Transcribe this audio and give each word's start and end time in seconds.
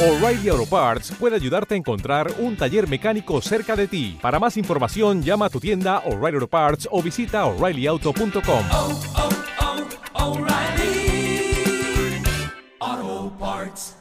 O'Reilly 0.00 0.48
Auto 0.48 0.64
Parts 0.64 1.10
puede 1.18 1.34
ayudarte 1.34 1.74
a 1.74 1.76
encontrar 1.76 2.32
un 2.38 2.56
taller 2.56 2.88
mecánico 2.88 3.40
cerca 3.42 3.74
de 3.74 3.88
ti. 3.88 4.16
Para 4.22 4.38
más 4.38 4.56
información, 4.56 5.24
llama 5.24 5.46
a 5.46 5.50
tu 5.50 5.58
tienda 5.58 6.04
O'Reilly 6.06 6.36
Auto 6.36 6.46
Parts 6.46 6.88
o 6.92 7.02
visita 7.02 7.44
oreillyauto.com. 7.46 8.64
oh, 8.70 9.00
oh, 12.80 13.32
Parts. 13.40 13.96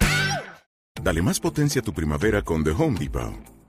Dale 1.02 1.24
más 1.24 1.40
potencia 1.40 1.82
a 1.82 1.84
tu 1.84 1.92
primavera 1.94 2.44
con 2.44 2.64
The 2.64 2.72
Home 2.72 3.00
Depot. 3.00 3.57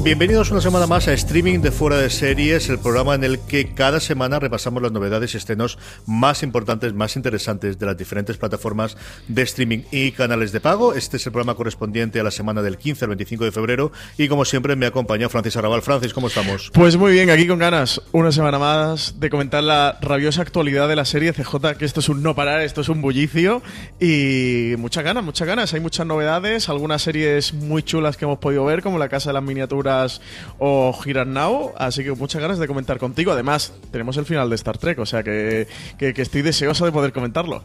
Bienvenidos 0.00 0.52
una 0.52 0.60
semana 0.60 0.86
más 0.86 1.08
a 1.08 1.12
Streaming 1.12 1.58
de 1.58 1.72
Fuera 1.72 1.96
de 1.96 2.08
Series, 2.08 2.68
el 2.68 2.78
programa 2.78 3.16
en 3.16 3.24
el 3.24 3.40
que 3.40 3.74
cada 3.74 3.98
semana 3.98 4.38
repasamos 4.38 4.80
las 4.80 4.92
novedades 4.92 5.34
y 5.34 5.38
estrenos 5.38 5.76
más 6.06 6.44
importantes, 6.44 6.94
más 6.94 7.16
interesantes 7.16 7.80
de 7.80 7.84
las 7.84 7.96
diferentes 7.96 8.36
plataformas 8.36 8.96
de 9.26 9.42
streaming 9.42 9.80
y 9.90 10.12
canales 10.12 10.52
de 10.52 10.60
pago. 10.60 10.94
Este 10.94 11.16
es 11.16 11.26
el 11.26 11.32
programa 11.32 11.56
correspondiente 11.56 12.20
a 12.20 12.22
la 12.22 12.30
semana 12.30 12.62
del 12.62 12.78
15 12.78 13.06
al 13.06 13.08
25 13.08 13.44
de 13.44 13.50
febrero 13.50 13.90
y 14.16 14.28
como 14.28 14.44
siempre 14.44 14.76
me 14.76 14.86
acompaña 14.86 15.28
Francis 15.28 15.56
Arrabal. 15.56 15.82
Francis, 15.82 16.14
¿cómo 16.14 16.28
estamos? 16.28 16.70
Pues 16.72 16.96
muy 16.96 17.10
bien, 17.10 17.28
aquí 17.28 17.48
con 17.48 17.58
ganas, 17.58 18.00
una 18.12 18.30
semana 18.30 18.60
más 18.60 19.18
de 19.18 19.30
comentar 19.30 19.64
la 19.64 19.98
rabiosa 20.00 20.42
actualidad 20.42 20.88
de 20.88 20.94
la 20.94 21.06
serie 21.06 21.32
CJ, 21.32 21.76
que 21.76 21.84
esto 21.84 21.98
es 21.98 22.08
un 22.08 22.22
no 22.22 22.36
parar, 22.36 22.60
esto 22.62 22.82
es 22.82 22.88
un 22.88 23.02
bullicio 23.02 23.62
y 23.98 24.74
muchas 24.78 25.02
ganas, 25.02 25.24
muchas 25.24 25.48
ganas. 25.48 25.74
Hay 25.74 25.80
muchas 25.80 26.06
novedades, 26.06 26.68
algunas 26.68 27.02
series 27.02 27.52
muy 27.52 27.82
chulas 27.82 28.16
que 28.16 28.26
hemos 28.26 28.38
podido 28.38 28.64
ver, 28.64 28.80
como 28.80 28.96
La 28.96 29.08
Casa 29.08 29.30
de 29.30 29.34
las 29.34 29.42
Miniaturas 29.42 29.87
o 30.58 30.94
and 31.06 31.32
Now, 31.32 31.72
así 31.76 32.04
que 32.04 32.12
muchas 32.12 32.40
ganas 32.40 32.58
de 32.58 32.66
comentar 32.66 32.98
contigo. 32.98 33.32
Además, 33.32 33.72
tenemos 33.90 34.16
el 34.16 34.24
final 34.24 34.48
de 34.48 34.56
Star 34.56 34.78
Trek, 34.78 34.98
o 34.98 35.06
sea 35.06 35.22
que, 35.22 35.66
que, 35.98 36.14
que 36.14 36.22
estoy 36.22 36.42
deseoso 36.42 36.84
de 36.84 36.92
poder 36.92 37.12
comentarlo. 37.12 37.62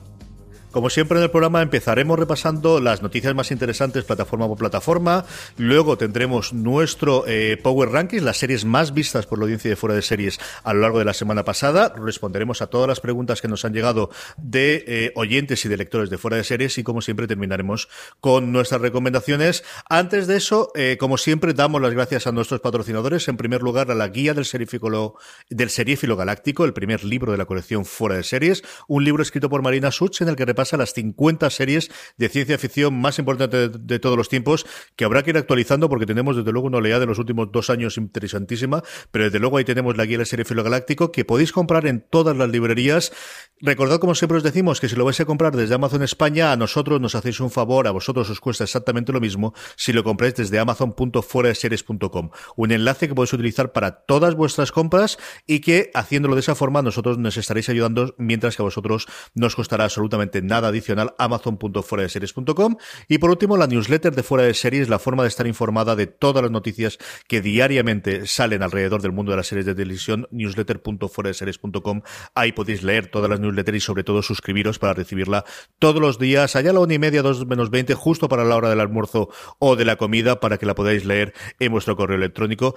Como 0.73 0.89
siempre 0.89 1.19
en 1.19 1.23
el 1.23 1.29
programa 1.29 1.61
empezaremos 1.61 2.17
repasando 2.17 2.79
las 2.79 3.03
noticias 3.03 3.35
más 3.35 3.51
interesantes 3.51 4.05
plataforma 4.05 4.47
por 4.47 4.57
plataforma, 4.57 5.23
luego 5.55 5.99
tendremos 5.99 6.51
nuestro 6.51 7.25
eh, 7.27 7.59
Power 7.61 7.89
Rankings, 7.89 8.23
las 8.23 8.37
series 8.37 8.65
más 8.65 8.91
vistas 8.91 9.27
por 9.27 9.37
la 9.37 9.43
audiencia 9.43 9.69
de 9.69 9.75
fuera 9.75 9.93
de 9.93 10.01
series 10.01 10.39
a 10.63 10.73
lo 10.73 10.81
largo 10.81 10.97
de 10.97 11.05
la 11.05 11.13
semana 11.13 11.45
pasada, 11.45 11.93
responderemos 11.95 12.63
a 12.63 12.67
todas 12.67 12.87
las 12.87 13.01
preguntas 13.01 13.39
que 13.39 13.47
nos 13.47 13.65
han 13.65 13.73
llegado 13.73 14.09
de 14.37 14.83
eh, 14.87 15.11
oyentes 15.13 15.63
y 15.63 15.69
de 15.69 15.77
lectores 15.77 16.09
de 16.09 16.17
fuera 16.17 16.37
de 16.37 16.43
series 16.43 16.75
y 16.79 16.83
como 16.83 17.03
siempre 17.03 17.27
terminaremos 17.27 17.87
con 18.19 18.51
nuestras 18.51 18.81
recomendaciones. 18.81 19.63
Antes 19.87 20.25
de 20.25 20.37
eso, 20.37 20.71
eh, 20.73 20.97
como 20.99 21.19
siempre 21.19 21.53
damos 21.53 21.83
las 21.83 21.93
gracias 21.93 22.25
a 22.25 22.31
nuestros 22.31 22.61
patrocinadores, 22.61 23.27
en 23.27 23.37
primer 23.37 23.61
lugar 23.61 23.91
a 23.91 23.95
la 23.95 24.07
guía 24.07 24.33
del 24.33 24.45
seriéfilo, 24.45 25.17
del 25.51 25.69
galáctico, 26.17 26.65
el 26.65 26.73
primer 26.73 27.03
libro 27.03 27.31
de 27.31 27.37
la 27.37 27.45
colección 27.45 27.85
fuera 27.85 28.15
de 28.15 28.23
series, 28.23 28.63
un 28.87 29.03
libro 29.03 29.21
escrito 29.21 29.51
por 29.51 29.61
Marina 29.61 29.91
Such 29.91 30.23
en 30.23 30.29
el 30.29 30.35
que 30.35 30.45
repasa 30.45 30.62
a 30.71 30.77
las 30.77 30.93
50 30.93 31.49
series 31.49 31.91
de 32.17 32.29
ciencia 32.29 32.57
ficción 32.57 32.93
más 32.93 33.19
importantes 33.19 33.73
de, 33.73 33.79
de, 33.79 33.99
todos 33.99 34.15
los 34.15 34.29
tiempos, 34.29 34.65
que 34.95 35.03
habrá 35.03 35.23
que 35.23 35.31
ir 35.31 35.37
actualizando 35.37 35.89
porque 35.89 36.05
tenemos 36.05 36.37
desde 36.37 36.51
luego 36.53 36.67
una 36.67 36.77
oleada 36.77 37.01
de 37.01 37.07
los 37.07 37.19
últimos 37.19 37.51
dos 37.51 37.69
años 37.69 37.97
interesantísima, 37.97 38.83
pero 39.11 39.25
desde 39.25 39.39
luego 39.39 39.57
ahí 39.57 39.65
tenemos 39.65 39.97
la 39.97 40.05
guía 40.05 40.19
del 40.19 40.27
serie 40.27 40.45
Filo 40.45 40.63
Galáctico 40.63 41.11
que 41.11 41.25
podéis 41.25 41.51
comprar 41.51 41.87
en 41.87 42.05
todas 42.09 42.37
las 42.37 42.49
librerías. 42.49 43.11
Recordad, 43.59 43.99
como 43.99 44.15
siempre 44.15 44.37
os 44.37 44.43
decimos, 44.43 44.79
que 44.79 44.89
si 44.89 44.95
lo 44.95 45.05
vais 45.05 45.19
a 45.19 45.25
comprar 45.25 45.55
desde 45.55 45.75
Amazon 45.75 46.03
España, 46.03 46.51
a 46.51 46.57
nosotros 46.57 47.01
nos 47.01 47.15
hacéis 47.15 47.39
un 47.39 47.49
favor, 47.49 47.87
a 47.87 47.91
vosotros 47.91 48.29
os 48.29 48.39
cuesta 48.39 48.63
exactamente 48.63 49.11
lo 49.11 49.19
mismo 49.19 49.53
si 49.75 49.93
lo 49.93 50.03
compráis 50.03 50.35
desde 50.35 50.59
amazon.fueradeseries.com. 50.59 52.29
Un 52.55 52.71
enlace 52.71 53.07
que 53.07 53.15
podéis 53.15 53.33
utilizar 53.33 53.71
para 53.71 54.05
todas 54.05 54.35
vuestras 54.35 54.71
compras 54.71 55.17
y 55.47 55.59
que 55.59 55.91
haciéndolo 55.93 56.35
de 56.35 56.41
esa 56.41 56.55
forma 56.55 56.81
nosotros 56.81 57.17
nos 57.17 57.37
estaréis 57.37 57.69
ayudando 57.69 58.13
mientras 58.17 58.55
que 58.55 58.61
a 58.61 58.65
vosotros 58.65 59.07
no 59.33 59.47
os 59.47 59.55
costará 59.55 59.85
absolutamente 59.85 60.41
nada 60.41 60.52
adicional 60.57 61.15
amazon.fueradeseries.com 61.17 62.77
y 63.07 63.17
por 63.17 63.29
último 63.29 63.57
la 63.57 63.67
newsletter 63.67 64.13
de 64.13 64.23
Fuera 64.23 64.43
de 64.43 64.53
Series, 64.53 64.89
la 64.89 64.99
forma 64.99 65.23
de 65.23 65.29
estar 65.29 65.47
informada 65.47 65.95
de 65.95 66.07
todas 66.07 66.43
las 66.43 66.51
noticias 66.51 66.97
que 67.27 67.41
diariamente 67.41 68.27
salen 68.27 68.63
alrededor 68.63 69.01
del 69.01 69.11
mundo 69.11 69.31
de 69.31 69.37
las 69.37 69.47
series 69.47 69.65
de 69.65 69.75
televisión, 69.75 70.27
newsletter.fueradeseries.com. 70.31 72.01
Ahí 72.35 72.51
podéis 72.51 72.83
leer 72.83 73.07
todas 73.07 73.29
las 73.29 73.39
newsletters 73.39 73.77
y 73.77 73.81
sobre 73.81 74.03
todo 74.03 74.21
suscribiros 74.21 74.79
para 74.79 74.93
recibirla 74.93 75.45
todos 75.79 76.01
los 76.01 76.19
días, 76.19 76.55
allá 76.55 76.71
a 76.71 76.73
la 76.73 76.79
una 76.79 76.93
y 76.93 76.99
media, 76.99 77.21
dos 77.21 77.45
menos 77.47 77.69
veinte, 77.69 77.93
justo 77.93 78.29
para 78.29 78.43
la 78.43 78.55
hora 78.55 78.69
del 78.69 78.79
almuerzo 78.79 79.29
o 79.59 79.75
de 79.75 79.85
la 79.85 79.95
comida, 79.95 80.39
para 80.39 80.57
que 80.57 80.65
la 80.65 80.75
podáis 80.75 81.05
leer 81.05 81.33
en 81.59 81.71
vuestro 81.71 81.95
correo 81.95 82.17
electrónico. 82.17 82.75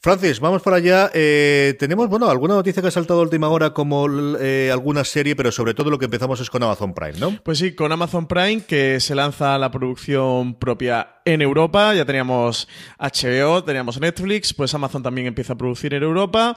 Francis, 0.00 0.38
vamos 0.38 0.62
por 0.62 0.74
allá. 0.74 1.10
Eh, 1.12 1.74
tenemos, 1.76 2.08
bueno, 2.08 2.30
alguna 2.30 2.54
noticia 2.54 2.80
que 2.80 2.86
ha 2.86 2.92
saltado 2.92 3.18
a 3.18 3.24
última 3.24 3.48
hora, 3.48 3.70
como 3.70 4.06
eh, 4.38 4.70
alguna 4.72 5.02
serie, 5.02 5.34
pero 5.34 5.50
sobre 5.50 5.74
todo 5.74 5.90
lo 5.90 5.98
que 5.98 6.04
empezamos 6.04 6.38
es 6.40 6.48
con 6.50 6.62
Amazon 6.62 6.94
Prime, 6.94 7.18
¿no? 7.18 7.36
Pues 7.42 7.58
sí, 7.58 7.74
con 7.74 7.90
Amazon 7.90 8.28
Prime, 8.28 8.60
que 8.60 9.00
se 9.00 9.16
lanza 9.16 9.58
la 9.58 9.72
producción 9.72 10.54
propia 10.54 11.16
en 11.24 11.42
Europa. 11.42 11.94
Ya 11.94 12.04
teníamos 12.04 12.68
HBO, 12.98 13.64
teníamos 13.64 14.00
Netflix, 14.00 14.54
pues 14.54 14.72
Amazon 14.72 15.02
también 15.02 15.26
empieza 15.26 15.54
a 15.54 15.56
producir 15.56 15.92
en 15.94 16.04
Europa. 16.04 16.56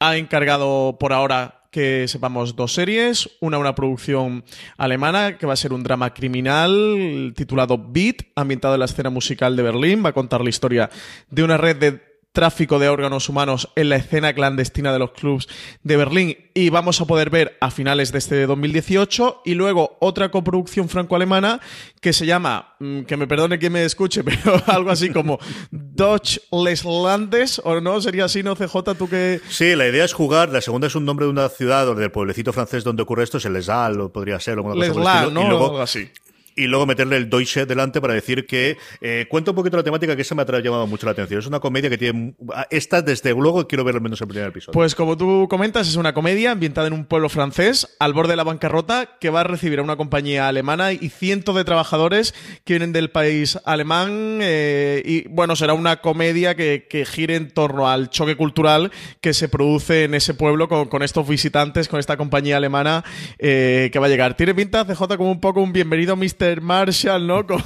Ha 0.00 0.16
encargado 0.16 0.96
por 0.98 1.12
ahora 1.12 1.58
que 1.70 2.08
sepamos 2.08 2.56
dos 2.56 2.72
series, 2.72 3.28
una 3.40 3.58
una 3.58 3.74
producción 3.74 4.44
alemana 4.78 5.36
que 5.36 5.46
va 5.46 5.52
a 5.52 5.56
ser 5.56 5.74
un 5.74 5.82
drama 5.82 6.14
criminal 6.14 7.34
titulado 7.36 7.76
Beat, 7.78 8.22
ambientado 8.34 8.74
en 8.74 8.80
la 8.80 8.86
escena 8.86 9.10
musical 9.10 9.54
de 9.56 9.62
Berlín, 9.62 10.02
va 10.02 10.08
a 10.10 10.14
contar 10.14 10.40
la 10.40 10.48
historia 10.48 10.88
de 11.28 11.42
una 11.42 11.58
red 11.58 11.76
de 11.76 12.07
tráfico 12.32 12.78
de 12.78 12.88
órganos 12.88 13.28
humanos 13.28 13.68
en 13.74 13.88
la 13.88 13.96
escena 13.96 14.32
clandestina 14.32 14.92
de 14.92 14.98
los 14.98 15.12
clubs 15.12 15.48
de 15.82 15.96
Berlín 15.96 16.36
y 16.54 16.70
vamos 16.70 17.00
a 17.00 17.04
poder 17.04 17.30
ver 17.30 17.56
a 17.60 17.70
finales 17.70 18.12
de 18.12 18.18
este 18.18 18.46
2018 18.46 19.42
y 19.44 19.54
luego 19.54 19.96
otra 20.00 20.30
coproducción 20.30 20.88
franco-alemana 20.88 21.60
que 22.00 22.12
se 22.12 22.26
llama, 22.26 22.76
que 22.78 23.16
me 23.16 23.26
perdone 23.26 23.58
quien 23.58 23.72
me 23.72 23.84
escuche, 23.84 24.22
pero 24.24 24.62
algo 24.66 24.90
así 24.90 25.10
como 25.10 25.38
Deutsch 25.70 26.40
Landes 26.52 27.60
o 27.64 27.80
no, 27.80 28.00
sería 28.00 28.26
así, 28.26 28.42
¿no, 28.42 28.54
CJ? 28.54 28.94
¿Tú 28.96 29.08
que 29.08 29.40
Sí, 29.48 29.74
la 29.74 29.88
idea 29.88 30.04
es 30.04 30.12
jugar, 30.12 30.50
la 30.50 30.60
segunda 30.60 30.86
es 30.86 30.94
un 30.94 31.04
nombre 31.04 31.26
de 31.26 31.30
una 31.30 31.48
ciudad 31.48 31.88
o 31.88 31.94
del 31.94 32.10
pueblecito 32.10 32.52
francés 32.52 32.84
donde 32.84 33.02
ocurre 33.02 33.24
esto, 33.24 33.38
es 33.38 33.44
el 33.46 33.54
Lesal, 33.54 34.00
o 34.00 34.12
podría 34.12 34.38
ser, 34.38 34.58
o 34.58 34.60
alguna 34.60 34.74
cosa 34.88 35.00
el 35.00 35.06
estilo, 35.06 35.30
¿no? 35.30 35.46
y 35.46 35.48
luego 35.48 35.64
algo 35.66 35.80
así 35.80 36.10
y 36.58 36.66
luego 36.66 36.86
meterle 36.86 37.16
el 37.16 37.30
Deutsche 37.30 37.66
delante 37.66 38.00
para 38.00 38.14
decir 38.14 38.46
que 38.46 38.76
eh, 39.00 39.26
cuenta 39.30 39.52
un 39.52 39.54
poquito 39.54 39.76
la 39.76 39.84
temática 39.84 40.16
que 40.16 40.22
esa 40.22 40.34
me 40.34 40.42
ha 40.42 40.60
llamado 40.60 40.86
mucho 40.86 41.06
la 41.06 41.12
atención. 41.12 41.38
Es 41.38 41.46
una 41.46 41.60
comedia 41.60 41.88
que 41.88 41.98
tiene 41.98 42.34
esta 42.70 43.00
desde 43.00 43.32
luego 43.32 43.66
quiero 43.68 43.84
ver 43.84 43.94
al 43.94 44.00
menos 44.00 44.20
el 44.20 44.26
primer 44.26 44.48
episodio. 44.48 44.72
Pues 44.72 44.94
como 44.94 45.16
tú 45.16 45.46
comentas 45.48 45.88
es 45.88 45.96
una 45.96 46.12
comedia 46.12 46.50
ambientada 46.50 46.88
en 46.88 46.92
un 46.92 47.04
pueblo 47.04 47.28
francés 47.28 47.96
al 48.00 48.12
borde 48.12 48.32
de 48.32 48.36
la 48.36 48.44
bancarrota 48.44 49.18
que 49.20 49.30
va 49.30 49.40
a 49.40 49.44
recibir 49.44 49.78
a 49.78 49.82
una 49.82 49.96
compañía 49.96 50.48
alemana 50.48 50.92
y 50.92 51.08
cientos 51.08 51.54
de 51.54 51.64
trabajadores 51.64 52.34
que 52.64 52.74
vienen 52.74 52.92
del 52.92 53.10
país 53.10 53.58
alemán 53.64 54.40
eh, 54.42 55.02
y 55.04 55.28
bueno 55.28 55.54
será 55.54 55.74
una 55.74 56.00
comedia 56.00 56.56
que, 56.56 56.86
que, 56.90 57.06
gire 57.06 57.36
en 57.36 57.50
torno 57.50 57.88
al 57.88 58.10
choque 58.10 58.36
cultural 58.36 58.90
que 59.20 59.32
se 59.32 59.48
produce 59.48 60.04
en 60.04 60.14
ese 60.14 60.34
pueblo 60.34 60.68
con, 60.68 60.88
con 60.88 61.02
estos 61.02 61.26
visitantes 61.28 61.88
con 61.88 62.00
esta 62.00 62.16
compañía 62.16 62.56
alemana 62.56 63.04
eh, 63.38 63.90
que 63.92 63.98
va 63.98 64.06
a 64.06 64.08
llegar. 64.08 64.36
Tiene 64.36 64.54
pinta 64.54 64.84
CJ 64.84 65.16
como 65.16 65.30
un 65.30 65.40
poco 65.40 65.60
un 65.60 65.72
bienvenido 65.72 66.16
Mr. 66.16 66.47
Marshall, 66.56 67.26
¿no? 67.26 67.46
Con, 67.46 67.62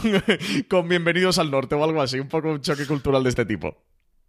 con, 0.68 0.88
Bienvenidos 0.88 1.38
al 1.38 1.50
Norte 1.50 1.74
o 1.74 1.84
algo 1.84 2.02
así, 2.02 2.18
un 2.18 2.28
poco 2.28 2.50
un 2.50 2.60
choque 2.60 2.86
cultural 2.86 3.22
de 3.22 3.30
este 3.30 3.44
tipo. 3.44 3.76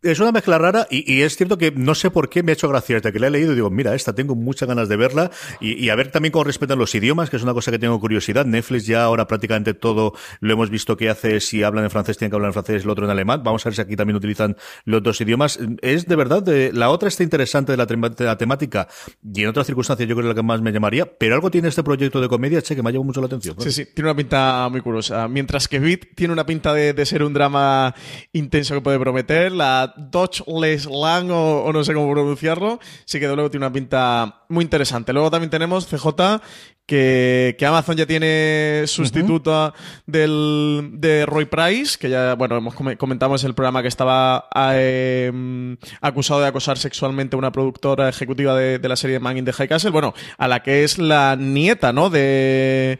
Es 0.03 0.19
una 0.19 0.31
mezcla 0.31 0.57
rara 0.57 0.87
y, 0.89 1.11
y 1.11 1.21
es 1.21 1.35
cierto 1.35 1.57
que 1.57 1.71
no 1.71 1.95
sé 1.95 2.11
por 2.11 2.29
qué 2.29 2.43
me 2.43 2.51
ha 2.51 2.53
hecho 2.53 2.69
gracia 2.69 2.97
desde 2.97 3.11
que 3.11 3.19
la 3.19 3.27
he 3.27 3.29
leído 3.29 3.53
y 3.53 3.55
digo, 3.55 3.69
mira, 3.69 3.95
esta 3.95 4.13
tengo 4.13 4.35
muchas 4.35 4.67
ganas 4.67 4.89
de 4.89 4.97
verla 4.97 5.31
y, 5.59 5.73
y 5.83 5.89
a 5.89 5.95
ver 5.95 6.11
también 6.11 6.31
cómo 6.31 6.43
respetan 6.43 6.77
los 6.77 6.93
idiomas, 6.93 7.29
que 7.29 7.37
es 7.37 7.43
una 7.43 7.53
cosa 7.53 7.71
que 7.71 7.79
tengo 7.79 7.99
curiosidad. 7.99 8.45
Netflix 8.45 8.85
ya 8.85 9.03
ahora 9.03 9.27
prácticamente 9.27 9.73
todo 9.73 10.13
lo 10.39 10.53
hemos 10.53 10.69
visto 10.69 10.97
que 10.97 11.09
hace, 11.09 11.39
si 11.39 11.63
hablan 11.63 11.85
en 11.85 11.89
francés 11.89 12.17
tienen 12.17 12.31
que 12.31 12.35
hablar 12.35 12.49
en 12.49 12.53
francés, 12.53 12.83
el 12.83 12.89
otro 12.89 13.05
en 13.05 13.11
alemán. 13.11 13.41
Vamos 13.43 13.65
a 13.65 13.69
ver 13.69 13.75
si 13.75 13.81
aquí 13.81 13.95
también 13.95 14.17
utilizan 14.17 14.57
los 14.85 15.01
dos 15.01 15.19
idiomas. 15.21 15.59
Es 15.81 16.05
de 16.05 16.15
verdad, 16.15 16.43
de, 16.43 16.71
la 16.73 16.89
otra 16.89 17.07
está 17.07 17.23
interesante 17.23 17.71
de 17.71 17.77
la, 17.77 17.85
de 17.85 18.25
la 18.25 18.37
temática 18.37 18.87
y 19.23 19.43
en 19.43 19.49
otras 19.49 19.65
circunstancias 19.65 20.07
yo 20.07 20.15
creo 20.15 20.25
que 20.25 20.29
es 20.31 20.35
la 20.35 20.41
que 20.41 20.45
más 20.45 20.61
me 20.61 20.71
llamaría, 20.71 21.05
pero 21.05 21.35
algo 21.35 21.49
tiene 21.49 21.69
este 21.69 21.83
proyecto 21.83 22.19
de 22.19 22.27
comedia, 22.27 22.61
che, 22.61 22.75
que 22.75 22.83
me 22.83 22.89
ha 22.89 22.91
llamado 22.91 23.05
mucho 23.05 23.21
la 23.21 23.27
atención. 23.27 23.55
Sí, 23.59 23.71
sí, 23.71 23.85
tiene 23.93 24.09
una 24.09 24.17
pinta 24.17 24.67
muy 24.69 24.81
curiosa. 24.81 25.27
Mientras 25.27 25.67
que 25.67 25.79
Beat 25.79 26.15
tiene 26.15 26.33
una 26.33 26.45
pinta 26.45 26.73
de, 26.73 26.93
de 26.93 27.05
ser 27.05 27.23
un 27.23 27.33
drama 27.33 27.95
intenso 28.33 28.75
que 28.75 28.81
puede 28.81 28.99
prometer, 28.99 29.51
la 29.51 29.92
Dodge 29.97 30.43
Les 30.61 30.85
Lang, 30.85 31.29
o, 31.31 31.63
o 31.63 31.73
no 31.73 31.83
sé 31.83 31.93
cómo 31.93 32.11
pronunciarlo, 32.11 32.79
sí 33.05 33.19
que 33.19 33.27
de 33.27 33.35
luego 33.35 33.49
tiene 33.51 33.65
una 33.65 33.73
pinta 33.73 34.43
muy 34.49 34.63
interesante. 34.63 35.13
Luego 35.13 35.31
también 35.31 35.49
tenemos 35.49 35.87
CJ, 35.87 36.41
que, 36.85 37.55
que 37.57 37.65
Amazon 37.65 37.95
ya 37.95 38.05
tiene 38.05 38.83
sustituta 38.87 39.73
del, 40.05 40.89
de 40.95 41.25
Roy 41.25 41.45
Price, 41.45 41.97
que 41.97 42.09
ya, 42.09 42.35
bueno, 42.35 42.57
hemos 42.57 42.73
come- 42.75 42.97
comentamos 42.97 43.43
el 43.45 43.53
programa 43.53 43.81
que 43.81 43.87
estaba 43.87 44.49
eh, 44.73 45.31
mm, 45.33 45.73
acusado 46.01 46.41
de 46.41 46.47
acosar 46.47 46.77
sexualmente 46.77 47.35
a 47.35 47.39
una 47.39 47.51
productora 47.53 48.09
ejecutiva 48.09 48.55
de, 48.55 48.79
de 48.79 48.89
la 48.89 48.97
serie 48.97 49.19
Man 49.19 49.37
in 49.37 49.45
the 49.45 49.53
High 49.53 49.69
Castle, 49.69 49.91
bueno, 49.91 50.13
a 50.37 50.47
la 50.49 50.61
que 50.61 50.83
es 50.83 50.97
la 50.97 51.37
nieta, 51.37 51.93
¿no? 51.93 52.09
De... 52.09 52.99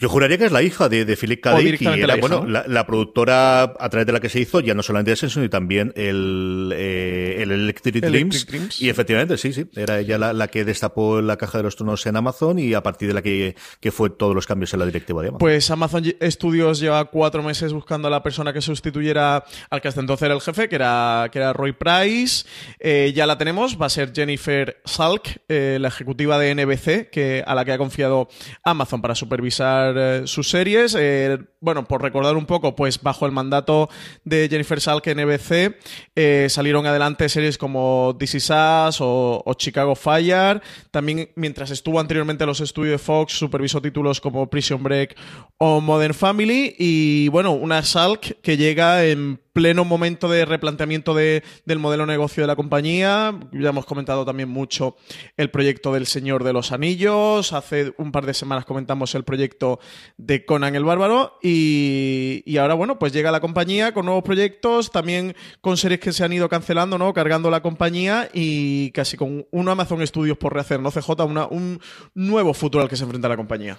Yo 0.00 0.08
juraría 0.08 0.38
que 0.38 0.46
es 0.46 0.52
la 0.52 0.62
hija 0.62 0.88
de, 0.88 1.04
de 1.04 1.14
Philip 1.14 1.42
K. 1.42 1.58
Dick 1.58 1.82
y 1.82 1.86
era, 1.86 2.06
la 2.06 2.16
hija, 2.16 2.20
bueno, 2.20 2.40
¿no? 2.40 2.46
la, 2.46 2.64
la 2.66 2.86
productora 2.86 3.62
a 3.62 3.88
través 3.90 4.06
de 4.06 4.12
la 4.12 4.20
que 4.20 4.30
se 4.30 4.40
hizo 4.40 4.60
ya 4.60 4.72
no 4.72 4.82
solamente 4.82 5.12
Ascension, 5.12 5.42
sino 5.42 5.50
también 5.50 5.92
el, 5.94 6.72
eh, 6.74 7.36
el 7.38 7.52
Electric, 7.52 7.96
Electric 7.96 8.10
Dreams. 8.10 8.46
Dreams. 8.46 8.80
Y 8.80 8.88
efectivamente, 8.88 9.36
sí, 9.36 9.52
sí, 9.52 9.66
era 9.76 9.98
ella 9.98 10.16
la, 10.16 10.32
la 10.32 10.48
que 10.48 10.64
destapó 10.64 11.20
la 11.20 11.36
caja 11.36 11.58
de 11.58 11.64
los 11.64 11.76
turnos 11.76 12.06
en 12.06 12.16
Amazon 12.16 12.58
y 12.58 12.72
a 12.72 12.82
partir 12.82 13.08
de 13.08 13.14
la 13.14 13.20
que, 13.20 13.54
que 13.80 13.92
fue 13.92 14.08
todos 14.08 14.34
los 14.34 14.46
cambios 14.46 14.72
en 14.72 14.80
la 14.80 14.86
directiva 14.86 15.20
de 15.20 15.28
Amazon. 15.28 15.38
Pues 15.38 15.70
Amazon 15.70 16.04
Studios 16.22 16.80
lleva 16.80 17.04
cuatro 17.04 17.42
meses 17.42 17.74
buscando 17.74 18.08
a 18.08 18.10
la 18.10 18.22
persona 18.22 18.54
que 18.54 18.62
sustituyera 18.62 19.44
al 19.68 19.80
que 19.82 19.88
hasta 19.88 20.00
entonces 20.00 20.24
era 20.24 20.34
el 20.34 20.40
jefe, 20.40 20.68
que 20.70 20.76
era, 20.76 21.28
que 21.30 21.38
era 21.38 21.52
Roy 21.52 21.72
Price. 21.72 22.46
Eh, 22.78 23.12
ya 23.14 23.26
la 23.26 23.36
tenemos, 23.36 23.80
va 23.80 23.86
a 23.86 23.90
ser 23.90 24.12
Jennifer 24.14 24.80
Salk, 24.86 25.42
eh, 25.48 25.76
la 25.78 25.88
ejecutiva 25.88 26.38
de 26.38 26.54
NBC, 26.54 27.10
que, 27.10 27.44
a 27.46 27.54
la 27.54 27.64
que 27.64 27.72
ha 27.72 27.78
confiado 27.78 28.28
Amazon 28.64 29.02
para 29.02 29.14
supervisar 29.14 29.89
eh, 29.96 30.22
sus 30.26 30.48
series. 30.48 30.96
Eh, 30.98 31.38
bueno, 31.60 31.84
por 31.84 32.02
recordar 32.02 32.36
un 32.36 32.46
poco, 32.46 32.74
pues 32.74 33.00
bajo 33.02 33.26
el 33.26 33.32
mandato 33.32 33.88
de 34.24 34.48
Jennifer 34.50 34.80
Salk 34.80 35.06
en 35.08 35.18
NBC 35.18 35.76
eh, 36.16 36.46
salieron 36.48 36.86
adelante 36.86 37.28
series 37.28 37.58
como 37.58 38.16
This 38.18 38.36
Is 38.36 38.50
Us 38.50 39.00
o, 39.00 39.42
o 39.44 39.54
Chicago 39.54 39.94
Fire. 39.94 40.62
También, 40.90 41.30
mientras 41.36 41.70
estuvo 41.70 42.00
anteriormente 42.00 42.44
en 42.44 42.48
los 42.48 42.60
estudios 42.60 42.92
de 42.92 42.98
Fox, 42.98 43.34
supervisó 43.34 43.80
títulos 43.82 44.20
como 44.20 44.48
Prison 44.48 44.82
Break 44.82 45.16
o 45.58 45.80
Modern 45.80 46.14
Family. 46.14 46.74
Y 46.78 47.28
bueno, 47.28 47.52
una 47.52 47.82
Salk 47.82 48.40
que 48.40 48.56
llega 48.56 49.04
en 49.04 49.40
pleno 49.52 49.84
momento 49.84 50.28
de 50.28 50.44
replanteamiento 50.44 51.14
de- 51.14 51.42
del 51.64 51.78
modelo 51.78 52.04
de 52.06 52.12
negocio 52.12 52.42
de 52.42 52.46
la 52.46 52.56
compañía. 52.56 53.38
Ya 53.52 53.68
hemos 53.70 53.84
comentado 53.86 54.24
también 54.24 54.48
mucho 54.48 54.96
el 55.36 55.50
proyecto 55.50 55.92
del 55.92 56.06
Señor 56.06 56.44
de 56.44 56.52
los 56.52 56.72
Anillos. 56.72 57.52
Hace 57.52 57.92
un 57.98 58.12
par 58.12 58.26
de 58.26 58.34
semanas 58.34 58.64
comentamos 58.64 59.14
el 59.14 59.24
proyecto 59.24 59.80
de 60.16 60.44
Conan 60.44 60.76
el 60.76 60.84
Bárbaro. 60.84 61.38
Y, 61.42 62.42
y 62.46 62.56
ahora, 62.58 62.74
bueno, 62.74 62.98
pues 62.98 63.12
llega 63.12 63.30
la 63.30 63.40
compañía 63.40 63.92
con 63.92 64.06
nuevos 64.06 64.22
proyectos, 64.22 64.90
también 64.90 65.34
con 65.60 65.76
series 65.76 66.00
que 66.00 66.12
se 66.12 66.24
han 66.24 66.32
ido 66.32 66.48
cancelando, 66.48 66.98
¿no? 66.98 67.12
Cargando 67.12 67.50
la 67.50 67.60
compañía 67.62 68.28
y 68.32 68.90
casi 68.92 69.16
con 69.16 69.46
un 69.50 69.68
Amazon 69.68 70.06
Studios 70.06 70.38
por 70.38 70.54
rehacer, 70.54 70.80
¿no? 70.80 70.90
CJ, 70.90 71.24
una- 71.24 71.46
un 71.46 71.80
nuevo 72.14 72.54
futuro 72.54 72.82
al 72.82 72.88
que 72.88 72.96
se 72.96 73.04
enfrenta 73.04 73.28
la 73.28 73.36
compañía. 73.36 73.78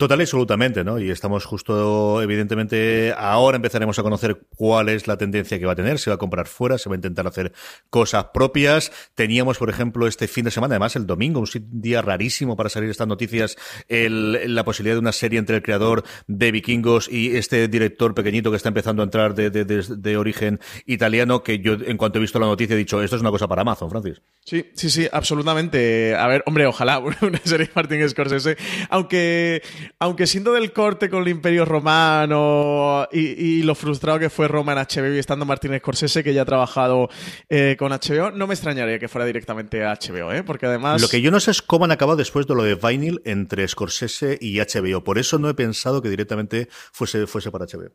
Total 0.00 0.18
y 0.18 0.22
absolutamente, 0.22 0.82
¿no? 0.82 0.98
Y 0.98 1.10
estamos 1.10 1.44
justo, 1.44 2.22
evidentemente, 2.22 3.12
ahora 3.18 3.56
empezaremos 3.56 3.98
a 3.98 4.02
conocer 4.02 4.40
cuál 4.56 4.88
es 4.88 5.06
la 5.06 5.18
tendencia 5.18 5.58
que 5.58 5.66
va 5.66 5.72
a 5.72 5.76
tener. 5.76 5.98
Se 5.98 6.08
va 6.08 6.14
a 6.14 6.18
comprar 6.18 6.46
fuera, 6.46 6.78
se 6.78 6.88
va 6.88 6.94
a 6.94 6.96
intentar 6.96 7.26
hacer 7.26 7.52
cosas 7.90 8.24
propias. 8.32 8.90
Teníamos, 9.14 9.58
por 9.58 9.68
ejemplo, 9.68 10.06
este 10.06 10.26
fin 10.26 10.46
de 10.46 10.50
semana, 10.52 10.72
además 10.76 10.96
el 10.96 11.06
domingo, 11.06 11.40
un 11.40 11.46
día 11.82 12.00
rarísimo 12.00 12.56
para 12.56 12.70
salir 12.70 12.88
estas 12.88 13.08
noticias, 13.08 13.58
el- 13.88 14.54
la 14.54 14.64
posibilidad 14.64 14.94
de 14.94 15.00
una 15.00 15.12
serie 15.12 15.38
entre 15.38 15.56
el 15.56 15.62
creador 15.62 16.02
de 16.26 16.50
Vikingos 16.50 17.06
y 17.12 17.36
este 17.36 17.68
director 17.68 18.14
pequeñito 18.14 18.50
que 18.50 18.56
está 18.56 18.70
empezando 18.70 19.02
a 19.02 19.04
entrar 19.04 19.34
de, 19.34 19.50
de- 19.50 19.66
de- 19.66 19.84
de 19.98 20.16
origen 20.16 20.60
italiano, 20.86 21.42
que 21.42 21.58
yo, 21.58 21.74
en 21.74 21.98
cuanto 21.98 22.16
he 22.16 22.22
visto 22.22 22.38
la 22.38 22.46
noticia, 22.46 22.72
he 22.72 22.78
dicho, 22.78 23.02
esto 23.02 23.16
es 23.16 23.20
una 23.20 23.30
cosa 23.30 23.46
para 23.48 23.60
Amazon, 23.60 23.90
Francis. 23.90 24.22
Sí, 24.46 24.64
sí, 24.72 24.88
sí, 24.88 25.06
absolutamente. 25.12 26.14
A 26.14 26.26
ver, 26.26 26.42
hombre, 26.46 26.64
ojalá 26.64 26.98
una 27.20 27.38
serie 27.44 27.66
de 27.66 27.72
Martin 27.74 28.08
Scorsese. 28.08 28.56
Aunque, 28.88 29.60
aunque 29.98 30.26
siendo 30.26 30.52
del 30.52 30.72
corte 30.72 31.10
con 31.10 31.22
el 31.22 31.28
Imperio 31.28 31.64
Romano 31.64 33.06
y, 33.12 33.18
y 33.58 33.62
lo 33.62 33.74
frustrado 33.74 34.18
que 34.18 34.30
fue 34.30 34.48
Roma 34.48 34.72
en 34.72 34.78
HBO 34.78 35.14
y 35.14 35.18
estando 35.18 35.44
Martin 35.44 35.76
Scorsese, 35.78 36.22
que 36.24 36.32
ya 36.34 36.42
ha 36.42 36.44
trabajado 36.46 37.08
eh, 37.48 37.76
con 37.78 37.92
HBO, 37.92 38.30
no 38.30 38.46
me 38.46 38.54
extrañaría 38.54 38.98
que 38.98 39.08
fuera 39.08 39.24
directamente 39.26 39.84
a 39.84 39.94
HBO, 39.94 40.32
¿eh? 40.32 40.42
Porque 40.42 40.66
además. 40.66 41.00
Lo 41.02 41.08
que 41.08 41.20
yo 41.20 41.30
no 41.30 41.40
sé 41.40 41.50
es 41.50 41.62
cómo 41.62 41.84
han 41.84 41.90
acabado 41.92 42.16
después 42.16 42.46
de 42.46 42.54
lo 42.54 42.62
de 42.62 42.74
Vinyl 42.74 43.20
entre 43.24 43.66
Scorsese 43.66 44.38
y 44.40 44.58
HBO. 44.58 45.02
Por 45.04 45.18
eso 45.18 45.38
no 45.38 45.48
he 45.48 45.54
pensado 45.54 46.02
que 46.02 46.08
directamente 46.08 46.68
fuese, 46.92 47.26
fuese 47.26 47.50
para 47.50 47.66
HBO. 47.66 47.90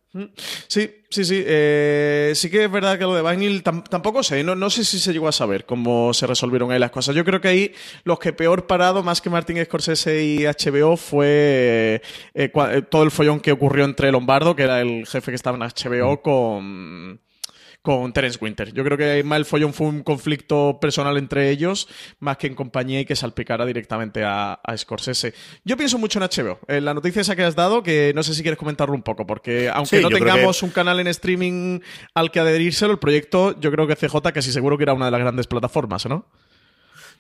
Sí, 0.68 0.92
sí, 1.10 1.26
sí. 1.26 1.44
eh, 1.46 2.34
sí 2.36 2.50
que 2.50 2.66
es 2.66 2.72
verdad 2.72 2.98
que 2.98 3.04
lo 3.06 3.16
de 3.16 3.22
Vinyl 3.22 3.64
tam- 3.64 3.84
tampoco 3.88 4.24
sé. 4.24 4.44
No, 4.44 4.56
no 4.56 4.70
sé 4.70 4.84
si 4.84 5.00
se 5.00 5.14
llegó 5.14 5.28
a 5.28 5.32
saber 5.32 5.66
cómo 5.66 6.14
se 6.14 6.28
resolvieron 6.28 6.72
ahí 6.72 6.80
las 6.80 6.92
cosas. 6.92 7.16
Yo 7.16 7.24
creo 7.26 7.42
que 7.42 7.48
ahí 7.48 7.72
los 8.04 8.20
que 8.20 8.34
peor 8.34 8.68
parado, 8.68 9.04
más 9.04 9.22
que 9.22 9.30
Martin 9.30 9.64
Scorsese 9.66 10.24
y 10.24 10.46
HBO, 10.46 10.98
fue 10.98 11.85
eh, 12.34 12.52
cua- 12.52 12.78
eh, 12.78 12.82
todo 12.82 13.04
el 13.04 13.12
follón 13.12 13.40
que 13.40 13.52
ocurrió 13.52 13.86
entre 13.86 14.12
Lombardo, 14.12 14.56
que 14.56 14.64
era 14.64 14.82
el 14.82 15.06
jefe 15.08 15.32
que 15.32 15.36
estaba 15.36 15.58
en 15.58 15.64
HBO, 15.64 16.22
con 16.22 17.22
con 17.82 18.12
Terence 18.14 18.40
Winter. 18.42 18.74
Yo 18.74 18.84
creo 18.84 18.98
que 18.98 19.24
más 19.24 19.38
el 19.38 19.46
follón 19.46 19.72
fue 19.72 19.86
un 19.86 20.02
conflicto 20.02 20.80
personal 20.82 21.18
entre 21.20 21.52
ellos, 21.52 21.88
más 22.20 22.38
que 22.38 22.48
en 22.48 22.56
compañía 22.56 23.00
y 23.02 23.06
que 23.06 23.16
salpicara 23.16 23.64
directamente 23.64 24.24
a, 24.24 24.54
a 24.54 24.76
Scorsese. 24.76 25.36
Yo 25.64 25.78
pienso 25.78 26.00
mucho 26.00 26.18
en 26.18 26.24
HBO. 26.28 26.58
En 26.68 26.84
la 26.84 26.96
noticia 26.96 27.22
esa 27.22 27.36
que 27.36 27.44
has 27.44 27.56
dado, 27.56 27.84
que 27.84 28.12
no 28.16 28.24
sé 28.24 28.34
si 28.34 28.42
quieres 28.42 28.58
comentarlo 28.58 28.96
un 28.96 29.04
poco, 29.04 29.28
porque 29.28 29.70
aunque 29.70 29.98
Sí, 29.98 30.02
no 30.04 30.10
tengamos 30.10 30.60
que- 30.60 30.66
un 30.66 30.72
canal 30.72 31.00
en 31.00 31.06
streaming 31.06 31.80
al 32.16 32.32
que 32.32 32.40
adherírselo, 32.40 32.92
el 32.92 32.98
proyecto, 32.98 33.56
yo 33.60 33.72
creo 33.72 33.86
que 33.86 33.96
CJ 33.96 34.32
casi 34.34 34.52
seguro 34.52 34.78
que 34.80 34.84
era 34.86 34.94
una 34.96 35.06
de 35.06 35.12
las 35.12 35.22
grandes 35.22 35.46
plataformas, 35.46 36.08
¿no? 36.08 36.26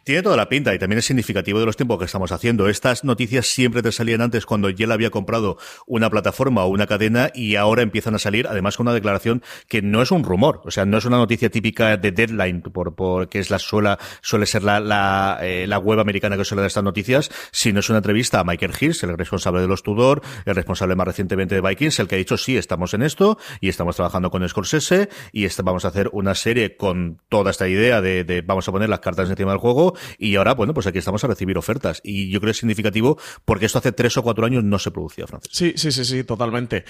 Tiene 0.05 0.21
toda 0.21 0.37
la 0.37 0.49
pinta 0.49 0.71
y 0.75 0.77
también 0.77 0.99
es 0.99 1.05
significativo 1.05 1.59
de 1.59 1.65
los 1.65 1.77
tiempos 1.77 1.97
que 1.97 2.05
estamos 2.05 2.31
haciendo. 2.31 2.69
Estas 2.69 3.03
noticias 3.03 3.47
siempre 3.47 3.81
te 3.81 3.91
salían 3.91 4.21
antes 4.21 4.45
cuando 4.45 4.69
Yale 4.69 4.93
había 4.93 5.09
comprado 5.09 5.57
una 5.87 6.11
plataforma 6.11 6.63
o 6.63 6.67
una 6.67 6.85
cadena 6.85 7.31
y 7.33 7.55
ahora 7.55 7.81
empiezan 7.81 8.13
a 8.13 8.19
salir, 8.19 8.45
además 8.47 8.77
con 8.77 8.85
una 8.85 8.93
declaración 8.93 9.41
que 9.67 9.81
no 9.81 10.03
es 10.03 10.11
un 10.11 10.23
rumor, 10.23 10.61
o 10.63 10.69
sea, 10.69 10.85
no 10.85 10.99
es 10.99 11.05
una 11.05 11.17
noticia 11.17 11.49
típica 11.49 11.97
de 11.97 12.11
Deadline, 12.11 12.61
por, 12.61 12.93
por 12.93 13.29
que 13.29 13.39
es 13.39 13.49
la 13.49 13.57
suela, 13.57 13.97
suele 14.21 14.45
ser 14.45 14.61
la, 14.61 14.79
la, 14.79 15.39
eh, 15.41 15.65
la 15.65 15.79
web 15.79 15.99
americana 15.99 16.37
que 16.37 16.45
suele 16.45 16.61
dar 16.61 16.67
estas 16.67 16.83
noticias, 16.83 17.31
sino 17.51 17.79
es 17.79 17.89
una 17.89 17.97
entrevista 17.97 18.39
a 18.39 18.43
Michael 18.43 18.73
Hirsch, 18.79 19.03
el 19.05 19.17
responsable 19.17 19.61
de 19.61 19.67
los 19.67 19.81
Tudor, 19.81 20.21
el 20.45 20.53
responsable 20.53 20.93
más 20.95 21.07
recientemente 21.07 21.55
de 21.55 21.61
Vikings, 21.61 21.99
el 21.99 22.07
que 22.07 22.13
ha 22.13 22.19
dicho 22.19 22.37
sí, 22.37 22.57
estamos 22.57 22.93
en 22.93 23.01
esto 23.01 23.39
y 23.59 23.69
estamos 23.69 23.95
trabajando 23.95 24.29
con 24.29 24.47
Scorsese 24.47 25.09
y 25.31 25.45
esta- 25.45 25.63
vamos 25.63 25.83
a 25.83 25.87
hacer 25.87 26.11
una 26.13 26.35
serie 26.35 26.77
con 26.77 27.23
toda 27.27 27.49
esta 27.49 27.67
idea 27.67 28.01
de, 28.01 28.23
de 28.23 28.41
vamos 28.43 28.67
a 28.69 28.71
poner 28.71 28.87
las 28.87 28.99
cartas 28.99 29.31
encima 29.31 29.49
del 29.49 29.59
juego 29.59 29.94
y 30.17 30.35
ahora, 30.35 30.53
bueno, 30.53 30.73
pues 30.73 30.87
aquí 30.87 30.97
estamos 30.97 31.23
a 31.23 31.27
recibir 31.27 31.57
ofertas. 31.57 32.01
Y 32.03 32.29
yo 32.29 32.39
creo 32.39 32.49
que 32.49 32.51
es 32.51 32.57
significativo 32.57 33.17
porque 33.43 33.65
esto 33.65 33.79
hace 33.79 33.91
tres 33.91 34.17
o 34.17 34.23
cuatro 34.23 34.45
años 34.45 34.63
no 34.63 34.79
se 34.79 34.91
producía, 34.91 35.27
Francis. 35.27 35.51
Sí, 35.53 35.73
sí, 35.75 35.91
sí, 35.91 36.05
sí, 36.05 36.23
totalmente. 36.23 36.85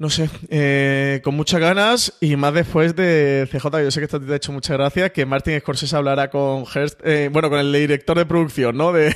No 0.00 0.08
sé, 0.08 0.30
eh, 0.48 1.20
con 1.22 1.34
muchas 1.34 1.60
ganas 1.60 2.16
y 2.22 2.34
más 2.36 2.54
después 2.54 2.96
de 2.96 3.46
CJ, 3.52 3.82
yo 3.82 3.90
sé 3.90 4.00
que 4.00 4.04
esto 4.06 4.18
te 4.18 4.32
ha 4.32 4.36
hecho 4.36 4.50
mucha 4.50 4.72
gracia, 4.72 5.12
que 5.12 5.26
Martin 5.26 5.60
Scorsese 5.60 5.94
hablará 5.94 6.30
con 6.30 6.64
Hearst, 6.64 7.00
eh, 7.04 7.28
bueno, 7.30 7.50
con 7.50 7.58
el 7.58 7.70
director 7.70 8.16
de 8.16 8.24
producción, 8.24 8.78
¿no? 8.78 8.94
De, 8.94 9.14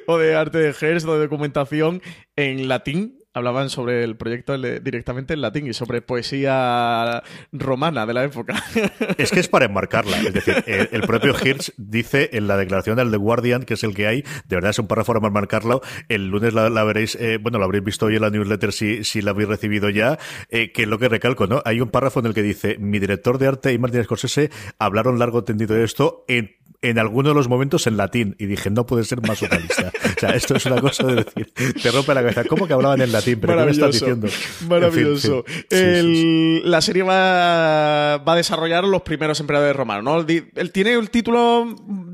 o 0.08 0.18
de 0.18 0.34
arte 0.34 0.58
de 0.58 0.72
Hearst 0.72 1.06
o 1.06 1.14
de 1.14 1.20
documentación 1.20 2.02
en 2.34 2.66
latín. 2.66 3.19
Hablaban 3.32 3.70
sobre 3.70 4.02
el 4.02 4.16
proyecto 4.16 4.58
directamente 4.58 5.34
en 5.34 5.40
latín 5.40 5.66
y 5.66 5.72
sobre 5.72 6.02
poesía 6.02 7.22
romana 7.52 8.06
de 8.06 8.14
la 8.14 8.24
época. 8.24 8.62
Es 9.18 9.30
que 9.30 9.40
es 9.40 9.48
para 9.48 9.66
enmarcarla. 9.66 10.18
Es 10.20 10.32
decir, 10.32 10.64
el, 10.66 11.02
propio 11.02 11.34
Hirsch 11.34 11.72
dice 11.76 12.30
en 12.32 12.48
la 12.48 12.56
declaración 12.56 12.96
del 12.96 13.10
The 13.10 13.16
Guardian, 13.16 13.62
que 13.64 13.74
es 13.74 13.84
el 13.84 13.94
que 13.94 14.06
hay, 14.06 14.22
de 14.22 14.56
verdad 14.56 14.70
es 14.70 14.78
un 14.78 14.86
párrafo 14.86 15.12
para 15.12 15.28
enmarcarlo. 15.28 15.80
El 16.08 16.28
lunes 16.28 16.54
la, 16.54 16.70
la 16.70 16.84
veréis, 16.84 17.16
eh, 17.16 17.38
bueno, 17.38 17.58
lo 17.58 17.64
habréis 17.64 17.84
visto 17.84 18.06
hoy 18.06 18.16
en 18.16 18.22
la 18.22 18.30
newsletter 18.30 18.72
si, 18.72 19.04
si 19.04 19.22
la 19.22 19.30
habéis 19.30 19.48
recibido 19.48 19.90
ya, 19.90 20.18
eh, 20.48 20.72
que 20.72 20.82
es 20.82 20.88
lo 20.88 20.98
que 20.98 21.08
recalco, 21.08 21.46
¿no? 21.46 21.62
Hay 21.64 21.80
un 21.80 21.90
párrafo 21.90 22.20
en 22.20 22.26
el 22.26 22.34
que 22.34 22.42
dice, 22.42 22.78
mi 22.78 22.98
director 22.98 23.38
de 23.38 23.46
arte 23.46 23.72
y 23.72 23.78
Martin 23.78 24.04
Scorsese 24.04 24.50
hablaron 24.78 25.18
largo 25.18 25.44
tendido 25.44 25.74
de 25.74 25.84
esto 25.84 26.24
en 26.28 26.56
en 26.82 26.98
alguno 26.98 27.28
de 27.30 27.34
los 27.34 27.46
momentos 27.48 27.86
en 27.86 27.96
latín 27.98 28.36
y 28.38 28.46
dije, 28.46 28.70
no 28.70 28.86
puede 28.86 29.04
ser 29.04 29.20
más 29.20 29.38
surrealista. 29.38 29.92
o 30.16 30.20
sea, 30.20 30.30
esto 30.30 30.56
es 30.56 30.64
una 30.66 30.80
cosa 30.80 31.06
de 31.06 31.16
decir, 31.24 31.52
te 31.82 31.90
rompe 31.90 32.14
la 32.14 32.22
cabeza. 32.22 32.44
¿Cómo 32.44 32.66
que 32.66 32.72
hablaban 32.72 33.00
en 33.02 33.12
latín? 33.12 33.38
¿Pero 33.38 33.56
qué 33.58 33.64
me 33.66 33.70
estás 33.70 33.92
diciendo? 33.92 34.28
Maravilloso. 34.68 35.44
En 35.46 35.52
fin, 35.52 35.64
sí. 35.70 35.76
El- 35.76 36.00
Sí, 36.00 36.14
sí, 36.16 36.22
sí. 36.22 36.62
La 36.64 36.80
serie 36.80 37.02
va, 37.02 38.16
va 38.18 38.32
a 38.32 38.36
desarrollar 38.36 38.84
los 38.84 39.02
primeros 39.02 39.38
emperadores 39.40 39.76
romanos, 39.76 40.04
¿no? 40.04 40.20
Él, 40.56 40.72
tiene 40.72 40.92
el 40.94 41.10
título, 41.10 41.66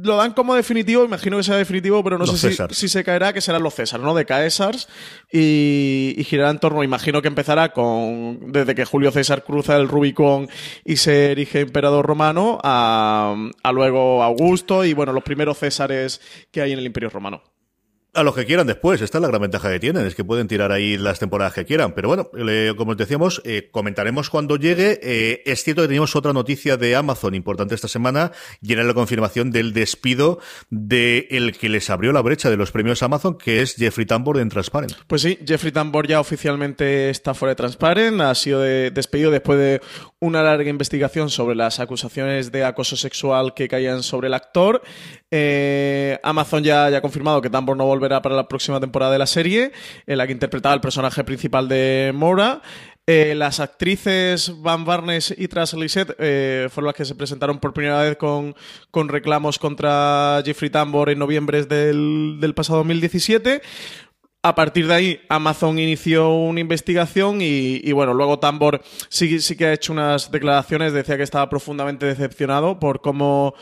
lo 0.02 0.16
dan 0.16 0.32
como 0.32 0.54
definitivo, 0.54 1.04
imagino 1.04 1.36
que 1.36 1.42
sea 1.44 1.56
definitivo, 1.56 2.02
pero 2.02 2.18
no 2.18 2.26
Los 2.26 2.38
sé 2.40 2.56
si 2.70 2.88
se 2.88 3.04
caerá, 3.04 3.32
que 3.32 3.40
serán 3.40 3.62
los 3.62 3.74
César, 3.74 4.00
¿no? 4.00 4.14
De 4.14 4.24
Caesars 4.24 4.88
y, 5.32 6.14
y 6.16 6.24
girará 6.24 6.50
en 6.50 6.58
torno, 6.58 6.82
imagino 6.82 7.22
que 7.22 7.28
empezará 7.28 7.72
con, 7.72 8.52
desde 8.52 8.74
que 8.74 8.84
Julio 8.84 9.10
César 9.12 9.44
cruza 9.44 9.76
el 9.76 9.88
Rubicón 9.88 10.48
y 10.84 10.96
se 10.96 11.32
erige 11.32 11.60
emperador 11.60 12.04
romano, 12.06 12.58
a, 12.64 13.36
a 13.62 13.72
luego 13.72 14.22
Augusto 14.22 14.55
y, 14.84 14.92
bueno, 14.94 15.12
los 15.12 15.22
primeros 15.24 15.58
Césares 15.58 16.20
que 16.50 16.60
hay 16.62 16.72
en 16.72 16.78
el 16.78 16.86
Imperio 16.86 17.10
Romano. 17.10 17.42
A 18.14 18.22
los 18.22 18.34
que 18.34 18.46
quieran 18.46 18.66
después, 18.66 19.02
esta 19.02 19.18
es 19.18 19.22
la 19.22 19.28
gran 19.28 19.42
ventaja 19.42 19.70
que 19.70 19.78
tienen, 19.78 20.06
es 20.06 20.14
que 20.14 20.24
pueden 20.24 20.48
tirar 20.48 20.72
ahí 20.72 20.96
las 20.96 21.18
temporadas 21.18 21.52
que 21.52 21.66
quieran. 21.66 21.92
Pero 21.92 22.08
bueno, 22.08 22.30
le- 22.32 22.74
como 22.74 22.92
os 22.92 22.96
decíamos, 22.96 23.42
eh, 23.44 23.68
comentaremos 23.70 24.30
cuando 24.30 24.56
llegue. 24.56 24.98
Eh, 25.02 25.42
es 25.44 25.62
cierto 25.62 25.82
que 25.82 25.88
teníamos 25.88 26.16
otra 26.16 26.32
noticia 26.32 26.78
de 26.78 26.96
Amazon 26.96 27.34
importante 27.34 27.74
esta 27.74 27.88
semana, 27.88 28.32
y 28.62 28.72
era 28.72 28.84
la 28.84 28.94
confirmación 28.94 29.50
del 29.50 29.74
despido 29.74 30.38
de 30.70 31.28
el 31.30 31.58
que 31.58 31.68
les 31.68 31.90
abrió 31.90 32.10
la 32.14 32.22
brecha 32.22 32.48
de 32.48 32.56
los 32.56 32.72
premios 32.72 33.02
Amazon, 33.02 33.36
que 33.36 33.60
es 33.60 33.74
Jeffrey 33.74 34.06
Tambor 34.06 34.38
en 34.38 34.48
Transparent. 34.48 34.94
Pues 35.06 35.20
sí, 35.20 35.38
Jeffrey 35.46 35.72
Tambor 35.72 36.06
ya 36.08 36.18
oficialmente 36.18 37.10
está 37.10 37.34
fuera 37.34 37.50
de 37.50 37.56
Transparent, 37.56 38.18
ha 38.22 38.34
sido 38.34 38.60
de- 38.62 38.90
despedido 38.92 39.30
después 39.30 39.58
de 39.58 39.82
una 40.26 40.42
larga 40.42 40.68
investigación 40.68 41.30
sobre 41.30 41.54
las 41.54 41.80
acusaciones 41.80 42.52
de 42.52 42.64
acoso 42.64 42.96
sexual 42.96 43.54
que 43.54 43.68
caían 43.68 44.02
sobre 44.02 44.28
el 44.28 44.34
actor. 44.34 44.82
Eh, 45.30 46.18
Amazon 46.22 46.62
ya, 46.64 46.86
ha 46.86 47.00
confirmado 47.00 47.40
que 47.40 47.50
Tambor 47.50 47.76
no 47.76 47.86
volverá 47.86 48.22
para 48.22 48.34
la 48.34 48.48
próxima 48.48 48.80
temporada 48.80 49.12
de 49.12 49.18
la 49.18 49.26
serie, 49.26 49.72
en 50.06 50.18
la 50.18 50.26
que 50.26 50.32
interpretaba 50.32 50.74
el 50.74 50.80
personaje 50.80 51.24
principal 51.24 51.68
de 51.68 52.12
Mora. 52.14 52.60
Eh, 53.08 53.36
las 53.36 53.60
actrices 53.60 54.52
Van 54.62 54.84
Barnes 54.84 55.32
y 55.38 55.46
Tras 55.46 55.74
Lisette 55.74 56.16
eh, 56.18 56.66
fueron 56.72 56.86
las 56.86 56.96
que 56.96 57.04
se 57.04 57.14
presentaron 57.14 57.60
por 57.60 57.72
primera 57.72 58.02
vez 58.02 58.16
con, 58.16 58.56
con 58.90 59.08
reclamos 59.08 59.60
contra 59.60 60.42
Jeffrey 60.44 60.70
Tambor 60.70 61.10
en 61.10 61.20
noviembre 61.20 61.64
del 61.66 62.52
pasado 62.56 62.78
2017. 62.78 63.62
A 64.46 64.54
partir 64.54 64.86
de 64.86 64.94
ahí, 64.94 65.20
Amazon 65.28 65.76
inició 65.76 66.32
una 66.32 66.60
investigación 66.60 67.38
y, 67.40 67.90
bueno, 67.90 68.14
luego 68.14 68.38
Tambor 68.38 68.80
sí, 69.08 69.40
sí 69.40 69.56
que 69.56 69.66
ha 69.66 69.72
hecho 69.72 69.92
unas 69.92 70.30
declaraciones, 70.30 70.92
decía 70.92 71.16
que 71.16 71.24
estaba 71.24 71.50
profundamente 71.50 72.06
decepcionado 72.06 72.78
por 72.78 73.00
cómo, 73.00 73.54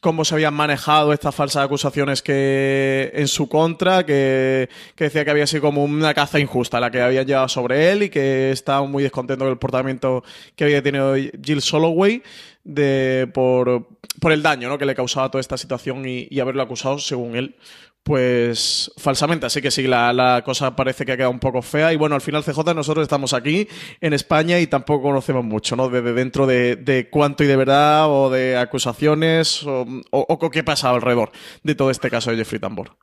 cómo 0.00 0.24
se 0.24 0.34
habían 0.34 0.54
manejado 0.54 1.12
estas 1.12 1.34
falsas 1.34 1.66
acusaciones 1.66 2.22
que 2.22 3.10
en 3.12 3.28
su 3.28 3.50
contra, 3.50 4.06
que, 4.06 4.70
decía 4.96 5.26
que 5.26 5.30
había 5.30 5.46
sido 5.46 5.60
como 5.60 5.84
una 5.84 6.14
caza 6.14 6.40
injusta 6.40 6.80
la 6.80 6.90
que 6.90 7.02
habían 7.02 7.26
llevado 7.26 7.48
sobre 7.48 7.92
él 7.92 8.04
y 8.04 8.08
que 8.08 8.50
estaba 8.50 8.86
muy 8.86 9.02
descontento 9.02 9.44
del 9.44 9.56
comportamiento 9.56 10.24
que 10.56 10.64
había 10.64 10.82
tenido 10.82 11.16
Jill 11.16 11.60
Soloway 11.60 12.22
de, 12.64 13.28
por, 13.34 13.88
por 14.18 14.32
el 14.32 14.42
daño 14.42 14.70
¿no? 14.70 14.78
que 14.78 14.86
le 14.86 14.94
causaba 14.94 15.30
toda 15.30 15.42
esta 15.42 15.58
situación 15.58 16.02
y 16.06 16.40
haberlo 16.40 16.62
acusado, 16.62 16.98
según 16.98 17.36
él, 17.36 17.56
pues 18.02 18.90
falsamente. 18.96 19.46
Así 19.46 19.60
que 19.60 19.70
sí, 19.70 19.86
la, 19.86 20.42
cosa 20.44 20.74
parece 20.76 21.04
que 21.04 21.12
ha 21.12 21.16
quedado 21.16 21.30
un 21.30 21.40
poco 21.40 21.62
fea. 21.62 21.92
Y 21.92 21.96
bueno, 21.96 22.14
al 22.14 22.20
final, 22.20 22.44
CJ, 22.44 22.74
nosotros 22.74 23.02
estamos 23.02 23.32
aquí 23.32 23.68
en 24.00 24.12
España 24.12 24.58
y 24.58 24.66
tampoco 24.66 25.02
conocemos 25.02 25.44
mucho, 25.44 25.76
¿no? 25.76 25.88
Desde 25.88 26.12
dentro 26.12 26.46
de, 26.46 27.08
cuánto 27.10 27.44
y 27.44 27.46
de 27.46 27.56
verdad, 27.56 28.10
o 28.10 28.30
de 28.30 28.56
acusaciones, 28.56 29.64
o, 29.64 29.86
o 30.10 30.50
qué 30.50 30.64
pasa 30.64 30.90
alrededor 30.90 31.30
de 31.62 31.74
todo 31.74 31.90
este 31.90 32.10
caso 32.10 32.30
de 32.30 32.38
Jeffrey 32.38 32.60
Tambor. 32.60 32.96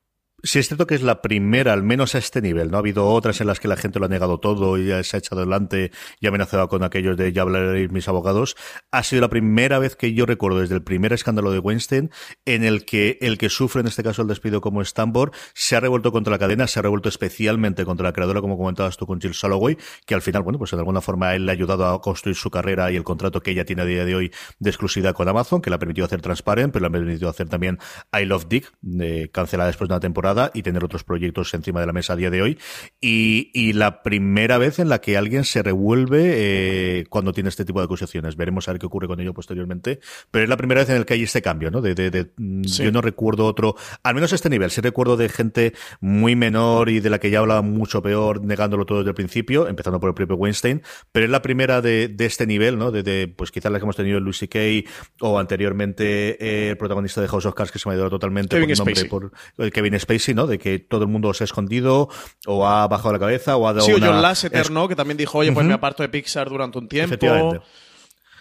Sí, 0.43 0.59
es 0.59 0.67
cierto 0.67 0.85
que 0.85 0.93
es 0.93 1.01
la 1.01 1.23
primera, 1.23 1.73
al 1.73 1.81
menos 1.81 2.13
a 2.13 2.19
este 2.19 2.43
nivel. 2.43 2.69
No 2.69 2.77
ha 2.77 2.79
habido 2.79 3.07
otras 3.07 3.41
en 3.41 3.47
las 3.47 3.59
que 3.59 3.67
la 3.67 3.75
gente 3.75 3.97
lo 3.97 4.05
ha 4.05 4.07
negado 4.07 4.39
todo 4.39 4.77
y 4.77 4.85
se 5.03 5.17
ha 5.17 5.19
echado 5.19 5.41
adelante 5.41 5.89
y 6.19 6.27
ha 6.27 6.29
amenazado 6.29 6.67
con 6.67 6.83
aquellos 6.83 7.17
de 7.17 7.33
ya 7.33 7.41
hablaréis 7.41 7.91
mis 7.91 8.07
abogados. 8.07 8.55
Ha 8.91 9.01
sido 9.01 9.21
la 9.21 9.29
primera 9.29 9.79
vez 9.79 9.95
que 9.95 10.13
yo 10.13 10.27
recuerdo 10.27 10.59
desde 10.59 10.75
el 10.75 10.83
primer 10.83 11.11
escándalo 11.11 11.51
de 11.51 11.57
Weinstein 11.57 12.11
en 12.45 12.63
el 12.63 12.85
que 12.85 13.17
el 13.21 13.39
que 13.39 13.49
sufre 13.49 13.81
en 13.81 13.87
este 13.87 14.03
caso 14.03 14.21
el 14.21 14.27
despido 14.27 14.61
como 14.61 14.85
Stambor 14.85 15.31
se 15.55 15.75
ha 15.75 15.79
revuelto 15.79 16.11
contra 16.11 16.29
la 16.29 16.37
cadena, 16.37 16.67
se 16.67 16.77
ha 16.77 16.83
revuelto 16.83 17.09
especialmente 17.09 17.83
contra 17.83 18.03
la 18.03 18.13
creadora, 18.13 18.39
como 18.39 18.59
comentabas 18.59 18.95
tú 18.95 19.07
con 19.07 19.19
Jill 19.19 19.33
Soloway, 19.33 19.75
que 20.05 20.13
al 20.13 20.21
final, 20.21 20.43
bueno, 20.43 20.59
pues 20.59 20.69
de 20.69 20.77
alguna 20.77 21.01
forma 21.01 21.33
él 21.33 21.47
le 21.47 21.51
ha 21.51 21.55
ayudado 21.55 21.87
a 21.87 21.99
construir 21.99 22.35
su 22.35 22.51
carrera 22.51 22.91
y 22.91 22.95
el 22.95 23.03
contrato 23.03 23.41
que 23.41 23.49
ella 23.51 23.65
tiene 23.65 23.81
a 23.81 23.85
día 23.85 24.05
de 24.05 24.13
hoy 24.13 24.31
de 24.59 24.69
exclusividad 24.69 25.15
con 25.15 25.27
Amazon, 25.27 25.61
que 25.61 25.71
le 25.71 25.77
ha 25.77 25.79
permitido 25.79 26.05
hacer 26.05 26.21
Transparent, 26.21 26.71
pero 26.71 26.83
le 26.83 26.89
ha 26.89 26.91
permitido 26.91 27.27
hacer 27.27 27.49
también 27.49 27.79
I 28.13 28.25
Love 28.25 28.45
Dick, 28.47 28.71
eh, 29.01 29.29
cancelada 29.33 29.65
después 29.65 29.87
de 29.87 29.95
una 29.95 29.99
temporada 29.99 30.27
y 30.53 30.63
tener 30.63 30.83
otros 30.83 31.03
proyectos 31.03 31.53
encima 31.53 31.79
de 31.79 31.87
la 31.87 31.93
mesa 31.93 32.13
a 32.13 32.15
día 32.15 32.29
de 32.29 32.41
hoy. 32.41 32.57
Y, 33.01 33.51
y 33.53 33.73
la 33.73 34.03
primera 34.03 34.57
vez 34.57 34.79
en 34.79 34.89
la 34.89 34.99
que 34.99 35.17
alguien 35.17 35.43
se 35.43 35.63
revuelve 35.63 36.33
eh, 36.35 37.05
cuando 37.09 37.33
tiene 37.33 37.49
este 37.49 37.65
tipo 37.65 37.79
de 37.79 37.85
acusaciones. 37.85 38.35
Veremos 38.35 38.67
a 38.67 38.71
ver 38.71 38.79
qué 38.79 38.85
ocurre 38.85 39.07
con 39.07 39.19
ello 39.19 39.33
posteriormente. 39.33 39.99
Pero 40.31 40.43
es 40.43 40.49
la 40.49 40.57
primera 40.57 40.81
vez 40.81 40.89
en 40.89 40.99
la 40.99 41.05
que 41.05 41.13
hay 41.13 41.23
este 41.23 41.41
cambio, 41.41 41.71
¿no? 41.71 41.81
De, 41.81 41.95
de, 41.95 42.11
de 42.11 42.27
Sí. 42.65 42.83
Yo 42.83 42.91
no 42.91 43.01
recuerdo 43.01 43.45
otro, 43.45 43.75
al 44.03 44.15
menos 44.15 44.33
este 44.33 44.49
nivel. 44.49 44.71
Sí 44.71 44.81
recuerdo 44.81 45.17
de 45.17 45.29
gente 45.29 45.73
muy 45.99 46.35
menor 46.35 46.89
y 46.89 46.99
de 46.99 47.09
la 47.09 47.19
que 47.19 47.29
ya 47.29 47.39
hablaba 47.39 47.61
mucho 47.61 48.01
peor, 48.01 48.43
negándolo 48.43 48.85
todo 48.85 48.99
desde 48.99 49.09
el 49.09 49.15
principio, 49.15 49.67
empezando 49.67 49.99
por 49.99 50.09
el 50.09 50.15
propio 50.15 50.35
Weinstein. 50.35 50.81
Pero 51.11 51.25
es 51.25 51.31
la 51.31 51.41
primera 51.41 51.81
de, 51.81 52.07
de 52.07 52.25
este 52.25 52.45
nivel, 52.45 52.77
¿no? 52.77 52.91
De, 52.91 53.03
de, 53.03 53.27
pues 53.27 53.51
quizás 53.51 53.71
la 53.71 53.79
que 53.79 53.83
hemos 53.85 53.95
tenido 53.95 54.17
en 54.17 54.23
Lucy 54.23 54.47
Kay 54.47 54.85
o 55.19 55.39
anteriormente 55.39 56.37
eh, 56.43 56.69
el 56.71 56.77
protagonista 56.77 57.21
de 57.21 57.27
House 57.27 57.45
of 57.45 57.55
Cards 57.55 57.71
que 57.71 57.79
se 57.79 57.89
me 57.89 57.95
ha 57.95 57.97
ido 57.97 58.09
totalmente 58.09 58.59
Kevin 58.59 58.75
por 59.09 59.23
nombre, 59.23 59.39
el 59.57 59.71
Kevin 59.71 59.99
Spacey, 59.99 60.16
¿no? 60.33 60.47
De 60.47 60.57
que 60.59 60.79
todo 60.79 61.03
el 61.03 61.07
mundo 61.09 61.33
se 61.33 61.43
ha 61.43 61.45
escondido 61.45 62.09
o 62.45 62.67
ha 62.67 62.87
bajado 62.87 63.13
la 63.13 63.19
cabeza 63.19 63.57
o 63.57 63.67
ha 63.67 63.73
dado 63.73 63.85
Sí, 63.85 63.93
o 63.93 63.97
una... 63.97 64.07
John 64.07 64.21
Lasseter, 64.21 64.61
es- 64.61 64.69
¿no? 64.71 64.87
Que 64.87 64.95
también 64.95 65.17
dijo, 65.17 65.37
oye, 65.37 65.51
pues 65.51 65.65
me 65.65 65.73
aparto 65.73 66.03
de 66.03 66.09
Pixar 66.09 66.49
durante 66.49 66.77
un 66.77 66.87
tiempo. 66.87 67.13
Efectivamente. 67.15 67.61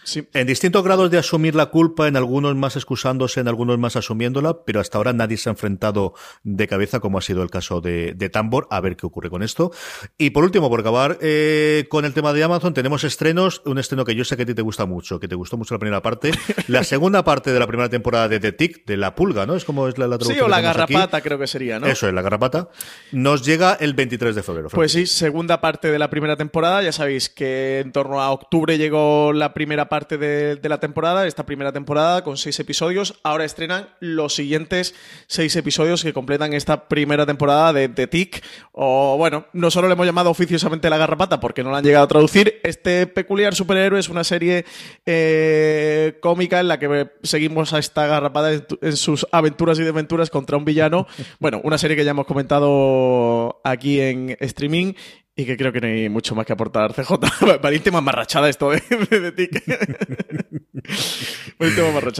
Sí. 0.07 0.29
En 0.35 0.47
distintos 0.47 0.85
grados 0.85 1.11
de 1.11 1.19
asumir 1.19 1.57
la 1.57 1.67
culpa, 1.67 2.07
en 2.07 2.17
algunos 2.17 2.55
más 2.55 2.77
excusándose, 2.77 3.41
en 3.41 3.49
algunos 3.49 3.77
más 3.79 3.97
asumiéndola, 3.97 4.65
pero 4.65 4.79
hasta 4.81 4.99
ahora 4.99 5.13
nadie 5.13 5.37
se 5.37 5.49
ha 5.49 5.53
enfrentado 5.53 6.15
de 6.45 6.69
cabeza, 6.69 7.01
como 7.01 7.19
ha 7.19 7.23
sido 7.23 7.43
el 7.43 7.51
caso 7.51 7.81
de, 7.81 8.15
de 8.15 8.31
Tambor, 8.31 8.69
a 8.71 8.81
ver 8.81 8.97
qué 8.97 9.05
ocurre 9.05 9.31
con 9.31 9.43
esto. 9.43 9.73
Y 10.17 10.31
por 10.31 10.45
último, 10.45 10.69
por 10.71 10.79
acabar 10.79 11.19
eh, 11.21 11.87
con 11.89 12.05
el 12.05 12.15
tema 12.15 12.33
de 12.33 12.45
Amazon, 12.45 12.73
tenemos 12.73 13.03
estrenos, 13.03 13.63
un 13.65 13.79
estreno 13.79 14.05
que 14.05 14.15
yo 14.15 14.25
sé 14.25 14.37
que 14.37 14.45
a 14.45 14.47
ti 14.47 14.55
te 14.55 14.63
gusta 14.63 14.87
mucho, 14.87 15.19
que 15.19 15.27
te 15.27 15.35
gustó 15.35 15.57
mucho 15.57 15.75
la 15.75 15.81
primera 15.81 16.03
parte, 16.03 16.31
la 16.69 16.85
segunda 16.85 17.25
parte 17.25 17.53
de 17.53 17.59
la 17.59 17.67
primera 17.67 17.89
temporada 17.89 18.29
de 18.29 18.39
The 18.39 18.53
Tick, 18.53 18.87
de 18.87 18.97
La 18.97 19.17
Pulga, 19.17 19.45
¿no? 19.45 19.57
Es 19.57 19.65
como 19.65 19.89
es 19.89 19.99
la, 19.99 20.07
la 20.07 20.19
Sí, 20.21 20.21
traducción 20.21 20.45
o 20.45 20.47
que 20.47 20.51
la 20.51 20.57
tenemos 20.59 20.77
aquí. 20.85 20.93
garrapata 20.95 21.21
creo 21.21 21.39
que 21.41 21.47
sería, 21.49 21.81
¿no? 21.81 21.89
Eso 21.89 22.07
es, 22.07 22.15
la 22.15 22.23
garrapata. 22.23 22.69
Nos 23.11 23.45
llega 23.45 23.75
el 23.81 23.95
23 23.95 24.37
de 24.37 24.43
febrero. 24.45 24.69
Pues 24.71 24.93
sí, 24.93 25.07
segunda 25.07 25.61
parte 25.61 25.91
de 25.91 25.99
la 25.99 26.11
primera 26.11 26.37
temporada. 26.37 26.81
Ya 26.83 26.93
sabéis 26.93 27.29
que 27.29 27.81
en 27.81 27.91
torno 27.91 28.23
a 28.23 28.31
octubre 28.31 28.79
llegó 28.79 29.33
la 29.33 29.53
primera 29.53 29.89
parte 29.89 29.96
de, 30.05 30.57
de 30.57 30.69
la 30.69 30.79
temporada, 30.79 31.26
esta 31.26 31.47
primera 31.47 31.73
temporada 31.73 32.23
con 32.23 32.37
seis 32.37 32.61
episodios. 32.61 33.19
Ahora 33.23 33.45
estrenan 33.45 33.88
los 34.00 34.35
siguientes 34.35 34.95
seis 35.26 35.57
episodios 35.57 36.03
que 36.03 36.12
completan 36.12 36.53
esta 36.53 36.88
primera 36.88 37.25
temporada 37.25 37.73
de, 37.73 37.88
de 37.88 38.07
Tick. 38.07 38.45
O 38.73 39.17
bueno, 39.17 39.47
no 39.55 39.71
solo 39.71 39.88
le 39.88 39.95
hemos 39.95 40.07
llamado 40.07 40.31
oficiosamente 40.31 40.91
La 40.91 40.99
Garrapata 40.99 41.41
porque 41.41 41.65
no 41.65 41.71
la 41.71 41.79
han 41.79 41.85
llegado 41.85 42.05
a 42.05 42.09
traducir. 42.09 42.61
Este 42.62 43.07
peculiar 43.07 43.55
superhéroe 43.55 43.99
es 43.99 44.09
una 44.09 44.25
serie 44.25 44.67
eh, 45.07 46.19
cómica 46.21 46.61
en 46.61 46.69
la 46.69 46.79
que 46.79 47.11
seguimos 47.23 47.73
a 47.73 47.79
esta 47.79 48.07
garrapata 48.07 48.53
en, 48.53 48.67
en 48.83 48.97
sus 48.97 49.26
aventuras 49.33 49.79
y 49.79 49.83
desventuras 49.83 50.31
contra 50.31 50.57
un 50.57 50.65
villano. 50.65 51.07
Bueno, 51.38 51.61
una 51.65 51.79
serie 51.79 51.97
que 51.97 52.05
ya 52.05 52.11
hemos 52.11 52.26
comentado 52.26 53.61
aquí 53.65 54.00
en 54.00 54.37
streaming 54.41 54.93
y 55.37 55.45
que 55.45 55.57
creo 55.57 55.71
que 55.73 55.81
no 55.81 55.87
hay 55.87 56.09
mucho 56.09 56.35
más 56.35 56.47
que 56.47 56.55
aportar. 56.55 56.95
CJ, 56.95 57.14
para 57.61 57.75
irte 57.75 57.90
más 57.90 58.02
marrachada 58.02 58.49
esto 58.49 58.71
de, 58.71 58.83
de, 59.11 59.21
de 59.21 59.33
ti. 59.33 59.49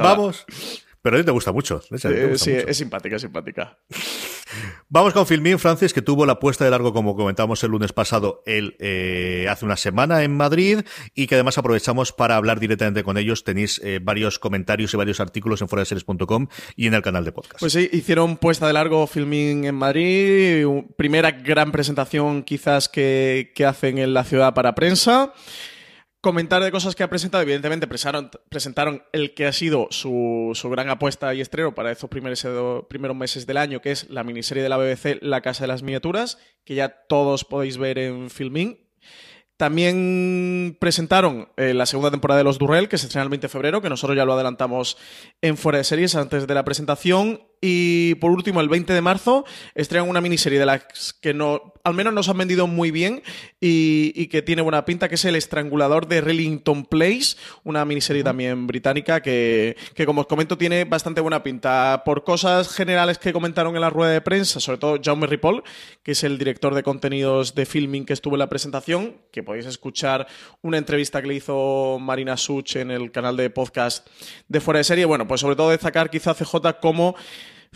Vamos. 0.03 0.47
Pero 1.07 1.19
a 1.19 1.21
ti 1.21 1.27
te 1.27 1.31
gusta 1.31 1.53
mucho. 1.53 1.81
de 1.89 1.99
hecho, 1.99 2.09
a 2.09 2.11
ti 2.11 2.17
te 2.17 2.27
gusta 2.27 2.45
sí, 2.45 2.51
mucho. 2.51 2.67
es 2.67 2.77
simpática, 2.77 3.15
es 3.15 3.23
simpática. 3.23 3.79
Vamos 4.89 5.13
con 5.13 5.25
Filmin, 5.25 5.57
Francis, 5.61 5.93
que 5.93 6.03
tuvo 6.03 6.27
la 6.27 6.41
puesta 6.41 6.65
de 6.65 6.71
largo, 6.73 6.93
como 6.93 7.15
comentábamos 7.15 7.63
el 7.63 7.71
lunes 7.71 7.93
pasado, 7.93 8.43
el, 8.45 8.75
eh, 8.81 9.47
hace 9.49 9.65
una 9.65 9.77
semana 9.77 10.25
en 10.25 10.37
Madrid, 10.37 10.81
y 11.15 11.29
que 11.29 11.37
además 11.37 11.59
aprovechamos 11.59 12.11
para 12.11 12.35
hablar 12.35 12.59
directamente 12.59 13.05
con 13.05 13.19
ellos. 13.19 13.45
Tenéis 13.45 13.81
eh, 13.85 14.01
varios 14.03 14.41
comentarios 14.41 14.95
y 14.95 14.97
varios 14.97 15.21
artículos 15.21 15.63
en 15.63 15.69
fueradeseries.com 15.69 16.49
y 16.75 16.89
en 16.89 16.95
el 16.95 17.03
canal 17.03 17.25
de 17.25 17.31
podcast. 17.31 17.61
Pues 17.61 17.73
sí, 17.73 17.89
hicieron 17.93 18.37
puesta 18.37 18.67
de 18.67 18.73
largo 18.73 19.07
filming 19.07 19.67
en 19.67 19.77
Madrid, 19.77 20.67
primera 20.97 21.31
gran 21.31 21.71
presentación 21.71 22.43
quizás 22.43 22.89
que, 22.89 23.53
que 23.55 23.65
hacen 23.65 23.99
en 23.99 24.13
la 24.13 24.25
ciudad 24.25 24.55
para 24.55 24.75
prensa. 24.75 25.33
Comentar 26.27 26.61
de 26.61 26.73
cosas 26.73 26.97
que 26.97 27.05
ha 27.05 27.09
presentado, 27.09 27.43
evidentemente 27.43 27.87
presentaron, 27.87 29.05
el 29.13 29.33
que 29.33 29.47
ha 29.47 29.53
sido 29.53 29.87
su, 29.93 30.51
su 30.55 30.69
gran 30.69 30.91
apuesta 30.91 31.33
y 31.33 31.41
estreno 31.41 31.73
para 31.73 31.93
estos 31.93 32.11
primeros, 32.11 32.45
primeros 32.89 33.17
meses 33.17 33.47
del 33.47 33.59
año, 33.59 33.81
que 33.81 33.93
es 33.93 34.11
la 34.11 34.25
miniserie 34.25 34.65
de 34.65 34.69
la 34.69 34.77
BBC 34.77 35.19
La 35.21 35.41
Casa 35.41 35.63
de 35.63 35.69
las 35.69 35.85
Miniaturas, 35.85 36.39
que 36.65 36.75
ya 36.75 36.89
todos 36.89 37.45
podéis 37.45 37.79
ver 37.79 37.99
en 37.99 38.29
Filmin. 38.29 38.77
También 39.57 40.77
presentaron 40.81 41.49
eh, 41.57 41.75
la 41.75 41.87
segunda 41.87 42.11
temporada 42.11 42.39
de 42.39 42.45
Los 42.45 42.59
Durrell, 42.59 42.89
que 42.89 42.99
se 42.99 43.07
estrena 43.07 43.23
el 43.23 43.31
20 43.31 43.47
de 43.47 43.49
febrero, 43.49 43.81
que 43.81 43.89
nosotros 43.89 44.17
ya 44.17 44.25
lo 44.25 44.33
adelantamos 44.33 44.99
en 45.43 45.57
Fuera 45.57 45.79
de 45.79 45.85
Series 45.85 46.17
antes 46.17 46.49
de 46.49 46.55
la 46.55 46.65
presentación. 46.65 47.41
Y 47.61 48.15
por 48.17 48.31
último, 48.31 48.61
el 48.61 48.69
20 48.69 48.93
de 48.93 49.01
marzo, 49.01 49.45
estrenan 49.75 50.09
una 50.09 50.21
miniserie 50.21 50.59
de 50.59 50.67
las 50.67 51.15
que 51.21 51.33
no, 51.33 51.73
al 51.85 51.95
menos 51.95 52.13
nos 52.13 52.29
han 52.29 52.39
vendido 52.39 52.67
muy 52.67 52.91
bien 52.91 53.23
y, 53.61 54.13
y 54.15 54.27
que 54.27 54.43
tiene 54.43 54.63
buena 54.63 54.85
pinta, 54.85 55.09
que 55.09 55.15
es 55.15 55.25
El 55.25 55.37
Estrangulador 55.37 56.07
de 56.07 56.21
Rillington 56.21 56.85
Place, 56.85 57.37
una 57.65 57.85
miniserie 57.85 58.23
también 58.23 58.67
británica 58.67 59.21
que, 59.21 59.77
que, 59.95 60.07
como 60.07 60.23
os 60.23 60.27
comento, 60.27 60.59
tiene 60.59 60.85
bastante 60.85 61.21
buena 61.21 61.43
pinta. 61.43 62.03
Por 62.05 62.25
cosas 62.25 62.69
generales 62.69 63.19
que 63.19 63.33
comentaron 63.33 63.75
en 63.75 63.81
la 63.81 63.91
rueda 63.91 64.13
de 64.13 64.21
prensa, 64.21 64.61
sobre 64.61 64.79
todo 64.79 64.99
Jaume 65.03 65.27
Ripoll, 65.27 65.63
que 66.03 66.13
es 66.13 66.25
el 66.25 66.39
director 66.39 66.75
de 66.75 66.83
contenidos 66.83 67.55
de 67.55 67.67
filming 67.67 68.05
que 68.05 68.13
estuvo 68.13 68.35
en 68.35 68.41
la 68.41 68.49
presentación, 68.49 69.17
que 69.33 69.43
podéis 69.43 69.67
escuchar 69.67 70.27
una 70.63 70.79
entrevista 70.79 71.23
que 71.23 71.29
le 71.29 71.35
hizo 71.35 71.99
Marina 72.01 72.37
Such 72.37 72.77
en 72.77 72.91
el 72.91 73.11
canal 73.11 73.37
de 73.37 73.51
podcast 73.51 74.07
de 74.49 74.61
Fuera 74.61 74.79
de 74.79 74.85
Serie. 74.85 75.05
Bueno, 75.05 75.27
pues 75.27 75.41
sobre 75.41 75.57
todo 75.57 75.71
destacar 75.71 76.11
quizá 76.11 76.35
CJ 76.35 76.81
como 76.81 77.17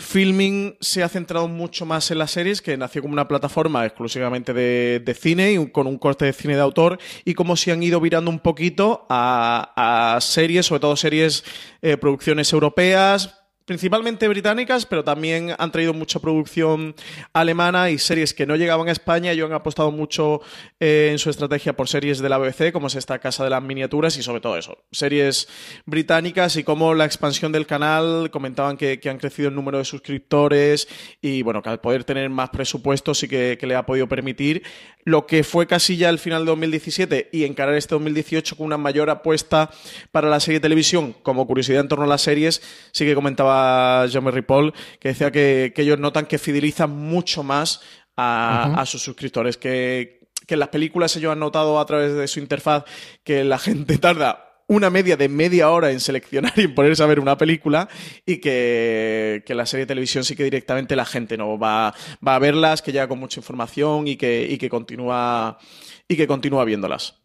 Filming 0.00 0.76
se 0.80 1.02
ha 1.02 1.08
centrado 1.08 1.46
mucho 1.46 1.84
más 1.84 2.10
en 2.10 2.18
las 2.18 2.30
series, 2.30 2.62
que 2.62 2.76
nació 2.76 3.02
como 3.02 3.12
una 3.12 3.28
plataforma 3.28 3.84
exclusivamente 3.84 4.52
de, 4.52 5.00
de 5.04 5.14
cine 5.14 5.52
y 5.52 5.70
con 5.70 5.86
un 5.86 5.98
corte 5.98 6.24
de 6.24 6.32
cine 6.32 6.54
de 6.54 6.62
autor, 6.62 6.98
y 7.24 7.34
cómo 7.34 7.54
se 7.54 7.70
han 7.70 7.82
ido 7.82 8.00
virando 8.00 8.30
un 8.30 8.38
poquito 8.38 9.06
a, 9.10 10.14
a 10.16 10.20
series, 10.20 10.66
sobre 10.66 10.80
todo 10.80 10.96
series, 10.96 11.44
eh, 11.82 11.96
producciones 11.96 12.52
europeas, 12.52 13.39
principalmente 13.64 14.26
británicas, 14.28 14.86
pero 14.86 15.04
también 15.04 15.54
han 15.58 15.70
traído 15.70 15.94
mucha 15.94 16.18
producción 16.18 16.94
alemana 17.32 17.90
y 17.90 17.98
series 17.98 18.34
que 18.34 18.46
no 18.46 18.56
llegaban 18.56 18.88
a 18.88 18.92
España. 18.92 19.32
Ellos 19.32 19.48
han 19.48 19.54
apostado 19.54 19.90
mucho 19.90 20.40
eh, 20.80 21.10
en 21.12 21.18
su 21.18 21.30
estrategia 21.30 21.76
por 21.76 21.88
series 21.88 22.18
de 22.18 22.28
la 22.28 22.38
BBC, 22.38 22.72
como 22.72 22.88
es 22.88 22.96
esta 22.96 23.18
Casa 23.18 23.44
de 23.44 23.50
las 23.50 23.62
Miniaturas, 23.62 24.16
y 24.16 24.22
sobre 24.22 24.40
todo 24.40 24.56
eso, 24.56 24.78
series 24.90 25.48
británicas 25.86 26.56
y 26.56 26.64
cómo 26.64 26.94
la 26.94 27.04
expansión 27.04 27.52
del 27.52 27.66
canal 27.66 28.30
comentaban 28.30 28.76
que, 28.76 29.00
han 29.10 29.18
crecido 29.18 29.48
el 29.48 29.54
número 29.54 29.78
de 29.78 29.84
suscriptores 29.84 30.88
y 31.20 31.42
bueno, 31.42 31.62
que 31.62 31.68
al 31.68 31.80
poder 31.80 32.04
tener 32.04 32.30
más 32.30 32.50
presupuesto 32.50 33.14
sí 33.14 33.26
que, 33.28 33.56
que 33.58 33.66
le 33.66 33.74
ha 33.74 33.84
podido 33.84 34.08
permitir 34.08 34.62
lo 35.04 35.26
que 35.26 35.44
fue 35.44 35.66
casi 35.66 35.96
ya 35.96 36.10
el 36.10 36.18
final 36.18 36.44
de 36.44 36.50
2017 36.50 37.30
y 37.32 37.44
encarar 37.44 37.74
este 37.74 37.94
2018 37.94 38.56
con 38.56 38.66
una 38.66 38.76
mayor 38.76 39.10
apuesta 39.10 39.70
para 40.12 40.28
la 40.28 40.40
serie 40.40 40.58
de 40.58 40.62
televisión, 40.62 41.14
como 41.22 41.46
curiosidad 41.46 41.80
en 41.80 41.88
torno 41.88 42.04
a 42.04 42.08
las 42.08 42.22
series, 42.22 42.62
sí 42.92 43.04
que 43.04 43.14
comentaba 43.14 43.59
Jean 44.08 44.30
Ripoll, 44.32 44.72
que 44.98 45.08
decía 45.08 45.30
que, 45.30 45.72
que, 45.74 45.82
ellos 45.82 45.98
notan 45.98 46.26
que 46.26 46.38
fidelizan 46.38 46.90
mucho 46.90 47.42
más 47.42 47.80
a, 48.16 48.66
uh 48.66 48.72
-huh. 48.72 48.80
a 48.80 48.86
sus 48.86 49.02
suscriptores, 49.02 49.56
que, 49.56 50.20
que 50.46 50.54
en 50.54 50.60
las 50.60 50.68
películas 50.68 51.16
ellos 51.16 51.32
han 51.32 51.38
notado 51.38 51.78
a 51.78 51.86
través 51.86 52.14
de 52.14 52.26
su 52.28 52.40
interfaz 52.40 52.84
que 53.24 53.44
la 53.44 53.58
gente 53.58 53.98
tarda 53.98 54.46
una 54.70 54.88
media 54.88 55.16
de 55.16 55.28
media 55.28 55.68
hora 55.70 55.90
en 55.90 55.98
seleccionar 55.98 56.52
y 56.56 56.62
en 56.62 56.74
ponerse 56.76 57.02
a 57.02 57.06
ver 57.06 57.18
una 57.18 57.36
película 57.36 57.88
y 58.24 58.36
que, 58.38 59.42
que, 59.44 59.54
la 59.56 59.66
serie 59.66 59.84
de 59.84 59.88
televisión 59.88 60.22
sí 60.22 60.36
que 60.36 60.44
directamente 60.44 60.94
la 60.94 61.04
gente 61.04 61.36
no 61.36 61.58
va, 61.58 61.92
va 62.26 62.36
a 62.36 62.38
verlas, 62.38 62.80
que 62.80 62.92
llega 62.92 63.08
con 63.08 63.18
mucha 63.18 63.40
información 63.40 64.06
y 64.06 64.16
que, 64.16 64.46
y 64.48 64.58
que 64.58 64.68
continúa 64.68 65.58
y 66.06 66.16
que 66.16 66.28
continúa 66.28 66.64
viéndolas. 66.64 67.19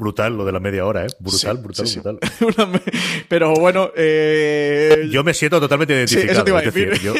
Brutal 0.00 0.34
lo 0.34 0.46
de 0.46 0.52
la 0.52 0.60
media 0.60 0.86
hora, 0.86 1.04
¿eh? 1.04 1.08
Brutal, 1.18 1.56
sí, 1.56 1.62
brutal, 1.62 1.86
sí, 1.86 2.00
brutal. 2.00 2.18
Sí. 2.80 3.24
Pero 3.28 3.52
bueno, 3.54 3.90
eh... 3.94 5.06
yo 5.10 5.22
me 5.22 5.34
siento 5.34 5.60
totalmente 5.60 5.94
identificado. 5.94 6.32
eso 6.32 6.44
te 6.44 6.50
iba 6.50 6.58
a 6.58 6.62
decir. 6.62 6.88
decir 6.88 7.04
yo 7.04 7.14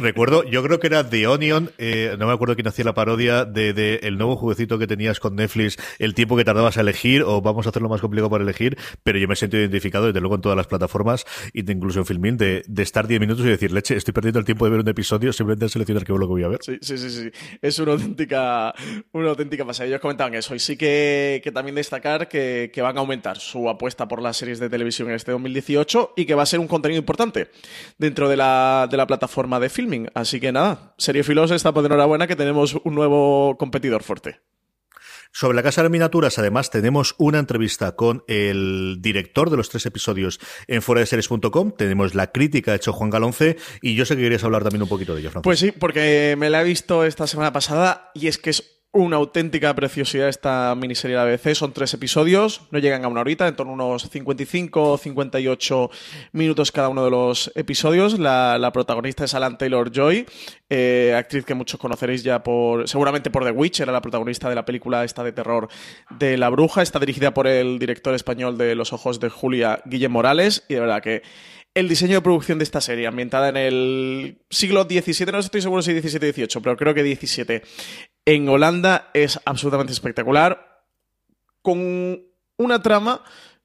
recuerdo, 0.00 0.44
yo 0.44 0.62
creo 0.62 0.80
que 0.80 0.86
era 0.86 1.08
The 1.08 1.26
Onion, 1.26 1.70
eh, 1.78 2.16
no 2.18 2.26
me 2.26 2.32
acuerdo 2.32 2.54
quién 2.54 2.68
hacía 2.68 2.84
la 2.84 2.94
parodia 2.94 3.44
de, 3.44 4.00
el 4.02 4.18
nuevo 4.18 4.36
jueguecito 4.36 4.78
que 4.78 4.86
tenías 4.86 5.20
con 5.20 5.36
Netflix, 5.36 5.76
el 5.98 6.14
tiempo 6.14 6.36
que 6.36 6.44
tardabas 6.44 6.76
a 6.76 6.80
elegir, 6.80 7.22
o 7.22 7.40
vamos 7.40 7.66
a 7.66 7.70
hacerlo 7.70 7.88
más 7.88 8.00
complicado 8.00 8.30
para 8.30 8.44
elegir, 8.44 8.76
pero 9.02 9.18
yo 9.18 9.28
me 9.28 9.36
siento 9.36 9.56
identificado 9.56 10.06
desde 10.06 10.20
luego 10.20 10.34
en 10.34 10.40
todas 10.40 10.56
las 10.56 10.66
plataformas, 10.66 11.26
incluso 11.54 12.00
en 12.00 12.06
Filmin, 12.06 12.36
de, 12.36 12.62
de 12.66 12.82
estar 12.82 13.06
10 13.06 13.20
minutos 13.20 13.44
y 13.44 13.48
decir, 13.48 13.72
leche, 13.72 13.96
estoy 13.96 14.12
perdiendo 14.12 14.38
el 14.38 14.44
tiempo 14.44 14.64
de 14.64 14.72
ver 14.72 14.80
un 14.80 14.88
episodio 14.88 15.32
simplemente 15.32 15.64
en 15.66 15.68
seleccionar 15.68 16.04
qué 16.04 16.12
es 16.12 16.18
lo 16.18 16.26
que 16.26 16.32
voy 16.32 16.42
a 16.44 16.48
ver. 16.48 16.60
Sí, 16.62 16.78
sí, 16.80 16.98
sí, 16.98 17.10
sí. 17.10 17.30
Es 17.60 17.78
una 17.78 17.92
auténtica, 17.92 18.74
una 19.12 19.30
auténtica 19.30 19.64
pasada. 19.64 19.88
Ellos 19.88 20.00
comentaban 20.00 20.34
eso, 20.34 20.54
y 20.54 20.58
sí 20.58 20.76
que, 20.76 21.40
que 21.42 21.52
también 21.52 21.74
destacar 21.74 22.28
que, 22.28 22.80
van 22.80 22.96
a 22.96 23.00
aumentar 23.00 23.38
su 23.38 23.68
apuesta 23.68 24.08
por 24.08 24.22
las 24.22 24.38
series 24.38 24.58
de 24.58 24.70
televisión 24.70 25.08
en 25.10 25.14
este 25.14 25.32
2018 25.32 26.14
y 26.16 26.24
que 26.24 26.34
va 26.34 26.44
a 26.44 26.46
ser 26.46 26.60
un 26.60 26.66
contenido 26.66 26.98
importante 26.98 27.50
dentro 27.98 28.28
de 28.28 28.36
la, 28.36 28.88
de 28.90 28.96
la 28.96 29.06
plataforma 29.06 29.60
de 29.60 29.68
Así 30.14 30.40
que 30.40 30.52
nada, 30.52 30.94
Serie 30.98 31.22
Filos 31.22 31.50
está 31.50 31.72
por 31.72 31.84
enhorabuena 31.84 32.26
que 32.26 32.36
tenemos 32.36 32.74
un 32.84 32.94
nuevo 32.94 33.56
competidor 33.58 34.02
fuerte. 34.02 34.40
Sobre 35.32 35.54
la 35.54 35.62
Casa 35.62 35.84
de 35.84 35.88
Miniaturas, 35.88 36.38
además, 36.40 36.70
tenemos 36.70 37.14
una 37.18 37.38
entrevista 37.38 37.94
con 37.94 38.24
el 38.26 38.96
director 39.00 39.48
de 39.48 39.56
los 39.56 39.68
tres 39.68 39.86
episodios 39.86 40.40
en 40.66 40.82
foradeseries.com. 40.82 41.72
Tenemos 41.76 42.16
la 42.16 42.32
crítica 42.32 42.74
hecho 42.74 42.92
Juan 42.92 43.10
Galonce 43.10 43.56
y 43.80 43.94
yo 43.94 44.04
sé 44.04 44.16
que 44.16 44.22
querías 44.22 44.42
hablar 44.42 44.64
también 44.64 44.82
un 44.82 44.88
poquito 44.88 45.14
de 45.14 45.20
ello, 45.20 45.30
Francisco. 45.30 45.48
Pues 45.48 45.60
sí, 45.60 45.70
porque 45.70 46.34
me 46.36 46.50
la 46.50 46.62
he 46.62 46.64
visto 46.64 47.04
esta 47.04 47.28
semana 47.28 47.52
pasada 47.52 48.10
y 48.12 48.26
es 48.26 48.38
que 48.38 48.50
es 48.50 48.79
una 48.92 49.16
auténtica 49.16 49.72
preciosidad 49.74 50.28
esta 50.28 50.74
miniserie 50.74 51.16
de 51.16 51.22
ABC. 51.22 51.54
Son 51.54 51.72
tres 51.72 51.94
episodios, 51.94 52.62
no 52.70 52.78
llegan 52.80 53.04
a 53.04 53.08
una 53.08 53.20
horita, 53.20 53.46
en 53.46 53.54
torno 53.54 53.72
a 53.72 53.74
unos 53.76 54.10
55 54.10 54.92
o 54.92 54.98
58 54.98 55.90
minutos 56.32 56.72
cada 56.72 56.88
uno 56.88 57.04
de 57.04 57.10
los 57.10 57.52
episodios. 57.54 58.18
La, 58.18 58.58
la 58.58 58.72
protagonista 58.72 59.24
es 59.24 59.34
Alan 59.34 59.58
Taylor 59.58 59.92
Joy, 59.92 60.26
eh, 60.68 61.14
actriz 61.16 61.44
que 61.44 61.54
muchos 61.54 61.78
conoceréis 61.78 62.24
ya 62.24 62.42
por, 62.42 62.88
seguramente 62.88 63.30
por 63.30 63.44
The 63.44 63.52
Witch, 63.52 63.80
era 63.80 63.92
la 63.92 64.02
protagonista 64.02 64.48
de 64.48 64.56
la 64.56 64.64
película 64.64 65.04
esta 65.04 65.22
de 65.22 65.32
terror 65.32 65.68
de 66.10 66.36
La 66.36 66.48
Bruja. 66.48 66.82
Está 66.82 66.98
dirigida 66.98 67.32
por 67.32 67.46
el 67.46 67.78
director 67.78 68.14
español 68.14 68.58
de 68.58 68.74
Los 68.74 68.92
Ojos 68.92 69.20
de 69.20 69.28
Julia, 69.28 69.82
Guillermo 69.84 70.14
Morales, 70.14 70.64
y 70.68 70.74
de 70.74 70.80
verdad 70.80 71.00
que 71.00 71.22
el 71.74 71.88
diseño 71.88 72.14
de 72.14 72.22
producción 72.22 72.58
de 72.58 72.64
esta 72.64 72.80
serie, 72.80 73.06
ambientada 73.06 73.48
en 73.48 73.56
el 73.56 74.42
siglo 74.50 74.84
XVII, 74.84 75.32
no 75.32 75.38
estoy 75.38 75.62
seguro 75.62 75.82
si 75.82 75.92
XVII-XVIII, 75.92 76.62
pero 76.62 76.76
creo 76.76 76.94
que 76.94 77.16
XVII, 77.16 77.62
en 78.24 78.48
Holanda, 78.48 79.10
es 79.14 79.38
absolutamente 79.44 79.92
espectacular, 79.92 80.84
con 81.62 82.22
una 82.56 82.82
trama 82.82 83.22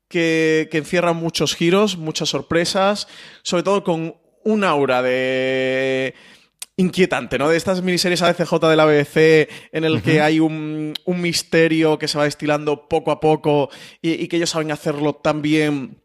que, 0.07 0.67
que 0.71 0.77
encierra 0.77 1.13
muchos 1.13 1.55
giros, 1.55 1.97
muchas 1.97 2.29
sorpresas, 2.29 3.07
sobre 3.41 3.63
todo 3.63 3.83
con 3.83 4.15
un 4.43 4.63
aura 4.63 5.01
de 5.01 6.13
inquietante, 6.77 7.39
¿no? 7.39 7.49
De 7.49 7.57
estas 7.57 7.81
miniseries 7.81 8.21
ABCJ 8.21 8.59
de 8.67 8.75
la 8.75 8.85
BBC 8.85 9.49
en 9.71 9.85
el 9.85 9.93
uh 9.93 9.97
-huh. 9.97 10.01
que 10.03 10.21
hay 10.21 10.39
un, 10.39 10.93
un, 11.05 11.21
misterio 11.21 11.97
que 11.97 12.07
se 12.07 12.17
va 12.17 12.25
destilando 12.25 12.87
poco 12.89 13.11
a 13.11 13.19
poco 13.21 13.69
y, 14.01 14.11
y 14.11 14.27
que 14.27 14.35
ellos 14.35 14.49
saben 14.49 14.71
hacerlo 14.71 15.15
tan 15.15 15.41
bien 15.41 16.01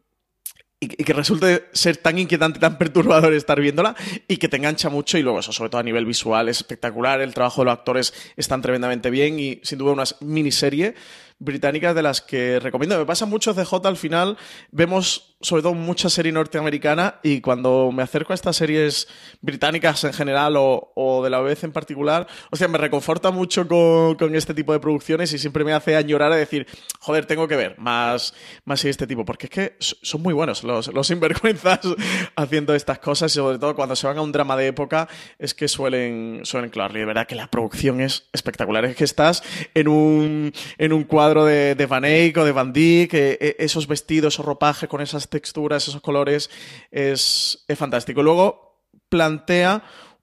y, 0.80 0.88
que 0.88 1.12
resulte 1.12 1.66
ser 1.72 1.98
tan 1.98 2.18
inquietante, 2.18 2.58
tan 2.58 2.78
perturbador 2.78 3.34
estar 3.34 3.60
viéndola 3.60 3.94
y 4.26 4.38
que 4.38 4.48
te 4.48 4.56
engancha 4.56 4.88
mucho 4.88 5.18
y 5.18 5.22
luego 5.22 5.40
eso, 5.40 5.52
sobre 5.52 5.68
todo 5.68 5.80
a 5.80 5.84
nivel 5.84 6.06
visual, 6.06 6.48
es 6.48 6.58
espectacular, 6.58 7.20
el 7.20 7.34
trabajo 7.34 7.60
de 7.60 7.66
los 7.66 7.72
actores 7.74 8.14
están 8.36 8.62
tremendamente 8.62 9.10
bien 9.10 9.38
y 9.38 9.60
sin 9.62 9.78
duda 9.78 9.92
una 9.92 10.04
miniserie 10.20 10.94
británica 11.40 11.94
de 11.94 12.02
las 12.02 12.20
que 12.20 12.60
recomiendo. 12.60 12.98
Me 12.98 13.06
pasa 13.06 13.26
mucho 13.26 13.54
CJ 13.54 13.86
al 13.86 13.96
final, 13.96 14.36
vemos 14.70 15.36
sobre 15.40 15.62
todo 15.62 15.72
mucha 15.72 16.10
serie 16.10 16.32
norteamericana 16.32 17.18
y 17.22 17.40
cuando 17.40 17.90
me 17.92 18.02
acerco 18.02 18.32
a 18.32 18.34
estas 18.34 18.56
series 18.56 19.08
británicas 19.40 20.04
en 20.04 20.12
general 20.12 20.56
o, 20.58 20.92
o 20.94 21.24
de 21.24 21.30
la 21.30 21.40
BBC 21.40 21.64
en 21.64 21.72
particular, 21.72 22.26
o 22.50 22.56
sea, 22.56 22.68
me 22.68 22.76
reconforta 22.76 23.30
mucho 23.30 23.66
con, 23.66 24.16
con, 24.16 24.34
este 24.36 24.52
tipo 24.52 24.74
de 24.74 24.80
producciones 24.80 25.32
y 25.32 25.38
siempre 25.38 25.64
me 25.64 25.72
hace 25.72 25.96
añorar 25.96 26.30
a 26.30 26.36
decir, 26.36 26.66
joder, 27.00 27.24
tengo 27.24 27.48
que 27.48 27.56
ver 27.56 27.78
más, 27.78 28.34
más 28.66 28.82
de 28.82 28.90
este 28.90 29.06
tipo, 29.06 29.24
porque 29.24 29.46
es 29.46 29.50
que 29.50 29.76
son 29.80 30.20
muy 30.20 30.34
buenos 30.34 30.62
los, 30.62 30.88
los 30.88 31.06
sinvergüenzas 31.06 31.80
haciendo 32.36 32.74
estas 32.74 32.98
cosas 32.98 33.32
y 33.32 33.36
sobre 33.36 33.58
todo 33.58 33.74
cuando 33.74 33.96
se 33.96 34.06
van 34.06 34.18
a 34.18 34.22
un 34.22 34.32
drama 34.32 34.58
de 34.58 34.66
época 34.66 35.08
es 35.38 35.54
que 35.54 35.68
suelen, 35.68 36.40
suelen 36.44 36.68
clavarle. 36.68 37.00
De 37.00 37.06
verdad 37.06 37.26
que 37.26 37.34
la 37.34 37.46
producción 37.46 38.02
es 38.02 38.28
espectacular, 38.34 38.84
es 38.84 38.94
que 38.94 39.04
estás 39.04 39.42
en 39.72 39.88
un, 39.88 40.52
en 40.76 40.92
un 40.92 41.04
cuadro 41.04 41.29
de, 41.34 41.86
Van 41.86 42.04
Eyck 42.04 42.36
o 42.36 42.44
de 42.44 42.52
Van 42.52 42.72
Dyck, 42.72 43.14
eh, 43.14 43.56
esos 43.58 43.86
vestidos, 43.86 44.34
esos 44.34 44.46
ropajes 44.46 44.88
con 44.88 45.00
esas 45.00 45.28
texturas, 45.28 45.86
esos 45.86 46.00
colores, 46.00 46.50
es, 46.90 47.64
es 47.66 47.78
fantástico. 47.78 48.22
Luego 48.22 48.78
plantea 49.08 49.82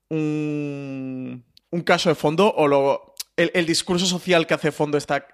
un, 0.09 1.43
un, 1.69 1.81
caso 1.81 2.09
de 2.09 2.15
fondo 2.15 2.53
o 2.55 2.67
lo, 2.67 3.15
el, 3.35 3.51
el, 3.53 3.65
discurso 3.65 4.05
social 4.05 4.47
que 4.47 4.53
hace 4.53 4.71
fondo 4.71 4.97
esta 4.97 5.27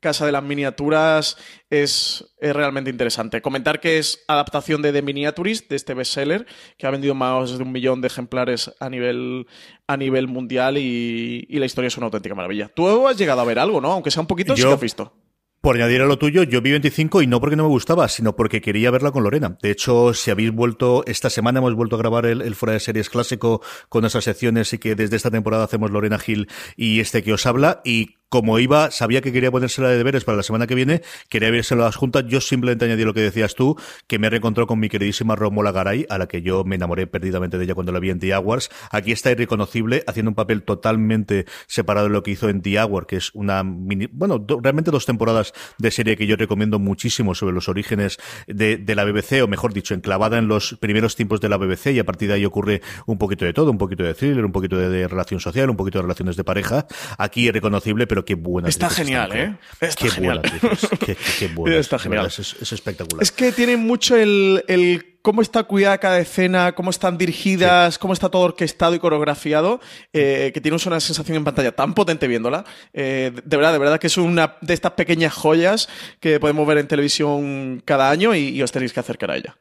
Casa 0.00 0.26
de 0.26 0.32
las 0.32 0.42
Miniaturas 0.42 1.36
es, 1.70 2.24
es, 2.40 2.54
realmente 2.54 2.90
interesante. 2.90 3.42
Comentar 3.42 3.80
que 3.80 3.98
es 3.98 4.24
adaptación 4.28 4.80
de 4.82 4.92
The 4.92 5.02
Miniaturist, 5.02 5.68
de 5.68 5.76
este 5.76 5.94
bestseller, 5.94 6.46
que 6.76 6.86
ha 6.86 6.90
vendido 6.90 7.14
más 7.14 7.58
de 7.58 7.62
un 7.62 7.72
millón 7.72 8.00
de 8.00 8.06
ejemplares 8.06 8.72
a 8.78 8.88
nivel, 8.88 9.46
a 9.86 9.96
nivel 9.96 10.28
mundial 10.28 10.78
y, 10.78 11.46
y 11.48 11.58
la 11.58 11.66
historia 11.66 11.88
es 11.88 11.96
una 11.96 12.06
auténtica 12.06 12.34
maravilla. 12.34 12.68
Tú 12.68 13.08
has 13.08 13.16
llegado 13.16 13.40
a 13.40 13.44
ver 13.44 13.58
algo, 13.58 13.80
¿no? 13.80 13.92
Aunque 13.92 14.10
sea 14.10 14.20
un 14.20 14.28
poquito, 14.28 14.54
Yo... 14.54 14.56
sí 14.56 14.68
que 14.68 14.74
has 14.74 14.80
visto. 14.80 15.12
Por 15.60 15.74
añadir 15.74 16.00
a 16.02 16.06
lo 16.06 16.18
tuyo, 16.18 16.44
yo 16.44 16.62
vi 16.62 16.70
25 16.70 17.20
y 17.20 17.26
no 17.26 17.40
porque 17.40 17.56
no 17.56 17.64
me 17.64 17.68
gustaba, 17.68 18.06
sino 18.08 18.36
porque 18.36 18.60
quería 18.60 18.92
verla 18.92 19.10
con 19.10 19.24
Lorena. 19.24 19.58
De 19.60 19.72
hecho, 19.72 20.14
si 20.14 20.30
habéis 20.30 20.52
vuelto, 20.52 21.02
esta 21.06 21.30
semana 21.30 21.58
hemos 21.58 21.74
vuelto 21.74 21.96
a 21.96 21.98
grabar 21.98 22.26
el, 22.26 22.42
el 22.42 22.54
Fuera 22.54 22.74
de 22.74 22.80
Series 22.80 23.10
clásico 23.10 23.60
con 23.88 24.04
esas 24.04 24.22
secciones 24.22 24.72
y 24.72 24.78
que 24.78 24.94
desde 24.94 25.16
esta 25.16 25.32
temporada 25.32 25.64
hacemos 25.64 25.90
Lorena 25.90 26.20
Gil 26.20 26.48
y 26.76 27.00
este 27.00 27.24
que 27.24 27.32
os 27.32 27.44
habla. 27.44 27.80
Y 27.84 28.17
como 28.28 28.58
iba, 28.58 28.90
sabía 28.90 29.20
que 29.20 29.32
quería 29.32 29.50
ponérsela 29.50 29.88
de 29.88 29.96
deberes 29.96 30.24
para 30.24 30.36
la 30.36 30.42
semana 30.42 30.66
que 30.66 30.74
viene, 30.74 31.02
quería 31.28 31.50
vérselo 31.50 31.82
a 31.82 31.86
las 31.86 31.96
juntas. 31.96 32.24
Yo 32.26 32.40
simplemente 32.40 32.84
añadí 32.84 33.04
lo 33.04 33.14
que 33.14 33.20
decías 33.20 33.54
tú, 33.54 33.76
que 34.06 34.18
me 34.18 34.28
reencontró 34.28 34.66
con 34.66 34.78
mi 34.78 34.88
queridísima 34.88 35.34
Romola 35.34 35.72
Garay, 35.72 36.06
a 36.10 36.18
la 36.18 36.28
que 36.28 36.42
yo 36.42 36.64
me 36.64 36.76
enamoré 36.76 37.06
perdidamente 37.06 37.58
de 37.58 37.64
ella 37.64 37.74
cuando 37.74 37.92
la 37.92 38.00
vi 38.00 38.10
en 38.10 38.18
The 38.18 38.36
Hours. 38.36 38.70
Aquí 38.90 39.12
está 39.12 39.30
irreconocible, 39.30 40.04
haciendo 40.06 40.30
un 40.30 40.34
papel 40.34 40.62
totalmente 40.62 41.46
separado 41.66 42.08
de 42.08 42.12
lo 42.12 42.22
que 42.22 42.32
hizo 42.32 42.48
en 42.48 42.60
The 42.60 42.80
Hour, 42.82 43.06
que 43.06 43.16
es 43.16 43.30
una 43.34 43.64
mini, 43.64 44.08
bueno, 44.12 44.44
realmente 44.62 44.90
dos 44.90 45.06
temporadas 45.06 45.52
de 45.78 45.90
serie 45.90 46.16
que 46.16 46.26
yo 46.26 46.36
recomiendo 46.36 46.78
muchísimo 46.78 47.34
sobre 47.34 47.54
los 47.54 47.68
orígenes 47.68 48.18
de, 48.46 48.76
de 48.76 48.94
la 48.94 49.04
BBC, 49.04 49.42
o 49.42 49.48
mejor 49.48 49.72
dicho, 49.72 49.94
enclavada 49.94 50.38
en 50.38 50.48
los 50.48 50.76
primeros 50.80 51.16
tiempos 51.16 51.40
de 51.40 51.48
la 51.48 51.56
BBC, 51.56 51.92
y 51.92 51.98
a 51.98 52.04
partir 52.04 52.28
de 52.28 52.34
ahí 52.34 52.44
ocurre 52.44 52.82
un 53.06 53.16
poquito 53.16 53.46
de 53.46 53.54
todo, 53.54 53.70
un 53.70 53.78
poquito 53.78 54.02
de 54.02 54.12
thriller, 54.12 54.44
un 54.44 54.52
poquito 54.52 54.76
de, 54.76 54.90
de 54.90 55.08
relación 55.08 55.40
social, 55.40 55.70
un 55.70 55.76
poquito 55.76 55.98
de 55.98 56.02
relaciones 56.02 56.36
de 56.36 56.44
pareja. 56.44 56.86
Aquí 57.16 57.48
irreconocible, 57.48 58.06
pero 58.06 58.17
qué 58.24 58.34
buena 58.34 58.68
Está 58.68 58.90
genial. 58.90 59.30
¿eh? 59.34 59.56
Está 59.80 60.04
qué 60.04 60.10
genial. 60.10 60.40
buena 60.40 60.72
es, 60.72 60.88
qué, 60.88 60.96
qué- 60.98 61.16
qué 61.38 61.46
buena 61.54 61.76
Está 61.76 61.96
es, 61.96 62.02
de 62.02 62.04
genial. 62.04 62.22
verdad, 62.24 62.40
Es, 62.40 62.56
es 62.60 62.72
espectacular. 62.72 63.22
Es 63.22 63.32
que 63.32 63.52
tiene 63.52 63.76
mucho 63.76 64.16
el, 64.16 64.64
el 64.68 65.18
cómo 65.22 65.42
está 65.42 65.64
cuidada 65.64 65.98
cada 65.98 66.18
escena, 66.20 66.72
cómo 66.74 66.90
están 66.90 67.18
dirigidas, 67.18 67.98
cómo 67.98 68.12
está 68.12 68.28
todo 68.30 68.42
orquestado 68.42 68.94
y 68.94 68.98
coreografiado, 68.98 69.80
eh, 70.12 70.50
que 70.54 70.60
tienes 70.60 70.86
una 70.86 71.00
sensación 71.00 71.36
en 71.36 71.44
pantalla 71.44 71.72
tan 71.72 71.92
potente 71.94 72.26
viéndola. 72.28 72.64
Eh, 72.92 73.32
de 73.44 73.56
verdad, 73.56 73.72
de 73.72 73.78
verdad 73.78 73.98
que 73.98 74.06
es 74.06 74.16
una 74.16 74.56
de 74.62 74.74
estas 74.74 74.92
pequeñas 74.92 75.34
joyas 75.34 75.88
que 76.20 76.40
podemos 76.40 76.66
ver 76.66 76.78
en 76.78 76.88
televisión 76.88 77.82
cada 77.84 78.10
año 78.10 78.34
y, 78.34 78.48
y 78.48 78.62
os 78.62 78.72
tenéis 78.72 78.92
que 78.92 79.00
acercar 79.00 79.30
a 79.32 79.36
ella. 79.36 79.58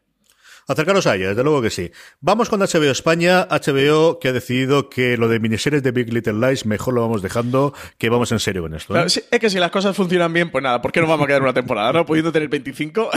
Acercaros 0.67 1.07
a 1.07 1.15
ella, 1.15 1.29
desde 1.29 1.43
luego 1.43 1.61
que 1.61 1.69
sí. 1.69 1.91
Vamos 2.19 2.49
con 2.49 2.59
HBO 2.59 2.91
España, 2.91 3.47
HBO 3.49 4.19
que 4.19 4.27
ha 4.27 4.33
decidido 4.33 4.89
que 4.89 5.15
lo 5.17 5.27
de 5.29 5.39
miniseries 5.39 5.81
de 5.81 5.91
Big 5.91 6.11
Little 6.13 6.33
Lies 6.33 6.65
mejor 6.65 6.93
lo 6.93 7.01
vamos 7.01 7.21
dejando, 7.21 7.73
que 7.97 8.09
vamos 8.09 8.31
en 8.33 8.39
serio 8.39 8.63
con 8.63 8.73
esto. 8.73 8.93
¿eh? 8.93 8.95
Claro, 8.95 9.07
es 9.07 9.39
que 9.39 9.49
si 9.49 9.59
las 9.59 9.71
cosas 9.71 9.95
funcionan 9.95 10.33
bien, 10.33 10.51
pues 10.51 10.61
nada, 10.63 10.81
¿por 10.81 10.91
qué 10.91 10.99
nos 10.99 11.09
vamos 11.09 11.23
a 11.23 11.27
quedar 11.27 11.41
una 11.41 11.53
temporada, 11.53 11.93
no? 11.93 12.05
Pudiendo 12.05 12.31
tener 12.31 12.49
25. 12.49 13.09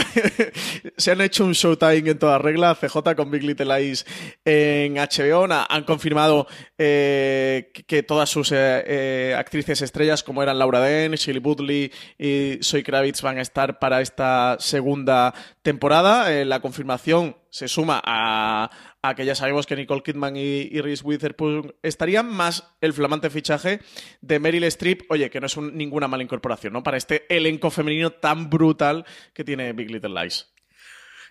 Se 0.97 1.11
han 1.11 1.19
hecho 1.21 1.43
un 1.45 1.51
showtime 1.53 2.09
en 2.11 2.19
toda 2.19 2.37
regla, 2.37 2.73
CJ 2.75 3.15
con 3.15 3.29
Big 3.29 3.43
Little 3.43 3.65
Lies 3.79 4.05
en 4.45 4.95
HBO. 4.95 5.47
Han 5.69 5.83
confirmado 5.83 6.47
eh, 6.77 7.71
que- 7.87 8.03
todas 8.03 8.29
sus 8.29 8.51
eh, 8.53 9.35
actrices 9.37 9.81
estrellas, 9.81 10.23
como 10.23 10.41
eran 10.41 10.57
Laura 10.57 10.79
Dern, 10.79 11.13
Shirley 11.15 11.41
Woodley 11.43 11.91
y 12.17 12.59
Zoe 12.63 12.83
Kravitz, 12.83 13.21
van 13.21 13.37
a 13.37 13.41
estar 13.41 13.77
para 13.79 14.01
esta 14.01 14.57
segunda 14.59 15.33
temporada. 15.61 16.33
Eh, 16.33 16.45
la 16.45 16.59
confirmación 16.61 17.37
se 17.49 17.67
suma 17.67 18.01
a, 18.03 18.69
a 19.01 19.15
que 19.15 19.25
ya 19.25 19.35
sabemos 19.35 19.65
que 19.65 19.75
Nicole 19.75 20.03
Kidman 20.03 20.35
y, 20.37 20.61
y 20.71 20.81
Reese 20.81 21.03
Witherspoon 21.03 21.75
estarían, 21.83 22.27
más 22.27 22.75
el 22.81 22.93
flamante 22.93 23.29
fichaje 23.29 23.79
de 24.21 24.39
Meryl 24.39 24.63
Streep, 24.65 25.03
oye, 25.09 25.29
que 25.29 25.39
no 25.39 25.47
es 25.47 25.57
un- 25.57 25.75
ninguna 25.75 26.07
mala 26.07 26.23
incorporación, 26.23 26.73
¿no? 26.73 26.83
Para 26.83 26.97
este 26.97 27.25
elenco 27.35 27.69
femenino 27.71 28.11
tan 28.11 28.49
brutal 28.49 29.05
que 29.33 29.43
tiene 29.43 29.73
Big 29.73 29.91
Little 29.91 30.09
Lies. 30.21 30.50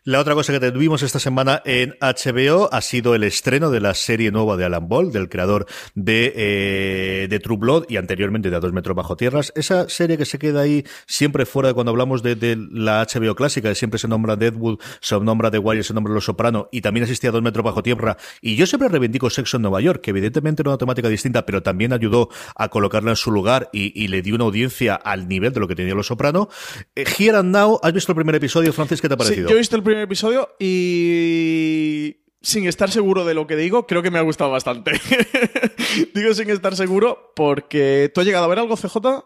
La 0.04 0.18
otra 0.18 0.32
cosa 0.34 0.58
que 0.58 0.72
tuvimos 0.72 1.02
esta 1.02 1.18
semana 1.18 1.60
en 1.66 1.94
HBO 2.00 2.70
ha 2.72 2.80
sido 2.80 3.14
el 3.14 3.22
estreno 3.22 3.70
de 3.70 3.80
la 3.80 3.92
serie 3.92 4.30
nueva 4.30 4.56
de 4.56 4.64
Alan 4.64 4.88
Ball, 4.88 5.12
del 5.12 5.28
creador 5.28 5.66
de, 5.94 6.32
eh, 6.34 7.26
de 7.28 7.38
True 7.38 7.58
Blood 7.58 7.84
y 7.90 7.98
anteriormente 7.98 8.48
de 8.48 8.56
A 8.56 8.60
Dos 8.60 8.72
Metros 8.72 8.96
Bajo 8.96 9.14
Tierras. 9.16 9.52
Esa 9.54 9.90
serie 9.90 10.16
que 10.16 10.24
se 10.24 10.38
queda 10.38 10.62
ahí 10.62 10.84
siempre 11.06 11.44
fuera 11.44 11.68
de 11.68 11.74
cuando 11.74 11.90
hablamos 11.90 12.22
de, 12.22 12.34
de 12.34 12.56
la 12.72 13.04
HBO 13.06 13.34
clásica, 13.34 13.68
que 13.68 13.74
siempre 13.74 13.98
se 13.98 14.08
nombra 14.08 14.36
Deadwood, 14.36 14.78
se 15.02 15.20
nombra 15.20 15.50
The 15.50 15.58
Wire, 15.58 15.82
se 15.82 15.92
nombra 15.92 16.14
Los 16.14 16.24
Soprano 16.24 16.70
y 16.72 16.80
también 16.80 17.04
asistía 17.04 17.28
a 17.28 17.32
Dos 17.34 17.42
Metros 17.42 17.62
Bajo 17.62 17.82
Tierra. 17.82 18.16
Y 18.40 18.56
yo 18.56 18.66
siempre 18.66 18.88
reivindico 18.88 19.28
Sexo 19.28 19.58
en 19.58 19.62
Nueva 19.62 19.82
York, 19.82 20.00
que 20.00 20.10
evidentemente 20.10 20.62
era 20.62 20.70
una 20.70 20.78
temática 20.78 21.10
distinta, 21.10 21.44
pero 21.44 21.62
también 21.62 21.92
ayudó 21.92 22.30
a 22.56 22.70
colocarla 22.70 23.10
en 23.10 23.16
su 23.16 23.30
lugar 23.30 23.68
y, 23.70 23.92
y 24.02 24.08
le 24.08 24.22
dio 24.22 24.34
una 24.34 24.44
audiencia 24.44 24.94
al 24.94 25.28
nivel 25.28 25.52
de 25.52 25.60
lo 25.60 25.68
que 25.68 25.74
tenía 25.74 25.94
Los 25.94 26.06
Soprano. 26.06 26.48
Eh, 26.96 27.04
Here 27.18 27.36
and 27.36 27.54
Now, 27.54 27.78
¿has 27.82 27.92
visto 27.92 28.12
el 28.12 28.16
primer 28.16 28.34
episodio, 28.36 28.72
Francis? 28.72 29.02
¿Qué 29.02 29.08
te 29.08 29.14
ha 29.14 29.18
Sí, 29.18 29.24
parecido? 29.24 29.48
yo 29.50 29.56
he 29.56 29.58
visto 29.58 29.76
el 29.76 29.82
primer 29.90 30.05
episodio 30.05 30.55
y 30.61 32.16
sin 32.40 32.66
estar 32.66 32.92
seguro 32.92 33.24
de 33.24 33.35
lo 33.35 33.48
que 33.48 33.57
digo, 33.57 33.88
creo 33.88 34.03
que 34.03 34.11
me 34.12 34.20
ha 34.20 34.22
gustado 34.22 34.50
bastante. 34.50 34.92
digo 36.14 36.33
sin 36.33 36.48
estar 36.48 36.76
seguro 36.76 37.33
porque 37.35 38.11
tú 38.14 38.20
has 38.20 38.26
llegado 38.26 38.44
a 38.44 38.48
ver 38.48 38.61
algo, 38.61 38.76
CJ. 38.76 39.24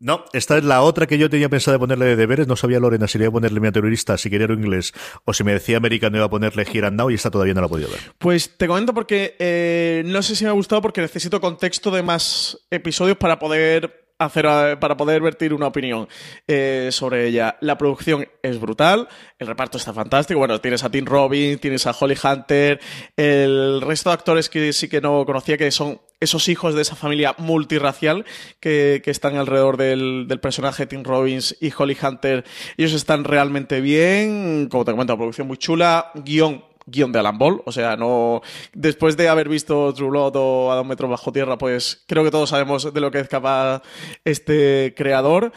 No, 0.00 0.24
esta 0.32 0.56
es 0.56 0.64
la 0.64 0.80
otra 0.80 1.06
que 1.06 1.18
yo 1.18 1.28
tenía 1.28 1.50
pensado 1.50 1.74
de 1.74 1.78
ponerle 1.78 2.06
de 2.06 2.16
deberes. 2.16 2.48
No 2.48 2.56
sabía 2.56 2.80
Lorena 2.80 3.06
si 3.08 3.18
le 3.18 3.24
iba 3.24 3.28
a 3.28 3.32
ponerle 3.32 3.60
mi 3.60 3.70
terrorista, 3.70 4.16
si 4.16 4.30
quería 4.30 4.46
inglés, 4.46 4.92
o 5.24 5.34
si 5.34 5.44
me 5.44 5.52
decía 5.52 5.76
americano 5.76 6.16
iba 6.16 6.26
a 6.26 6.30
ponerle 6.30 6.66
Here 6.70 6.86
and 6.86 6.96
Now 6.96 7.10
y 7.10 7.14
esta 7.14 7.30
todavía 7.30 7.52
no 7.52 7.60
la 7.60 7.66
he 7.66 7.70
podido 7.70 7.90
ver. 7.90 8.00
Pues 8.18 8.56
te 8.56 8.66
comento 8.66 8.94
porque 8.94 9.36
eh, 9.38 10.02
no 10.06 10.22
sé 10.22 10.34
si 10.34 10.44
me 10.44 10.50
ha 10.50 10.54
gustado 10.54 10.80
porque 10.80 11.02
necesito 11.02 11.40
contexto 11.42 11.90
de 11.90 12.02
más 12.02 12.58
episodios 12.70 13.18
para 13.18 13.38
poder 13.38 14.03
hacer 14.26 14.46
eh, 14.46 14.76
para 14.78 14.96
poder 14.96 15.22
vertir 15.22 15.52
una 15.52 15.66
opinión 15.66 16.08
eh, 16.46 16.88
sobre 16.90 17.26
ella. 17.26 17.56
La 17.60 17.78
producción 17.78 18.26
es 18.42 18.60
brutal, 18.60 19.08
el 19.38 19.46
reparto 19.46 19.78
está 19.78 19.92
fantástico. 19.92 20.38
Bueno, 20.38 20.60
tienes 20.60 20.84
a 20.84 20.90
Tim 20.90 21.04
Robbins, 21.04 21.60
tienes 21.60 21.86
a 21.86 21.94
Holly 21.98 22.16
Hunter, 22.22 22.80
el 23.16 23.80
resto 23.80 24.10
de 24.10 24.14
actores 24.14 24.48
que 24.48 24.72
sí 24.72 24.88
que 24.88 25.00
no 25.00 25.24
conocía, 25.24 25.56
que 25.56 25.70
son 25.70 26.00
esos 26.20 26.48
hijos 26.48 26.74
de 26.74 26.82
esa 26.82 26.96
familia 26.96 27.34
multirracial 27.38 28.24
que, 28.60 29.02
que 29.04 29.10
están 29.10 29.36
alrededor 29.36 29.76
del, 29.76 30.26
del 30.26 30.40
personaje 30.40 30.86
Tim 30.86 31.02
Robbins 31.04 31.56
y 31.60 31.72
Holly 31.76 31.96
Hunter. 32.00 32.44
Ellos 32.76 32.92
están 32.92 33.24
realmente 33.24 33.80
bien, 33.80 34.68
como 34.70 34.84
te 34.84 34.92
comento, 34.92 35.16
producción 35.16 35.46
muy 35.46 35.58
chula, 35.58 36.10
guion 36.14 36.64
guion 36.86 37.12
de 37.12 37.18
Alan 37.18 37.38
Ball, 37.38 37.62
o 37.64 37.72
sea, 37.72 37.96
no 37.96 38.42
después 38.72 39.16
de 39.16 39.28
haber 39.28 39.48
visto 39.48 39.92
True 39.94 40.10
Blood 40.10 40.36
o 40.36 40.72
A 40.72 40.76
dos 40.76 40.86
metros 40.86 41.10
bajo 41.10 41.32
tierra, 41.32 41.58
pues 41.58 42.04
creo 42.06 42.24
que 42.24 42.30
todos 42.30 42.50
sabemos 42.50 42.92
de 42.92 43.00
lo 43.00 43.10
que 43.10 43.20
es 43.20 43.28
capaz 43.28 43.82
este 44.24 44.94
creador. 44.96 45.52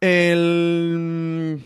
El... 0.00 1.62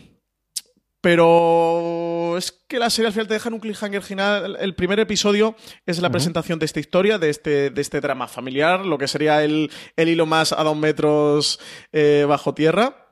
Pero 1.00 2.38
es 2.38 2.50
que 2.50 2.78
la 2.78 2.88
serie 2.88 3.08
al 3.08 3.12
final 3.12 3.28
te 3.28 3.34
deja 3.34 3.50
en 3.50 3.54
un 3.54 3.60
cliffhanger 3.60 4.02
final. 4.02 4.56
El 4.58 4.74
primer 4.74 4.98
episodio 5.00 5.54
es 5.84 6.00
la 6.00 6.08
presentación 6.08 6.58
de 6.58 6.64
esta 6.64 6.80
historia, 6.80 7.18
de 7.18 7.28
este, 7.28 7.68
de 7.68 7.80
este 7.82 8.00
drama 8.00 8.26
familiar, 8.26 8.86
lo 8.86 8.96
que 8.96 9.06
sería 9.06 9.44
el, 9.44 9.70
el 9.96 10.08
hilo 10.08 10.24
más 10.24 10.52
a 10.52 10.62
dos 10.64 10.76
metros 10.76 11.60
eh, 11.92 12.24
bajo 12.26 12.54
tierra 12.54 13.03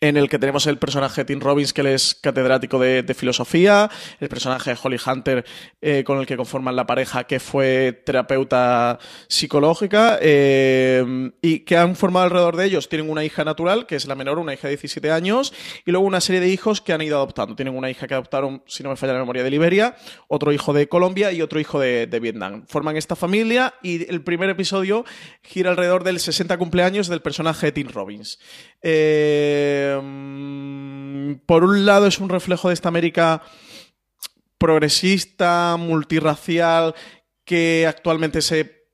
en 0.00 0.16
el 0.16 0.28
que 0.28 0.38
tenemos 0.38 0.66
el 0.66 0.78
personaje 0.78 1.22
de 1.22 1.24
Tim 1.24 1.40
Robbins, 1.40 1.72
que 1.72 1.80
él 1.80 1.88
es 1.88 2.14
catedrático 2.14 2.78
de, 2.78 3.04
filosofía, 3.14 3.90
el 4.20 4.28
personaje 4.28 4.70
de 4.70 4.78
Holly 4.82 4.98
Hunter, 5.04 5.44
eh, 5.80 6.04
con 6.04 6.18
el 6.18 6.26
que 6.26 6.36
conforman 6.36 6.76
la 6.76 6.86
pareja, 6.86 7.24
que 7.24 7.40
fue 7.40 8.02
terapeuta 8.04 8.98
psicológica, 9.28 10.18
eh, 10.20 11.30
y 11.40 11.60
que 11.60 11.76
han 11.76 11.96
formado 11.96 12.26
alrededor 12.26 12.56
de 12.56 12.66
ellos. 12.66 12.88
Tienen 12.88 13.10
una 13.10 13.24
hija 13.24 13.44
natural, 13.44 13.86
que 13.86 13.96
es 13.96 14.06
la 14.06 14.14
menor, 14.14 14.38
una 14.38 14.52
hija 14.52 14.68
de 14.68 14.76
17 14.76 15.10
años, 15.10 15.54
y 15.84 15.90
luego 15.92 16.06
una 16.06 16.20
serie 16.20 16.40
de 16.40 16.48
hijos 16.48 16.80
que 16.80 16.92
han 16.92 17.02
ido 17.02 17.16
adoptando. 17.16 17.56
Tienen 17.56 17.74
una 17.74 17.90
hija 17.90 18.06
que 18.06 18.14
adoptaron, 18.14 18.62
si 18.66 18.82
no 18.82 18.90
me 18.90 18.96
falla 18.96 19.14
la 19.14 19.20
memoria, 19.20 19.42
de 19.42 19.50
Liberia, 19.50 19.96
otro 20.28 20.52
hijo 20.52 20.72
de 20.72 20.88
Colombia 20.88 21.32
y 21.32 21.42
otro 21.42 21.60
hijo 21.60 21.80
de, 21.80 22.06
de 22.06 22.20
Vietnam. 22.20 22.64
Forman 22.68 22.96
esta 22.96 23.16
familia 23.16 23.74
y 23.82 24.10
el 24.10 24.22
primer 24.22 24.50
episodio 24.50 25.04
gira 25.42 25.70
alrededor 25.70 26.04
del 26.04 26.20
60 26.20 26.56
cumpleaños 26.58 27.08
del 27.08 27.20
personaje 27.20 27.66
de 27.66 27.72
Tim 27.72 27.88
Robbins. 27.88 28.38
Eh, 28.82 29.85
mm, 30.02 31.40
por 31.46 31.64
un 31.64 31.84
lado 31.86 32.06
es 32.06 32.18
un 32.18 32.28
reflejo 32.28 32.68
de 32.68 32.74
esta 32.74 32.88
América 32.88 33.42
progresista, 34.58 35.76
multirracial, 35.78 36.94
que 37.44 37.86
actualmente 37.88 38.40
se 38.42 38.86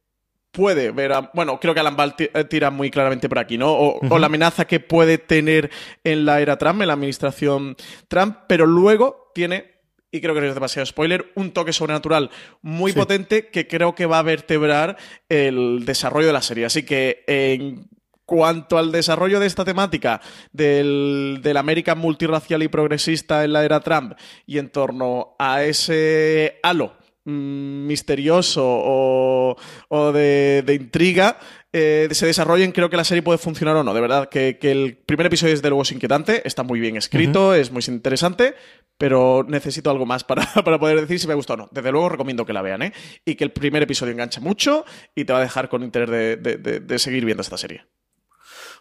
puede 0.51 0.91
ver, 0.91 1.13
a- 1.13 1.31
bueno, 1.33 1.59
creo 1.61 1.73
que 1.73 1.81
Alan 1.81 1.97
Ball 1.97 2.15
eh, 2.19 2.45
tira 2.45 2.71
muy 2.71 2.91
claramente 2.91 3.29
por 3.29 3.39
aquí, 3.39 3.57
¿no? 3.57 3.73
O, 3.73 4.01
o 4.07 4.19
la 4.19 4.27
amenaza 4.27 4.67
que 4.67 4.81
puede 4.81 5.17
tener 5.19 5.71
en 6.05 6.25
la 6.27 6.41
era 6.41 6.59
Trump, 6.59 6.83
en 6.83 6.89
la 6.89 6.93
administración 6.95 7.77
Trump, 8.09 8.37
pero 8.49 8.67
luego 8.67 9.31
tiene 9.35 9.71
y 10.15 10.21
creo 10.21 10.35
que 10.35 10.43
no 10.43 10.47
es 10.49 10.53
demasiado 10.55 10.85
spoiler, 10.85 11.33
un 11.37 11.53
toque 11.53 11.73
sobrenatural 11.73 12.29
muy 12.61 12.93
potente 12.93 13.49
que 13.49 13.67
creo 13.67 13.95
que 13.95 14.05
va 14.05 14.19
a 14.19 14.23
vertebrar 14.23 14.99
el 15.31 15.87
desarrollo 15.87 16.27
de 16.27 16.33
la 16.35 16.43
serie. 16.43 16.67
Así 16.67 16.83
que 16.83 17.25
en 17.27 17.89
cuanto 18.25 18.79
al 18.79 18.93
desarrollo 18.93 19.41
de 19.41 19.47
esta 19.47 19.65
temática 19.65 20.21
del, 20.53 21.41
del 21.43 21.57
América 21.57 21.95
multirracial 21.95 22.63
y 22.63 22.69
progresista 22.69 23.45
en 23.45 23.53
la 23.53 23.65
era 23.65 23.81
Trump 23.81 24.15
y 24.47 24.59
en 24.59 24.71
torno 24.71 25.35
a 25.39 25.63
ese 25.65 26.59
halo 26.63 26.95
mm, 27.25 27.87
misterioso 27.87 28.63
o, 28.65 29.57
o 29.89 30.13
de, 30.13 30.63
de 30.65 30.75
intriga 30.75 31.39
eh, 31.75 32.09
se 32.11 32.27
desarrollen, 32.27 32.71
creo 32.73 32.91
que 32.91 32.99
la 32.99 33.05
serie 33.05 33.23
puede 33.23 33.39
funcionar 33.39 33.75
o 33.77 33.83
no. 33.83 33.95
De 33.95 34.01
verdad, 34.03 34.29
que, 34.29 34.59
que 34.59 34.71
el 34.73 34.99
primer 34.99 35.27
episodio 35.27 35.55
desde 35.55 35.69
luego 35.71 35.83
es 35.83 35.93
inquietante, 35.93 36.47
está 36.47 36.63
muy 36.65 36.81
bien 36.81 36.99
escrito, 36.99 37.55
es 37.55 37.71
muy 37.73 37.83
interesante, 37.89 38.55
pero 38.99 39.43
necesito 39.49 39.91
algo 39.91 40.05
más 40.05 40.23
para, 40.23 40.45
para 40.65 40.79
poder 40.79 41.01
decir 41.01 41.19
si 41.19 41.27
me 41.27 41.33
gusta 41.35 41.55
o 41.55 41.57
no. 41.57 41.69
Desde 41.73 41.91
luego 41.91 42.11
recomiendo 42.11 42.45
que 42.45 42.53
la 42.53 42.61
vean, 42.61 42.83
¿eh? 42.83 42.93
Y 43.25 43.37
que 43.37 43.45
el 43.45 43.53
primer 43.53 43.83
episodio 43.83 44.13
enganche 44.13 44.41
mucho 44.43 44.85
y 45.15 45.25
te 45.25 45.33
va 45.33 45.39
a 45.39 45.43
dejar 45.43 45.71
con 45.71 45.83
interés 45.83 46.11
de, 46.11 46.37
de- 46.37 46.57
de- 46.59 46.81
de 46.81 46.99
seguir 46.99 47.25
viendo 47.25 47.41
esta 47.41 47.57
serie. 47.57 47.87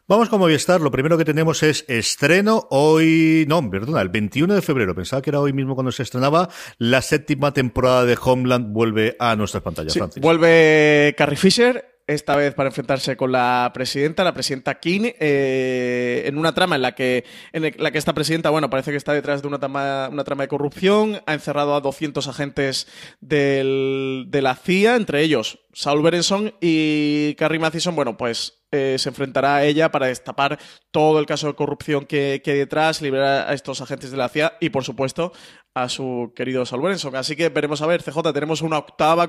Vamos 0.07 0.27
con 0.29 0.39
Movistar. 0.39 0.81
Lo 0.81 0.91
primero 0.91 1.17
que 1.17 1.23
tenemos 1.23 1.63
es 1.63 1.85
estreno 1.87 2.67
hoy, 2.69 3.45
no, 3.47 3.69
perdona, 3.69 4.01
el 4.01 4.09
21 4.09 4.53
de 4.55 4.61
febrero. 4.61 4.93
Pensaba 4.93 5.21
que 5.21 5.29
era 5.29 5.39
hoy 5.39 5.53
mismo 5.53 5.73
cuando 5.75 5.91
se 5.91 6.03
estrenaba. 6.03 6.49
La 6.79 7.01
séptima 7.01 7.53
temporada 7.53 8.03
de 8.05 8.17
Homeland 8.21 8.73
vuelve 8.73 9.15
a 9.19 9.35
nuestras 9.37 9.63
pantallas, 9.63 9.93
Sí, 9.93 9.99
Francis. 9.99 10.21
vuelve 10.21 11.15
Carrie 11.17 11.37
Fisher 11.37 11.85
esta 12.07 12.35
vez 12.35 12.53
para 12.55 12.67
enfrentarse 12.67 13.15
con 13.15 13.31
la 13.31 13.71
presidenta, 13.73 14.25
la 14.25 14.33
presidenta 14.33 14.79
King, 14.79 15.11
eh, 15.17 16.23
en 16.25 16.37
una 16.37 16.53
trama 16.53 16.75
en 16.75 16.81
la 16.81 16.93
que 16.93 17.23
en 17.53 17.71
la 17.77 17.91
que 17.91 17.97
esta 17.97 18.11
presidenta, 18.13 18.49
bueno, 18.49 18.69
parece 18.69 18.91
que 18.91 18.97
está 18.97 19.13
detrás 19.13 19.41
de 19.41 19.47
una 19.47 19.59
trama, 19.59 20.09
una 20.11 20.25
trama 20.25 20.43
de 20.43 20.49
corrupción, 20.49 21.21
ha 21.25 21.33
encerrado 21.33 21.73
a 21.73 21.79
200 21.79 22.27
agentes 22.27 22.87
del- 23.21 24.25
de 24.27 24.41
la 24.41 24.55
CIA, 24.55 24.97
entre 24.97 25.21
ellos 25.21 25.59
Saul 25.73 26.01
Berenson 26.01 26.53
y 26.59 27.35
Carrie 27.35 27.59
Mathison, 27.59 27.95
bueno, 27.95 28.17
pues 28.17 28.61
eh, 28.71 28.95
se 28.97 29.09
enfrentará 29.09 29.57
a 29.57 29.63
ella 29.65 29.91
para 29.91 30.07
destapar 30.07 30.59
todo 30.91 31.19
el 31.19 31.25
caso 31.25 31.47
de 31.47 31.55
corrupción 31.55 32.05
que, 32.05 32.41
que 32.43 32.51
hay 32.51 32.57
detrás, 32.57 33.01
liberar 33.01 33.49
a 33.49 33.53
estos 33.53 33.81
agentes 33.81 34.11
de 34.11 34.17
la 34.17 34.29
CIA 34.29 34.53
y, 34.61 34.69
por 34.69 34.83
supuesto, 34.83 35.33
a 35.73 35.89
su 35.89 36.33
querido 36.35 36.65
Saul 36.65 36.81
Berenson. 36.81 37.15
Así 37.15 37.35
que 37.35 37.49
veremos 37.49 37.81
a 37.81 37.87
ver, 37.87 38.03
CJ, 38.03 38.33
tenemos 38.33 38.61
una 38.61 38.77
octava 38.77 39.27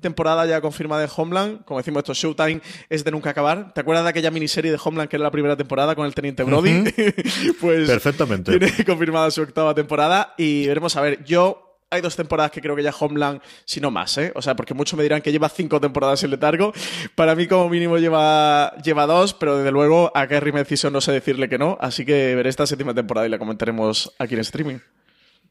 temporada 0.00 0.46
ya 0.46 0.60
confirmada 0.60 1.02
de 1.02 1.10
Homeland. 1.14 1.64
Como 1.64 1.78
decimos, 1.78 2.00
esto 2.00 2.14
Showtime 2.14 2.60
es 2.88 3.04
de 3.04 3.10
nunca 3.10 3.30
acabar. 3.30 3.72
¿Te 3.74 3.80
acuerdas 3.80 4.04
de 4.04 4.10
aquella 4.10 4.30
miniserie 4.30 4.70
de 4.70 4.80
Homeland 4.82 5.08
que 5.08 5.16
era 5.16 5.24
la 5.24 5.30
primera 5.30 5.56
temporada 5.56 5.94
con 5.94 6.06
el 6.06 6.14
Teniente 6.14 6.42
Brody? 6.44 6.84
pues 7.60 7.88
Perfectamente. 7.88 8.58
tiene 8.58 8.84
confirmada 8.86 9.30
su 9.30 9.42
octava 9.42 9.74
temporada 9.74 10.34
y 10.38 10.66
veremos 10.66 10.96
a 10.96 11.02
ver. 11.02 11.24
Yo 11.24 11.71
hay 11.92 12.00
dos 12.00 12.16
temporadas 12.16 12.50
que 12.50 12.60
creo 12.60 12.74
que 12.74 12.82
ya 12.82 12.92
Homeland, 12.98 13.40
si 13.64 13.80
no 13.80 13.90
más, 13.90 14.16
¿eh? 14.18 14.32
O 14.34 14.42
sea, 14.42 14.56
porque 14.56 14.74
muchos 14.74 14.96
me 14.96 15.02
dirán 15.02 15.20
que 15.20 15.30
lleva 15.30 15.48
cinco 15.48 15.80
temporadas 15.80 16.24
en 16.24 16.30
letargo. 16.30 16.72
Para 17.14 17.34
mí, 17.34 17.46
como 17.46 17.68
mínimo, 17.68 17.98
lleva, 17.98 18.74
lleva 18.82 19.06
dos, 19.06 19.34
pero 19.34 19.58
desde 19.58 19.70
luego 19.70 20.10
a 20.14 20.26
Kerry 20.26 20.52
Mathison 20.52 20.92
no 20.92 21.00
sé 21.00 21.12
decirle 21.12 21.48
que 21.48 21.58
no. 21.58 21.76
Así 21.80 22.04
que 22.04 22.34
veré 22.34 22.48
esta 22.48 22.66
séptima 22.66 22.94
temporada 22.94 23.26
y 23.26 23.30
la 23.30 23.38
comentaremos 23.38 24.14
aquí 24.18 24.34
en 24.34 24.40
streaming. 24.40 24.78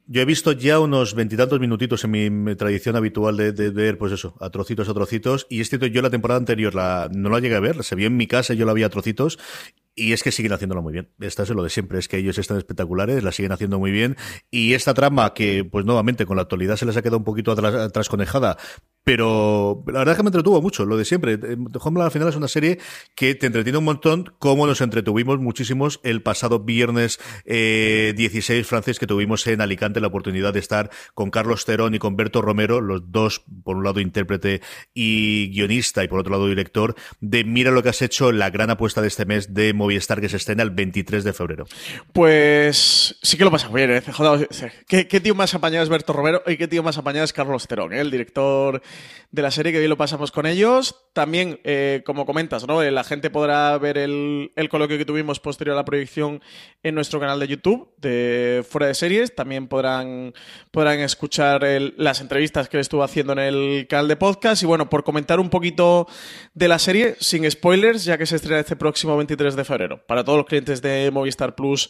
Yo 0.07 0.21
he 0.21 0.25
visto 0.25 0.51
ya 0.51 0.79
unos 0.79 1.13
veintitantos 1.13 1.59
minutitos 1.59 2.03
en 2.03 2.43
mi, 2.43 2.55
tradición 2.55 2.95
habitual 2.95 3.37
de, 3.37 3.69
ver, 3.69 3.97
pues 3.97 4.11
eso, 4.11 4.35
a 4.41 4.49
trocitos, 4.49 4.89
a 4.89 4.93
trocitos. 4.93 5.47
Y 5.49 5.61
es 5.61 5.69
cierto, 5.69 5.85
yo 5.85 6.01
la 6.01 6.09
temporada 6.09 6.39
anterior 6.39 6.73
la, 6.75 7.07
no 7.13 7.29
la 7.29 7.39
llegué 7.39 7.55
a 7.55 7.59
ver, 7.59 7.83
se 7.83 7.95
vio 7.95 8.07
en 8.07 8.17
mi 8.17 8.27
casa, 8.27 8.53
yo 8.53 8.65
la 8.65 8.73
vi 8.73 8.83
a 8.83 8.89
trocitos. 8.89 9.37
Y 9.93 10.13
es 10.13 10.23
que 10.23 10.31
siguen 10.31 10.53
haciéndolo 10.53 10.81
muy 10.81 10.93
bien. 10.93 11.09
Esta 11.19 11.43
es 11.43 11.49
lo 11.49 11.63
de 11.63 11.69
siempre, 11.69 11.99
es 11.99 12.07
que 12.07 12.17
ellos 12.17 12.37
están 12.37 12.57
espectaculares, 12.57 13.23
la 13.23 13.31
siguen 13.31 13.51
haciendo 13.51 13.77
muy 13.77 13.91
bien. 13.91 14.15
Y 14.49 14.73
esta 14.73 14.93
trama 14.93 15.33
que, 15.33 15.65
pues 15.65 15.85
nuevamente, 15.85 16.25
con 16.25 16.37
la 16.37 16.43
actualidad 16.43 16.77
se 16.77 16.85
les 16.85 16.95
ha 16.95 17.01
quedado 17.01 17.17
un 17.17 17.23
poquito 17.25 17.51
atrás, 17.51 17.75
atrás 17.75 18.07
conejada, 18.07 18.57
pero 19.03 19.83
la 19.87 19.99
verdad 19.99 20.13
es 20.13 20.17
que 20.17 20.23
me 20.23 20.29
entretuvo 20.29 20.61
mucho, 20.61 20.85
lo 20.85 20.95
de 20.95 21.05
siempre. 21.05 21.33
Eh, 21.33 21.57
Homeland 21.79 22.05
al 22.05 22.11
final 22.11 22.29
es 22.29 22.35
una 22.35 22.47
serie 22.47 22.79
que 23.15 23.33
te 23.35 23.47
entretiene 23.47 23.79
un 23.79 23.85
montón, 23.85 24.33
como 24.37 24.67
nos 24.67 24.81
entretuvimos 24.81 25.39
muchísimos 25.39 25.99
el 26.03 26.21
pasado 26.21 26.59
viernes 26.59 27.19
eh, 27.45 28.13
16 28.15 28.65
francés 28.67 28.99
que 28.99 29.07
tuvimos 29.07 29.45
en 29.47 29.61
Alicante 29.61 30.01
la 30.01 30.07
oportunidad 30.07 30.53
de 30.53 30.59
estar 30.59 30.91
con 31.15 31.31
Carlos 31.31 31.65
Terón 31.65 31.95
y 31.95 31.99
con 31.99 32.15
Berto 32.15 32.41
Romero, 32.41 32.79
los 32.79 33.11
dos, 33.11 33.43
por 33.63 33.77
un 33.77 33.83
lado 33.83 33.99
intérprete 33.99 34.61
y 34.93 35.49
guionista 35.49 36.03
y 36.03 36.07
por 36.07 36.19
otro 36.19 36.31
lado 36.31 36.47
director, 36.47 36.95
de 37.19 37.43
Mira 37.43 37.71
lo 37.71 37.81
que 37.81 37.89
has 37.89 38.01
hecho, 38.01 38.31
la 38.31 38.49
gran 38.49 38.69
apuesta 38.69 39.01
de 39.01 39.07
este 39.07 39.25
mes 39.25 39.53
de 39.53 39.73
Movistar 39.73 40.21
que 40.21 40.29
se 40.29 40.37
estrena 40.37 40.61
el 40.63 40.71
23 40.71 41.23
de 41.23 41.33
febrero. 41.33 41.65
Pues 42.13 43.17
sí 43.21 43.37
que 43.37 43.43
lo 43.43 43.51
pasa 43.51 43.67
bien, 43.69 43.91
¿eh? 43.91 44.01
CJ, 44.01 44.47
¿Qué, 44.87 45.07
qué 45.07 45.19
tío 45.19 45.33
más 45.33 45.53
apañado 45.55 45.83
es 45.83 45.89
Berto 45.89 46.13
Romero 46.13 46.43
y 46.45 46.57
qué 46.57 46.67
tío 46.67 46.83
más 46.83 46.97
apañado 46.97 47.25
es 47.25 47.33
Carlos 47.33 47.67
Terón, 47.67 47.93
¿eh? 47.93 47.99
el 47.99 48.11
director 48.11 48.81
de 49.31 49.41
la 49.41 49.51
serie, 49.51 49.71
que 49.71 49.79
bien 49.79 49.89
lo 49.89 49.97
pasamos 49.97 50.31
con 50.31 50.45
ellos. 50.45 50.95
También, 51.13 51.59
eh, 51.63 52.03
como 52.05 52.25
comentas, 52.25 52.67
¿no? 52.67 52.81
Eh, 52.83 52.91
la 52.91 53.03
gente 53.03 53.29
podrá 53.29 53.77
ver 53.77 53.97
el, 53.97 54.51
el 54.55 54.69
coloquio 54.69 54.97
que 54.97 55.05
tuvimos 55.05 55.39
posterior 55.39 55.73
a 55.73 55.77
la 55.77 55.85
proyección 55.85 56.41
en 56.83 56.95
nuestro 56.95 57.19
canal 57.19 57.39
de 57.39 57.47
YouTube 57.47 57.89
de 57.97 58.65
Fuera 58.69 58.87
de 58.87 58.93
Series. 58.93 59.33
También 59.33 59.67
podrán, 59.67 60.33
podrán 60.71 60.99
escuchar 60.99 61.65
las 61.95 62.19
entrevistas 62.19 62.67
que 62.67 62.77
le 62.77 62.81
estuvo 62.81 63.03
haciendo 63.03 63.33
en 63.33 63.39
el 63.39 63.87
canal 63.87 64.09
de 64.09 64.17
podcast. 64.17 64.63
Y 64.63 64.65
bueno, 64.65 64.89
por 64.89 65.03
comentar 65.03 65.39
un 65.39 65.49
poquito 65.49 66.07
de 66.53 66.67
la 66.67 66.79
serie, 66.79 67.15
sin 67.19 67.49
spoilers, 67.49 68.03
ya 68.03 68.17
que 68.17 68.25
se 68.25 68.35
estrena 68.35 68.59
este 68.59 68.75
próximo 68.75 69.15
23 69.15 69.55
de 69.55 69.63
febrero. 69.63 70.05
Para 70.05 70.25
todos 70.25 70.39
los 70.39 70.45
clientes 70.45 70.81
de 70.81 71.09
Movistar 71.11 71.55
Plus 71.55 71.89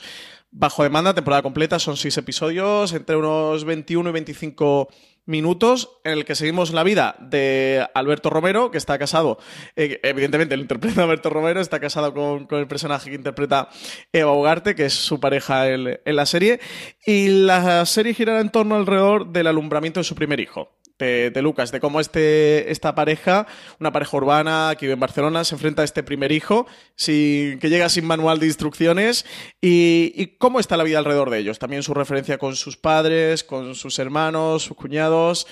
bajo 0.52 0.84
demanda, 0.84 1.14
temporada 1.14 1.42
completa, 1.42 1.80
son 1.80 1.98
seis 1.98 2.18
episodios, 2.18 2.94
entre 2.94 3.16
unos 3.16 3.64
21 3.64 4.10
y 4.10 4.14
25 4.14 4.90
minutos, 5.26 6.00
en 6.04 6.14
el 6.14 6.26
que 6.26 6.36
seguimos 6.36 6.74
la 6.74 6.84
vida 6.84 7.16
de 7.20 7.88
Alberto 7.94 8.30
Romero, 8.30 8.72
que 8.72 8.78
está 8.78 8.98
casado, 8.98 9.38
eh, 9.76 10.00
evidentemente 10.04 10.56
lo 10.56 10.62
interpreta 10.62 11.04
Alberto 11.04 11.30
Romero, 11.30 11.62
está 11.62 11.80
casado 11.80 12.14
con, 12.14 12.48
con 12.48 12.60
el 12.60 12.68
personaje 12.68 13.10
que 13.10 13.16
interpreta 13.16 13.70
Eva 14.12 14.34
Ugarte, 14.34 14.76
que 14.76 14.86
es 14.86 14.94
su 14.94 15.20
pareja 15.20 15.70
en, 15.70 16.00
en 16.04 16.16
la 16.16 16.26
serie, 16.26 16.60
y 17.06 17.28
la 17.28 17.86
serie 17.86 18.14
girará 18.14 18.42
en 18.42 18.50
torno 18.50 18.76
alrededor 18.76 19.32
del 19.32 19.48
alumbramiento 19.48 20.00
de 20.00 20.04
su 20.06 20.16
primer 20.16 20.40
hijo 20.40 20.81
de, 21.06 21.42
Lucas, 21.42 21.72
de 21.72 21.80
cómo 21.80 22.00
este, 22.00 22.72
esta 22.72 22.96
pareja, 22.96 23.48
una 23.80 23.92
pareja 23.92 24.18
urbana 24.18 24.76
que 24.78 24.86
vive 24.86 24.94
en 24.94 25.00
Barcelona, 25.00 25.44
se 25.44 25.56
enfrenta 25.56 25.82
a 25.82 25.86
este 25.86 26.04
primer 26.04 26.32
hijo, 26.32 26.68
sin, 26.96 27.60
que 27.60 27.70
llega 27.70 27.90
sin 27.90 28.06
manual 28.06 28.40
de 28.40 28.48
instrucciones, 28.48 29.26
y, 29.62 30.38
cómo 30.38 30.60
está 30.60 30.78
la 30.78 30.84
vida 30.84 31.00
alrededor 31.00 31.30
de 31.30 31.40
ellos. 31.40 31.60
También 31.60 31.84
su 31.84 31.94
referencia 31.94 32.38
con 32.38 32.56
sus 32.56 32.78
padres, 32.78 33.44
con 33.44 33.76
sus 33.76 34.00
hermanos, 34.00 34.64
sus 34.64 34.78
cuñados. 34.78 35.48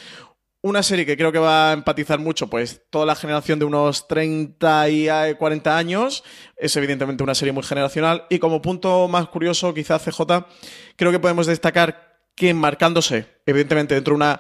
Una 0.62 0.84
serie 0.84 1.06
que 1.06 1.16
creo 1.16 1.32
que 1.32 1.40
va 1.40 1.70
a 1.70 1.74
empatizar 1.74 2.20
mucho, 2.20 2.50
pues 2.50 2.82
toda 2.90 3.06
la 3.06 3.16
generación 3.16 3.60
de 3.60 3.66
unos 3.66 4.08
30 4.10 4.90
y 4.90 5.10
eh, 5.10 5.36
40 5.38 5.78
años. 5.78 6.24
Es 6.58 6.76
evidentemente 6.76 7.24
una 7.24 7.36
serie 7.36 7.54
muy 7.54 7.64
generacional. 7.64 8.26
Y 8.30 8.40
como 8.40 8.62
punto 8.62 9.08
más 9.08 9.30
curioso, 9.30 9.74
quizás 9.74 10.04
CJ, 10.04 10.46
creo 10.98 11.12
que 11.12 11.20
podemos 11.20 11.48
destacar 11.48 12.10
que 12.40 12.50
enmarcándose, 12.50 13.28
evidentemente, 13.46 13.96
dentro 13.96 14.14
de 14.14 14.16
una 14.16 14.40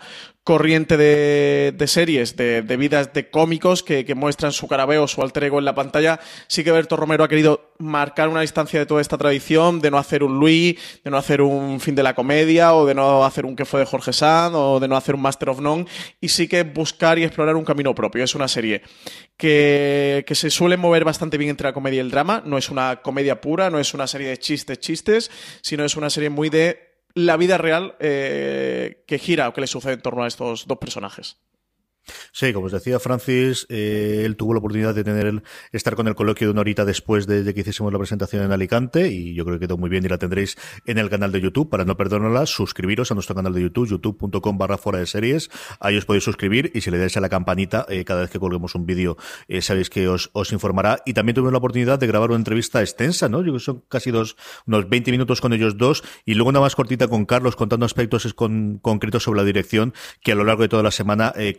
corriente 0.49 0.97
de, 0.97 1.88
series, 1.88 2.35
de, 2.35 2.62
vidas 2.75 3.13
de 3.13 3.29
cómicos 3.29 3.83
que, 3.83 4.15
muestran 4.15 4.51
su 4.51 4.67
carabeo, 4.67 5.07
su 5.07 5.21
alter 5.21 5.43
ego 5.43 5.59
en 5.59 5.65
la 5.65 5.75
pantalla, 5.75 6.19
sí 6.47 6.63
que 6.63 6.71
Berto 6.71 6.95
Romero 6.95 7.23
ha 7.23 7.27
querido 7.27 7.75
marcar 7.77 8.29
una 8.29 8.41
distancia 8.41 8.79
de 8.79 8.88
toda 8.88 8.99
esta 8.99 9.19
tradición, 9.19 9.79
de 9.79 9.91
no 9.91 9.99
hacer 9.99 10.23
un 10.23 10.39
Louis, 10.39 10.75
de 11.03 11.12
no 11.12 11.17
hacer 11.17 11.43
un 11.43 11.79
fin 11.79 11.93
de 11.93 12.01
la 12.01 12.15
comedia, 12.15 12.73
o 12.73 12.88
de 12.88 12.95
no 12.95 13.23
hacer 13.25 13.45
un 13.45 13.55
que 13.55 13.63
fue 13.63 13.81
de 13.81 13.85
Jorge 13.85 14.12
Sand, 14.12 14.55
o 14.55 14.79
de 14.79 14.88
no 14.88 14.97
hacer 14.97 15.13
un 15.13 15.21
Master 15.21 15.49
of 15.49 15.62
None, 15.62 15.85
y 16.19 16.29
sí 16.29 16.47
que 16.47 16.63
buscar 16.63 17.19
y 17.19 17.25
explorar 17.25 17.55
un 17.55 17.63
camino 17.63 17.93
propio. 17.93 18.23
Es 18.23 18.33
una 18.33 18.47
serie 18.47 18.81
que 19.38 20.25
se 20.31 20.49
suele 20.49 20.77
mover 20.77 21.05
bastante 21.05 21.38
bien 21.38 21.51
entre 21.51 21.67
la 21.67 21.73
comedia 21.73 21.97
y 21.97 21.99
el 21.99 22.09
drama, 22.09 22.41
no 22.43 22.57
es 22.57 22.71
una 22.71 23.03
comedia 23.03 23.39
pura, 23.39 23.69
no 23.69 23.77
es 23.77 23.93
una 23.93 24.07
serie 24.07 24.29
de 24.29 24.39
chistes, 24.39 24.79
chistes, 24.79 25.29
sino 25.62 25.85
es 25.85 25.95
una 25.95 26.09
serie 26.09 26.31
muy 26.31 26.49
de 26.49 26.88
la 27.25 27.38
vida 27.38 27.58
real 27.58 27.95
eh, 27.99 29.03
que 29.08 29.19
gira 29.19 29.49
o 29.49 29.53
que 29.53 29.62
le 29.62 29.67
sucede 29.67 29.93
en 29.93 30.01
torno 30.01 30.23
a 30.23 30.27
estos 30.27 30.67
dos 30.67 30.77
personajes. 30.77 31.38
Sí, 32.31 32.53
como 32.53 32.67
os 32.67 32.71
decía 32.71 32.99
Francis, 32.99 33.65
eh, 33.69 34.23
él 34.25 34.35
tuvo 34.35 34.53
la 34.53 34.59
oportunidad 34.59 34.95
de 34.95 35.03
tener 35.03 35.43
estar 35.71 35.95
con 35.95 36.07
el 36.07 36.15
coloquio 36.15 36.47
de 36.47 36.51
una 36.51 36.62
horita 36.62 36.85
después 36.85 37.27
de, 37.27 37.53
que 37.53 37.62
hiciésemos 37.62 37.91
la 37.91 37.99
presentación 37.99 38.43
en 38.43 38.51
Alicante 38.51 39.09
y 39.09 39.33
yo 39.33 39.45
creo 39.45 39.59
que 39.59 39.67
quedó 39.67 39.77
muy 39.77 39.89
bien 39.89 40.05
y 40.05 40.07
la 40.07 40.17
tendréis 40.17 40.57
en 40.85 40.97
el 40.97 41.09
canal 41.09 41.31
de 41.31 41.41
YouTube. 41.41 41.69
Para 41.69 41.85
no 41.85 41.97
perdernosla, 41.97 42.45
suscribiros 42.45 43.12
a 43.12 43.13
nuestro 43.13 43.35
canal 43.35 43.53
de 43.53 43.62
YouTube, 43.62 43.89
youtube.com 43.89 44.57
barra 44.57 44.77
fuera 44.77 44.99
de 44.99 45.05
series. 45.05 45.49
Ahí 45.79 45.97
os 45.97 46.05
podéis 46.05 46.23
suscribir 46.23 46.71
y 46.73 46.81
si 46.81 46.91
le 46.91 46.97
dais 46.97 47.15
a 47.17 47.21
la 47.21 47.29
campanita, 47.29 47.85
eh, 47.89 48.03
cada 48.05 48.21
vez 48.21 48.29
que 48.29 48.39
colguemos 48.39 48.75
un 48.75 48.85
vídeo, 48.85 49.17
eh, 49.47 49.62
sabéis 49.62 49.89
que 49.89 50.07
os, 50.07 50.29
os 50.33 50.51
informará. 50.51 51.01
Y 51.05 51.13
también 51.13 51.35
tuvimos 51.35 51.51
la 51.51 51.59
oportunidad 51.59 51.99
de 51.99 52.07
grabar 52.07 52.29
una 52.29 52.38
entrevista 52.38 52.81
extensa, 52.81 53.29
¿no? 53.29 53.39
Yo 53.39 53.45
creo 53.45 53.53
que 53.55 53.59
son 53.59 53.83
casi 53.88 54.12
dos, 54.12 54.38
unos 54.65 54.89
20 54.89 55.12
minutos 55.12 55.41
con 55.41 55.53
ellos 55.53 55.77
dos 55.77 56.03
y 56.25 56.33
luego 56.33 56.49
una 56.49 56.59
más 56.59 56.75
cortita 56.75 57.07
con 57.07 57.25
Carlos 57.25 57.55
contando 57.55 57.85
aspectos 57.85 58.33
con, 58.33 58.79
concretos 58.81 59.23
sobre 59.23 59.39
la 59.39 59.45
dirección 59.45 59.93
que 60.21 60.31
a 60.31 60.35
lo 60.35 60.43
largo 60.43 60.63
de 60.63 60.69
toda 60.69 60.83
la 60.83 60.91
semana 60.91 61.33
eh, 61.35 61.55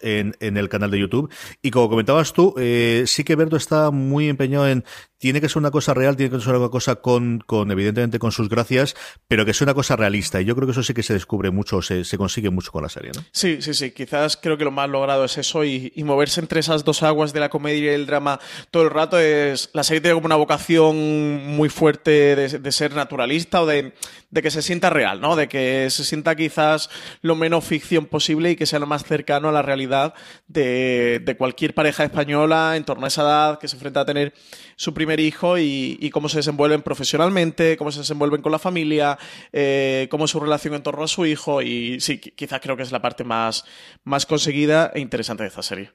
en, 0.00 0.34
el 0.40 0.68
canal 0.68 0.90
de 0.90 0.98
YouTube. 0.98 1.30
Y 1.62 1.70
como 1.70 1.88
comentabas 1.88 2.32
tú, 2.32 2.54
eh, 2.58 3.04
sí 3.06 3.24
que 3.24 3.36
Berto 3.36 3.56
está 3.56 3.90
muy 3.90 4.28
empeñado 4.28 4.68
en 4.68 4.84
tiene 5.24 5.40
que 5.40 5.48
ser 5.48 5.56
una 5.56 5.70
cosa 5.70 5.94
real, 5.94 6.16
tiene 6.16 6.36
que 6.36 6.42
ser 6.42 6.54
una 6.54 6.68
cosa 6.68 6.96
con, 6.96 7.42
con 7.46 7.70
evidentemente 7.70 8.18
con 8.18 8.30
sus 8.30 8.50
gracias, 8.50 8.94
pero 9.26 9.46
que 9.46 9.54
sea 9.54 9.64
una 9.64 9.72
cosa 9.72 9.96
realista. 9.96 10.38
Y 10.38 10.44
yo 10.44 10.54
creo 10.54 10.66
que 10.66 10.72
eso 10.72 10.82
sí 10.82 10.92
que 10.92 11.02
se 11.02 11.14
descubre 11.14 11.50
mucho, 11.50 11.80
se, 11.80 12.04
consigue 12.18 12.50
mucho 12.50 12.70
con 12.70 12.82
la 12.82 12.90
serie, 12.90 13.12
¿no? 13.14 13.22
Sí, 13.32 13.62
sí, 13.62 13.72
sí. 13.72 13.92
Quizás 13.92 14.36
creo 14.36 14.58
que 14.58 14.64
lo 14.64 14.70
más 14.70 14.90
logrado 14.90 15.24
es 15.24 15.38
eso 15.38 15.64
y, 15.64 15.90
moverse 16.04 16.40
entre 16.40 16.60
esas 16.60 16.84
dos 16.84 17.02
aguas 17.02 17.32
de 17.32 17.40
la 17.40 17.48
comedia 17.48 17.92
y 17.92 17.94
el 17.94 18.04
drama 18.04 18.38
todo 18.70 18.82
el 18.82 18.90
rato. 18.90 19.18
Es 19.18 19.70
La 19.72 19.82
serie 19.82 20.02
tiene 20.02 20.14
como 20.14 20.26
una 20.26 20.36
vocación 20.36 21.46
muy 21.56 21.70
fuerte 21.70 22.36
de 22.36 22.72
ser 22.72 22.94
naturalista 22.94 23.62
o 23.62 23.66
de, 23.66 23.94
de, 24.34 24.42
que 24.42 24.50
se 24.50 24.62
sienta 24.62 24.90
real, 24.90 25.20
¿no? 25.20 25.36
De 25.36 25.48
que 25.48 25.88
se 25.90 26.04
sienta 26.04 26.34
quizás 26.34 26.90
lo 27.22 27.36
menos 27.36 27.64
ficción 27.64 28.06
posible 28.06 28.50
y 28.50 28.56
que 28.56 28.66
sea 28.66 28.78
lo 28.78 28.86
más 28.86 29.04
cercano 29.04 29.48
a 29.48 29.52
la 29.52 29.62
realidad 29.62 30.14
de, 30.46 31.34
cualquier 31.38 31.74
pareja 31.74 32.04
española 32.04 32.76
en 32.76 32.84
torno 32.84 33.04
a 33.04 33.08
esa 33.08 33.22
edad 33.22 33.58
que 33.58 33.68
se 33.68 33.76
enfrenta 33.76 34.00
a 34.00 34.04
tener 34.04 34.34
su 34.76 34.92
primer 34.92 35.20
hijo 35.20 35.58
y, 35.58 35.96
y, 36.00 36.10
cómo 36.10 36.28
se 36.28 36.38
desenvuelven 36.38 36.82
profesionalmente, 36.82 37.76
cómo 37.76 37.92
se 37.92 38.00
desenvuelven 38.00 38.42
con 38.42 38.52
la 38.52 38.58
familia, 38.58 39.18
eh, 39.52 40.08
cómo 40.10 40.26
es 40.26 40.30
su 40.30 40.40
relación 40.40 40.74
en 40.74 40.82
torno 40.82 41.04
a 41.04 41.08
su 41.08 41.26
hijo 41.26 41.62
y 41.62 42.00
sí, 42.00 42.18
quizás 42.18 42.60
creo 42.60 42.76
que 42.76 42.82
es 42.82 42.92
la 42.92 43.02
parte 43.02 43.24
más, 43.24 43.64
más 44.04 44.26
conseguida 44.26 44.90
e 44.94 45.00
interesante 45.00 45.44
de 45.44 45.48
esta 45.48 45.62
serie. 45.62 45.92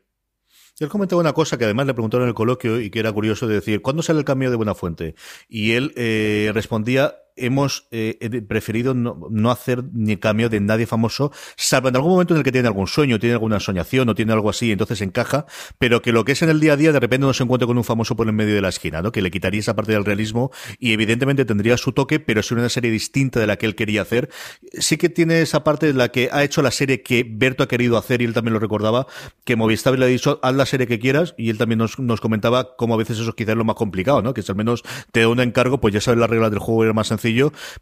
Él 0.80 0.88
comentaba 0.88 1.20
una 1.20 1.34
cosa 1.34 1.58
que 1.58 1.66
además 1.66 1.88
le 1.88 1.94
preguntaron 1.94 2.24
en 2.24 2.30
el 2.30 2.36
coloquio 2.36 2.80
y 2.80 2.90
que 2.90 3.00
era 3.00 3.12
curioso 3.12 3.48
de 3.48 3.56
decir, 3.56 3.82
¿cuándo 3.82 4.02
sale 4.02 4.20
el 4.20 4.26
cambio 4.26 4.50
de 4.50 4.56
Buenafuente? 4.56 5.16
Y 5.50 5.74
él 5.74 5.92
eh, 5.98 6.52
respondía, 6.54 7.16
hemos 7.40 7.88
eh, 7.92 8.42
preferido 8.48 8.94
no, 8.94 9.28
no 9.30 9.52
hacer 9.52 9.84
ni 9.94 10.18
cambio 10.18 10.50
de 10.50 10.60
nadie 10.60 10.86
famoso, 10.86 11.32
salvo 11.58 11.90
en 11.90 11.96
algún 11.96 12.12
momento 12.12 12.34
en 12.34 12.40
el 12.40 12.44
que 12.44 12.52
tiene 12.52 12.68
algún 12.68 12.88
sueño, 12.88 13.20
tiene 13.20 13.34
alguna 13.34 13.60
soñación 13.60 14.10
o 14.10 14.16
tiene 14.16 14.34
algo 14.34 14.50
así, 14.50 14.72
entonces 14.72 15.02
encaja, 15.02 15.46
pero 15.78 16.02
que 16.02 16.12
lo 16.12 16.26
que 16.26 16.34
es 16.34 16.42
en 16.42 16.50
el 16.50 16.60
día 16.60 16.74
a 16.74 16.78
día 16.78 16.92
de 16.92 17.00
repente 17.00 17.26
no 17.26 17.34
se 17.34 17.44
encuentra 17.44 17.68
con 17.68 17.78
un 17.78 17.84
famoso 17.84 18.16
por 18.16 18.30
en 18.30 18.36
medio 18.36 18.56
de 18.56 18.62
la 18.62 18.70
esquina, 18.70 19.02
¿no? 19.02 19.12
Que 19.12 19.22
le 19.22 19.32
quitaría 19.32 19.60
esa 19.60 19.76
parte 19.76 19.92
del 19.92 20.06
realismo 20.06 20.52
y 20.78 20.94
evidentemente 20.94 21.46
tendría 21.46 21.78
su 21.78 21.92
toque, 21.92 22.20
pero 22.20 22.40
es 22.40 22.52
una 22.52 22.70
serie 22.70 22.92
distinta 22.92 23.40
de 23.40 23.48
la 23.48 23.58
que 23.58 23.66
él 23.66 23.76
quería 23.76 24.02
hacer. 24.02 24.30
Sí 24.74 24.98
que 24.98 25.10
tiene 25.10 25.42
esa 25.42 25.64
parte 25.64 25.88
de 25.88 25.94
la 25.94 26.10
que 26.10 26.30
ha 26.32 26.44
hecho 26.44 26.62
la 26.62 26.72
serie 26.72 27.02
que 27.02 27.26
Berto 27.28 27.64
ha 27.64 27.68
querido 27.68 27.98
hacer 27.98 28.22
y 28.22 28.26
él 28.26 28.34
también 28.34 28.54
lo 28.54 28.60
recordaba, 28.60 29.08
que 29.44 29.56
Movistar 29.56 29.98
le 29.98 30.06
ha 30.06 30.08
dicho, 30.08 30.40
haz 30.44 30.56
la 30.56 30.66
serie 30.66 30.88
que 30.88 31.00
quieras 31.00 31.34
y 31.38 31.50
él 31.50 31.58
también 31.58 31.80
nos, 31.80 32.00
nos 32.00 32.22
comentaba 32.22 32.76
cómo 32.76 32.94
a 32.94 32.98
veces 32.98 33.20
eso 33.20 33.34
quizás 33.34 33.52
es 33.52 33.58
lo 33.58 33.66
más 33.66 33.76
complicado, 33.76 34.22
¿no? 34.22 34.34
Que 34.34 34.42
es 34.42 34.50
al 34.50 34.56
menos 34.56 34.84
te 35.12 35.22
da 35.22 35.28
un 35.28 35.40
encargo, 35.40 35.80
pues 35.82 35.94
ya 35.94 36.02
sabes 36.02 36.20
las 36.20 36.30
reglas 36.30 36.52
del 36.52 36.60
juego 36.60 36.84
era 36.84 36.94
más 36.94 37.12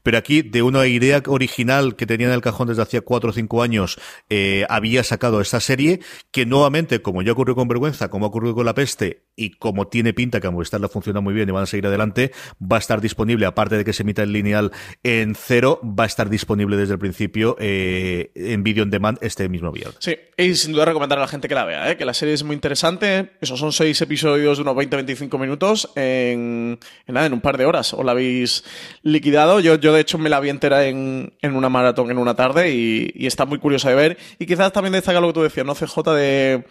pero 0.04 0.18
aquí 0.18 0.42
de 0.42 0.62
una 0.62 0.88
idea 0.88 1.22
original 1.28 1.96
que 1.96 2.06
tenía 2.06 2.28
en 2.28 2.34
el 2.34 2.42
cajón 2.42 2.68
desde 2.68 2.82
hacía 2.82 3.02
cuatro 3.02 3.30
o 3.30 3.34
cinco 3.34 3.62
años, 3.62 4.00
eh, 4.30 4.66
había 4.70 5.04
sacado 5.04 5.42
esta 5.42 5.60
serie 5.60 6.00
que 6.32 6.46
nuevamente, 6.46 7.02
como 7.02 7.22
ya 7.22 7.34
ocurrió 7.34 7.56
con 7.56 7.68
Vergüenza, 7.68 8.10
como 8.10 8.26
ha 8.26 8.30
ocurrido 8.30 8.56
con 8.56 8.66
La 8.66 8.74
Peste 8.74 9.24
y 9.36 9.52
como 9.52 9.88
tiene 9.88 10.14
pinta 10.14 10.42
que 10.42 10.48
a 10.48 10.52
Movistar 10.52 10.82
funciona 10.90 11.22
muy 11.22 11.34
bien 11.34 11.50
y 11.50 11.52
van 11.52 11.64
a 11.64 11.66
seguir 11.66 11.88
adelante, 11.88 12.32
va 12.60 12.78
a 12.78 12.80
estar 12.80 13.02
disponible, 13.02 13.46
aparte 13.46 13.78
de 13.78 13.86
que 13.86 13.94
se 13.94 14.04
emita 14.04 14.24
en 14.24 14.34
lineal 14.34 14.72
en 15.04 15.36
cero, 15.36 15.80
va 15.84 16.04
a 16.04 16.08
estar 16.08 16.30
disponible 16.30 16.78
desde 16.78 16.94
el 16.94 17.00
principio 17.00 17.56
eh, 17.60 18.32
en 18.36 18.64
video 18.64 18.84
on 18.84 18.90
demand 18.90 19.18
este 19.22 19.48
mismo 19.50 19.72
viernes. 19.72 19.98
Sí, 20.00 20.16
y 20.38 20.56
sin 20.56 20.74
duda 20.74 20.86
recomendar 20.86 21.18
a 21.20 21.22
la 21.22 21.28
gente 21.28 21.48
que 21.48 21.56
la 21.56 21.66
vea, 21.66 21.92
¿eh? 21.92 21.98
que 21.98 22.06
la 22.06 22.14
serie 22.14 22.34
es 22.34 22.44
muy 22.44 22.54
interesante. 22.56 23.32
Esos 23.42 23.60
son 23.60 23.72
seis 23.72 24.00
episodios 24.02 24.58
de 24.58 24.62
unos 24.62 24.76
20-25 24.76 25.40
minutos 25.40 25.90
en, 25.96 26.80
nada, 27.08 27.26
en 27.26 27.34
un 27.34 27.42
par 27.42 27.58
de 27.58 27.66
horas. 27.66 27.94
Os 27.94 28.06
la 28.06 28.12
habéis 28.12 28.64
liquidado. 29.04 29.37
Yo, 29.60 29.76
yo 29.76 29.94
de 29.94 30.02
hecho, 30.02 30.18
me 30.18 30.30
la 30.30 30.40
vi 30.40 30.50
entera 30.50 30.86
en, 30.86 31.34
en 31.42 31.56
una 31.56 31.70
maratón 31.70 32.12
en 32.12 32.18
una 32.18 32.36
tarde 32.36 32.72
y, 32.74 33.12
y 33.16 33.28
está 33.28 33.46
muy 33.46 33.60
curiosa 33.60 33.90
de 33.90 33.96
ver. 33.96 34.18
Y 34.40 34.46
quizás 34.46 34.72
también 34.72 34.94
destaca 34.94 35.20
lo 35.20 35.28
que 35.28 35.34
tú 35.34 35.44
decías, 35.44 35.66
¿no? 35.66 35.76
CJ 35.76 36.04
de 36.14 36.66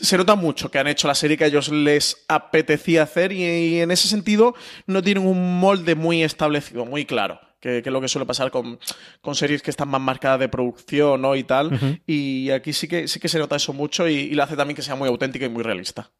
se 0.00 0.16
nota 0.16 0.36
mucho 0.36 0.70
que 0.70 0.78
han 0.78 0.86
hecho 0.86 1.08
la 1.08 1.14
serie 1.14 1.36
que 1.36 1.44
a 1.44 1.48
ellos 1.48 1.70
les 1.70 2.24
apetecía 2.28 3.02
hacer 3.02 3.32
y, 3.32 3.44
y 3.44 3.80
en 3.80 3.90
ese 3.90 4.08
sentido 4.08 4.54
no 4.86 5.02
tienen 5.02 5.26
un 5.26 5.58
molde 5.58 5.94
muy 5.94 6.22
establecido, 6.22 6.84
muy 6.84 7.04
claro. 7.04 7.40
Que, 7.60 7.82
que 7.82 7.88
es 7.88 7.92
lo 7.92 8.00
que 8.00 8.06
suele 8.06 8.24
pasar 8.24 8.52
con, 8.52 8.78
con 9.20 9.34
series 9.34 9.62
que 9.62 9.70
están 9.70 9.88
más 9.88 10.00
marcadas 10.00 10.38
de 10.38 10.48
producción 10.48 11.20
¿no? 11.20 11.34
y 11.34 11.42
tal. 11.42 12.00
Y 12.06 12.50
aquí 12.50 12.72
sí 12.72 12.86
que, 12.86 13.08
sí 13.08 13.18
que 13.18 13.28
se 13.28 13.40
nota 13.40 13.56
eso 13.56 13.72
mucho 13.72 14.06
y, 14.06 14.14
y 14.14 14.30
lo 14.34 14.44
hace 14.44 14.54
también 14.54 14.76
que 14.76 14.82
sea 14.82 14.94
muy 14.94 15.08
auténtica 15.08 15.44
y 15.44 15.48
muy 15.48 15.64
realista. 15.64 16.12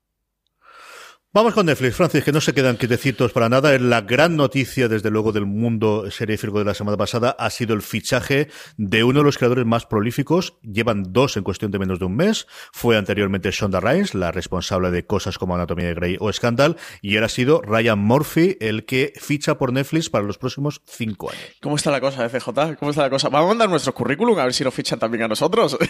Vamos 1.35 1.53
con 1.53 1.67
Netflix, 1.67 1.95
Francis, 1.95 2.25
que 2.25 2.33
no 2.33 2.41
se 2.41 2.55
quedan 2.55 2.79
quietecitos 2.79 3.33
para 3.33 3.51
nada. 3.51 3.79
La 3.79 4.01
gran 4.01 4.35
noticia, 4.35 4.89
desde 4.89 5.11
luego, 5.11 5.31
del 5.31 5.45
mundo 5.45 6.11
serífico 6.11 6.59
de 6.59 6.65
la 6.65 6.73
semana 6.73 6.97
pasada 6.97 7.37
ha 7.39 7.51
sido 7.51 7.75
el 7.75 7.83
fichaje 7.83 8.49
de 8.79 9.05
uno 9.05 9.19
de 9.19 9.25
los 9.27 9.37
creadores 9.37 9.67
más 9.67 9.85
prolíficos. 9.85 10.55
Llevan 10.63 11.13
dos 11.13 11.37
en 11.37 11.43
cuestión 11.43 11.71
de 11.71 11.79
menos 11.79 11.99
de 11.99 12.07
un 12.07 12.17
mes. 12.17 12.47
Fue 12.73 12.97
anteriormente 12.97 13.51
Shonda 13.51 13.79
Rhimes, 13.79 14.15
la 14.15 14.33
responsable 14.33 14.91
de 14.91 15.05
cosas 15.05 15.37
como 15.37 15.55
Anatomía 15.55 15.89
de 15.89 15.95
Grey 15.95 16.17
o 16.19 16.33
Scandal, 16.33 16.79
y 17.03 17.17
ahora 17.17 17.27
ha 17.27 17.29
sido 17.29 17.61
Ryan 17.61 17.99
Murphy 17.99 18.57
el 18.59 18.87
que 18.87 19.13
ficha 19.21 19.59
por 19.59 19.75
Netflix 19.75 20.09
para 20.09 20.25
los 20.25 20.39
próximos 20.39 20.81
cinco 20.87 21.31
años. 21.31 21.43
¿Cómo 21.61 21.77
está 21.77 21.91
la 21.91 22.01
cosa, 22.01 22.27
FJ? 22.27 22.77
¿Cómo 22.79 22.91
está 22.91 23.03
la 23.03 23.11
cosa? 23.11 23.29
Vamos 23.29 23.49
a 23.49 23.51
mandar 23.51 23.69
nuestro 23.69 23.93
currículum 23.93 24.39
a 24.39 24.45
ver 24.45 24.55
si 24.55 24.65
nos 24.65 24.73
fichan 24.73 24.99
también 24.99 25.25
a 25.25 25.29
nosotros. 25.29 25.77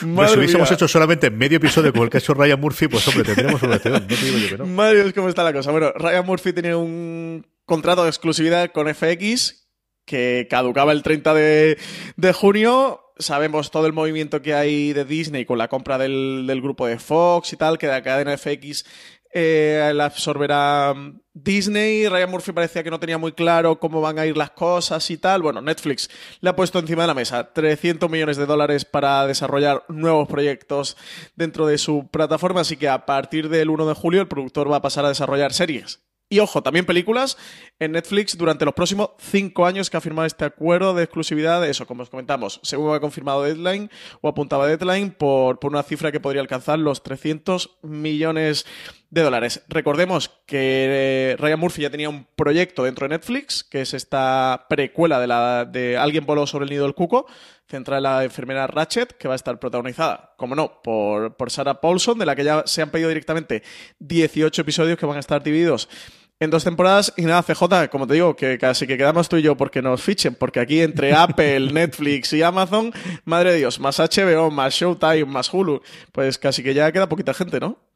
Pues 0.00 0.30
si 0.32 0.38
hubiésemos 0.38 0.68
mía. 0.68 0.74
hecho 0.74 0.88
solamente 0.88 1.30
medio 1.30 1.56
episodio 1.58 1.92
como 1.92 2.04
el 2.04 2.10
que 2.10 2.16
ha 2.16 2.20
hecho 2.20 2.34
Ryan 2.34 2.60
Murphy, 2.60 2.88
pues 2.88 3.06
hombre, 3.08 3.24
tendríamos 3.24 3.62
una 3.62 3.76
opción. 3.76 4.06
No. 4.58 4.66
Madre 4.66 5.12
¿cómo 5.12 5.28
está 5.28 5.44
la 5.44 5.52
cosa? 5.52 5.70
Bueno, 5.70 5.92
Ryan 5.92 6.26
Murphy 6.26 6.52
tiene 6.52 6.74
un 6.74 7.46
contrato 7.64 8.02
de 8.02 8.08
exclusividad 8.08 8.72
con 8.72 8.92
FX 8.92 9.68
que 10.04 10.48
caducaba 10.50 10.92
el 10.92 11.02
30 11.02 11.34
de, 11.34 11.78
de 12.16 12.32
junio. 12.32 13.00
Sabemos 13.18 13.70
todo 13.70 13.86
el 13.86 13.92
movimiento 13.92 14.42
que 14.42 14.54
hay 14.54 14.92
de 14.92 15.04
Disney 15.04 15.44
con 15.44 15.58
la 15.58 15.68
compra 15.68 15.98
del, 15.98 16.46
del 16.46 16.62
grupo 16.62 16.86
de 16.86 16.98
Fox 16.98 17.52
y 17.52 17.56
tal, 17.56 17.78
que 17.78 17.86
la 17.86 18.02
cadena 18.02 18.36
FX 18.36 18.84
eh, 19.32 19.92
la 19.94 20.06
absorberá 20.06 20.92
mm, 20.94 21.20
Disney. 21.32 22.08
Ryan 22.08 22.30
Murphy 22.30 22.52
parecía 22.52 22.82
que 22.82 22.90
no 22.90 23.00
tenía 23.00 23.18
muy 23.18 23.32
claro 23.32 23.78
cómo 23.78 24.00
van 24.00 24.18
a 24.18 24.26
ir 24.26 24.36
las 24.36 24.50
cosas 24.50 25.08
y 25.10 25.18
tal. 25.18 25.42
Bueno, 25.42 25.60
Netflix 25.60 26.10
le 26.40 26.50
ha 26.50 26.56
puesto 26.56 26.78
encima 26.78 27.02
de 27.02 27.08
la 27.08 27.14
mesa 27.14 27.52
300 27.52 28.10
millones 28.10 28.36
de 28.36 28.46
dólares 28.46 28.84
para 28.84 29.26
desarrollar 29.26 29.84
nuevos 29.88 30.28
proyectos 30.28 30.96
dentro 31.36 31.66
de 31.66 31.78
su 31.78 32.08
plataforma, 32.10 32.62
así 32.62 32.76
que 32.76 32.88
a 32.88 33.06
partir 33.06 33.48
del 33.48 33.70
1 33.70 33.86
de 33.86 33.94
julio 33.94 34.20
el 34.20 34.28
productor 34.28 34.70
va 34.70 34.76
a 34.76 34.82
pasar 34.82 35.04
a 35.04 35.08
desarrollar 35.08 35.52
series. 35.52 36.00
Y 36.32 36.38
ojo, 36.38 36.62
también 36.62 36.86
películas 36.86 37.36
en 37.80 37.90
Netflix 37.90 38.38
durante 38.38 38.64
los 38.64 38.74
próximos 38.74 39.10
cinco 39.18 39.66
años 39.66 39.90
que 39.90 39.96
ha 39.96 40.00
firmado 40.00 40.26
este 40.26 40.44
acuerdo 40.44 40.94
de 40.94 41.02
exclusividad 41.02 41.68
eso, 41.68 41.88
como 41.88 42.04
os 42.04 42.08
comentamos, 42.08 42.60
según 42.62 42.94
ha 42.94 43.00
confirmado 43.00 43.42
Deadline 43.42 43.90
o 44.20 44.28
apuntaba 44.28 44.68
Deadline, 44.68 45.10
por, 45.10 45.58
por 45.58 45.72
una 45.72 45.82
cifra 45.82 46.12
que 46.12 46.20
podría 46.20 46.40
alcanzar 46.40 46.78
los 46.78 47.02
300 47.02 47.78
millones 47.82 48.64
de 49.10 49.22
dólares. 49.22 49.62
Recordemos 49.68 50.30
que 50.46 51.32
eh, 51.32 51.36
Ryan 51.38 51.60
Murphy 51.60 51.82
ya 51.82 51.90
tenía 51.90 52.08
un 52.08 52.26
proyecto 52.36 52.84
dentro 52.84 53.06
de 53.06 53.16
Netflix, 53.16 53.64
que 53.64 53.82
es 53.82 53.92
esta 53.92 54.66
precuela 54.68 55.18
de, 55.20 55.26
la, 55.26 55.64
de 55.64 55.96
Alguien 55.98 56.24
voló 56.24 56.46
sobre 56.46 56.64
el 56.64 56.70
nido 56.70 56.84
del 56.84 56.94
cuco, 56.94 57.26
centrada 57.68 57.98
en 57.98 58.02
la 58.04 58.24
enfermera 58.24 58.66
Ratchet, 58.66 59.16
que 59.16 59.28
va 59.28 59.34
a 59.34 59.36
estar 59.36 59.58
protagonizada, 59.58 60.34
como 60.36 60.54
no, 60.54 60.80
por, 60.82 61.36
por 61.36 61.50
Sarah 61.50 61.80
Paulson, 61.80 62.18
de 62.18 62.26
la 62.26 62.36
que 62.36 62.44
ya 62.44 62.62
se 62.66 62.82
han 62.82 62.90
pedido 62.90 63.08
directamente 63.08 63.62
18 63.98 64.62
episodios 64.62 64.98
que 64.98 65.06
van 65.06 65.16
a 65.16 65.20
estar 65.20 65.42
divididos 65.42 65.88
en 66.42 66.48
dos 66.48 66.64
temporadas 66.64 67.12
y 67.18 67.22
nada, 67.22 67.42
CJ, 67.42 67.90
como 67.90 68.06
te 68.06 68.14
digo, 68.14 68.34
que 68.34 68.56
casi 68.56 68.86
que 68.86 68.96
quedamos 68.96 69.28
tú 69.28 69.36
y 69.36 69.42
yo 69.42 69.58
porque 69.58 69.82
nos 69.82 70.00
fichen, 70.00 70.34
porque 70.34 70.58
aquí 70.58 70.80
entre 70.80 71.12
Apple, 71.14 71.70
Netflix 71.72 72.32
y 72.32 72.42
Amazon, 72.42 72.92
madre 73.24 73.52
de 73.52 73.58
Dios, 73.58 73.78
más 73.78 73.98
HBO, 73.98 74.50
más 74.50 74.72
Showtime, 74.72 75.26
más 75.26 75.52
Hulu, 75.52 75.82
pues 76.12 76.38
casi 76.38 76.62
que 76.62 76.72
ya 76.72 76.90
queda 76.92 77.10
poquita 77.10 77.34
gente, 77.34 77.60
¿no? 77.60 77.89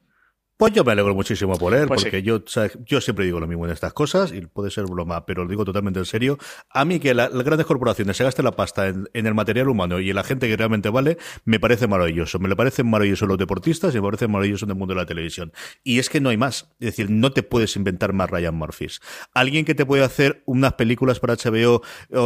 Pues 0.57 0.73
yo 0.73 0.85
me 0.85 0.93
alegro 0.93 1.15
muchísimo 1.17 1.59
por 1.59 1.75
él, 1.75 1.89
Pues 1.89 2.05
porque 2.05 2.19
sí. 2.19 2.23
yo, 2.23 2.41
sabes, 2.47 2.79
yo 2.85 3.01
siempre 3.01 3.25
digo 3.25 3.41
lo 3.41 3.49
mismo 3.49 3.65
en 3.67 3.73
estas 3.73 3.93
cosas, 3.93 4.33
y 4.33 4.41
puede 4.43 4.71
ser 4.71 4.85
broma, 4.85 5.27
pero 5.27 5.43
lo 5.43 5.51
digo 5.51 5.65
totalmente 5.65 5.99
en 5.99 6.05
serio. 6.05 6.39
A 6.71 6.85
mí 6.85 7.01
que 7.01 7.13
la- 7.13 7.29
las 7.29 7.43
grandes 7.45 7.67
corporaciones 7.67 8.17
se 8.17 8.23
gasten 8.23 8.45
la 8.45 8.53
pasta 8.53 8.87
en, 8.87 9.09
en 9.15 9.27
el 9.27 9.35
material 9.35 9.69
humano 9.69 9.99
y 9.99 10.11
en 10.11 10.17
la 10.17 10.23
gente 10.23 10.47
que 10.49 10.57
realmente 10.57 10.91
vale, 10.91 11.19
me 11.45 11.59
parece 11.59 11.89
maravilloso. 11.89 12.39
Me 12.39 12.49
le 12.49 12.55
parecen 12.55 12.89
maravillosos 12.89 13.27
los 13.29 13.37
deportistas 13.37 13.93
y 13.95 13.99
me 13.99 14.05
parece 14.05 14.29
maravilloso 14.29 14.65
en 14.65 14.71
el 14.71 14.77
mundo 14.77 14.95
de 14.95 15.01
la 15.01 15.07
televisión. 15.07 15.53
Y 15.83 15.99
es 15.99 16.09
que 16.09 16.21
no 16.21 16.29
hay 16.29 16.37
más. 16.37 16.71
Es 16.79 16.87
decir, 16.87 17.11
no 17.11 17.33
te 17.33 17.43
puedes 17.43 17.75
inventar 17.75 18.13
más 18.13 18.31
Ryan 18.31 18.55
Murphys. 18.55 19.01
Alguien 19.35 19.65
que 19.65 19.75
te 19.75 19.85
puede 19.85 20.05
hacer 20.05 20.45
unas 20.47 20.75
películas 20.75 21.19
para 21.19 21.35
HBO 21.35 21.83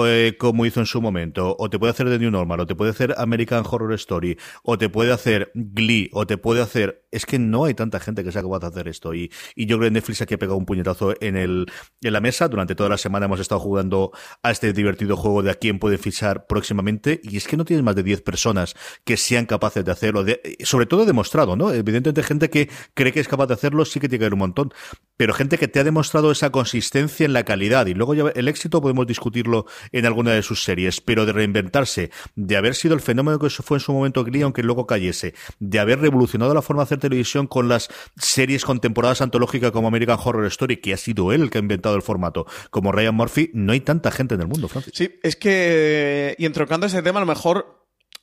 eh, 0.06 0.36
como 0.38 0.66
hizo 0.66 0.80
en 0.80 0.86
su 0.86 1.00
momento, 1.00 1.56
o 1.58 1.70
te 1.70 1.78
puede 1.78 1.92
hacer 1.92 2.06
The 2.10 2.18
New 2.18 2.30
Normal, 2.30 2.60
o 2.60 2.66
te 2.66 2.74
puede 2.74 2.90
hacer 2.90 3.14
American 3.16 3.64
Horror 3.68 3.94
Story, 3.94 4.36
o 4.62 4.76
te 4.76 4.90
puede 4.90 5.12
hacer 5.14 5.50
Glee, 5.54 6.10
o 6.12 6.26
te 6.26 6.36
puede 6.36 6.60
hacer... 6.60 7.06
Es 7.10 7.24
que 7.24 7.38
no 7.38 7.64
hay 7.64 7.72
tanta 7.72 8.00
gente 8.00 8.17
que 8.24 8.32
sea 8.32 8.42
capaz 8.42 8.60
de 8.60 8.66
hacer 8.68 8.88
esto. 8.88 9.14
Y, 9.14 9.30
y 9.54 9.66
yo 9.66 9.76
creo 9.78 9.88
que 9.88 9.94
Netflix 9.94 10.22
aquí 10.22 10.34
ha 10.34 10.38
pegado 10.38 10.56
un 10.56 10.66
puñetazo 10.66 11.14
en, 11.20 11.36
el, 11.36 11.66
en 12.00 12.12
la 12.12 12.20
mesa. 12.20 12.48
Durante 12.48 12.74
toda 12.74 12.88
la 12.88 12.98
semana 12.98 13.26
hemos 13.26 13.40
estado 13.40 13.60
jugando 13.60 14.12
a 14.42 14.50
este 14.50 14.72
divertido 14.72 15.16
juego 15.16 15.42
de 15.42 15.50
a 15.50 15.54
quién 15.54 15.78
puede 15.78 15.98
fichar 15.98 16.46
próximamente. 16.46 17.20
Y 17.22 17.36
es 17.36 17.46
que 17.46 17.56
no 17.56 17.64
tienes 17.64 17.84
más 17.84 17.94
de 17.94 18.02
10 18.02 18.22
personas 18.22 18.74
que 19.04 19.16
sean 19.16 19.46
capaces 19.46 19.84
de 19.84 19.92
hacerlo. 19.92 20.24
Sobre 20.62 20.86
todo 20.86 21.04
demostrado, 21.04 21.56
¿no? 21.56 21.72
Evidentemente 21.72 22.22
gente 22.22 22.50
que 22.50 22.70
cree 22.94 23.12
que 23.12 23.20
es 23.20 23.28
capaz 23.28 23.46
de 23.46 23.54
hacerlo 23.54 23.84
sí 23.84 24.00
que 24.00 24.08
tiene 24.08 24.20
que 24.20 24.24
haber 24.24 24.34
un 24.34 24.40
montón. 24.40 24.72
Pero 25.16 25.34
gente 25.34 25.58
que 25.58 25.68
te 25.68 25.80
ha 25.80 25.84
demostrado 25.84 26.30
esa 26.30 26.50
consistencia 26.50 27.26
en 27.26 27.32
la 27.32 27.44
calidad. 27.44 27.86
Y 27.86 27.94
luego 27.94 28.14
ya 28.14 28.24
el 28.34 28.48
éxito 28.48 28.80
podemos 28.80 29.06
discutirlo 29.06 29.66
en 29.92 30.06
alguna 30.06 30.32
de 30.32 30.42
sus 30.42 30.62
series. 30.62 31.00
Pero 31.00 31.26
de 31.26 31.32
reinventarse, 31.32 32.10
de 32.34 32.56
haber 32.56 32.74
sido 32.74 32.94
el 32.94 33.00
fenómeno 33.00 33.38
que 33.38 33.48
fue 33.62 33.76
en 33.76 33.80
su 33.80 33.92
momento 33.92 34.24
Glee, 34.24 34.42
aunque 34.42 34.62
luego 34.62 34.86
cayese, 34.86 35.34
de 35.58 35.78
haber 35.78 36.00
revolucionado 36.00 36.54
la 36.54 36.62
forma 36.62 36.82
de 36.82 36.84
hacer 36.84 36.98
televisión 36.98 37.46
con 37.46 37.68
las 37.68 37.88
series 38.16 38.64
con 38.64 38.80
temporadas 38.80 39.20
antológicas 39.20 39.70
como 39.70 39.88
American 39.88 40.18
Horror 40.22 40.46
Story, 40.46 40.78
que 40.78 40.92
ha 40.92 40.96
sido 40.96 41.32
él 41.32 41.42
el 41.42 41.50
que 41.50 41.58
ha 41.58 41.60
inventado 41.60 41.96
el 41.96 42.02
formato, 42.02 42.46
como 42.70 42.92
Ryan 42.92 43.14
Murphy, 43.14 43.50
no 43.54 43.72
hay 43.72 43.80
tanta 43.80 44.10
gente 44.10 44.34
en 44.34 44.42
el 44.42 44.46
mundo, 44.48 44.68
Francis. 44.68 44.92
Sí, 44.94 45.10
es 45.22 45.36
que, 45.36 46.34
y 46.38 46.46
entroncando 46.46 46.86
ese 46.86 47.02
tema, 47.02 47.18
a 47.18 47.22
lo 47.22 47.26
mejor 47.26 47.77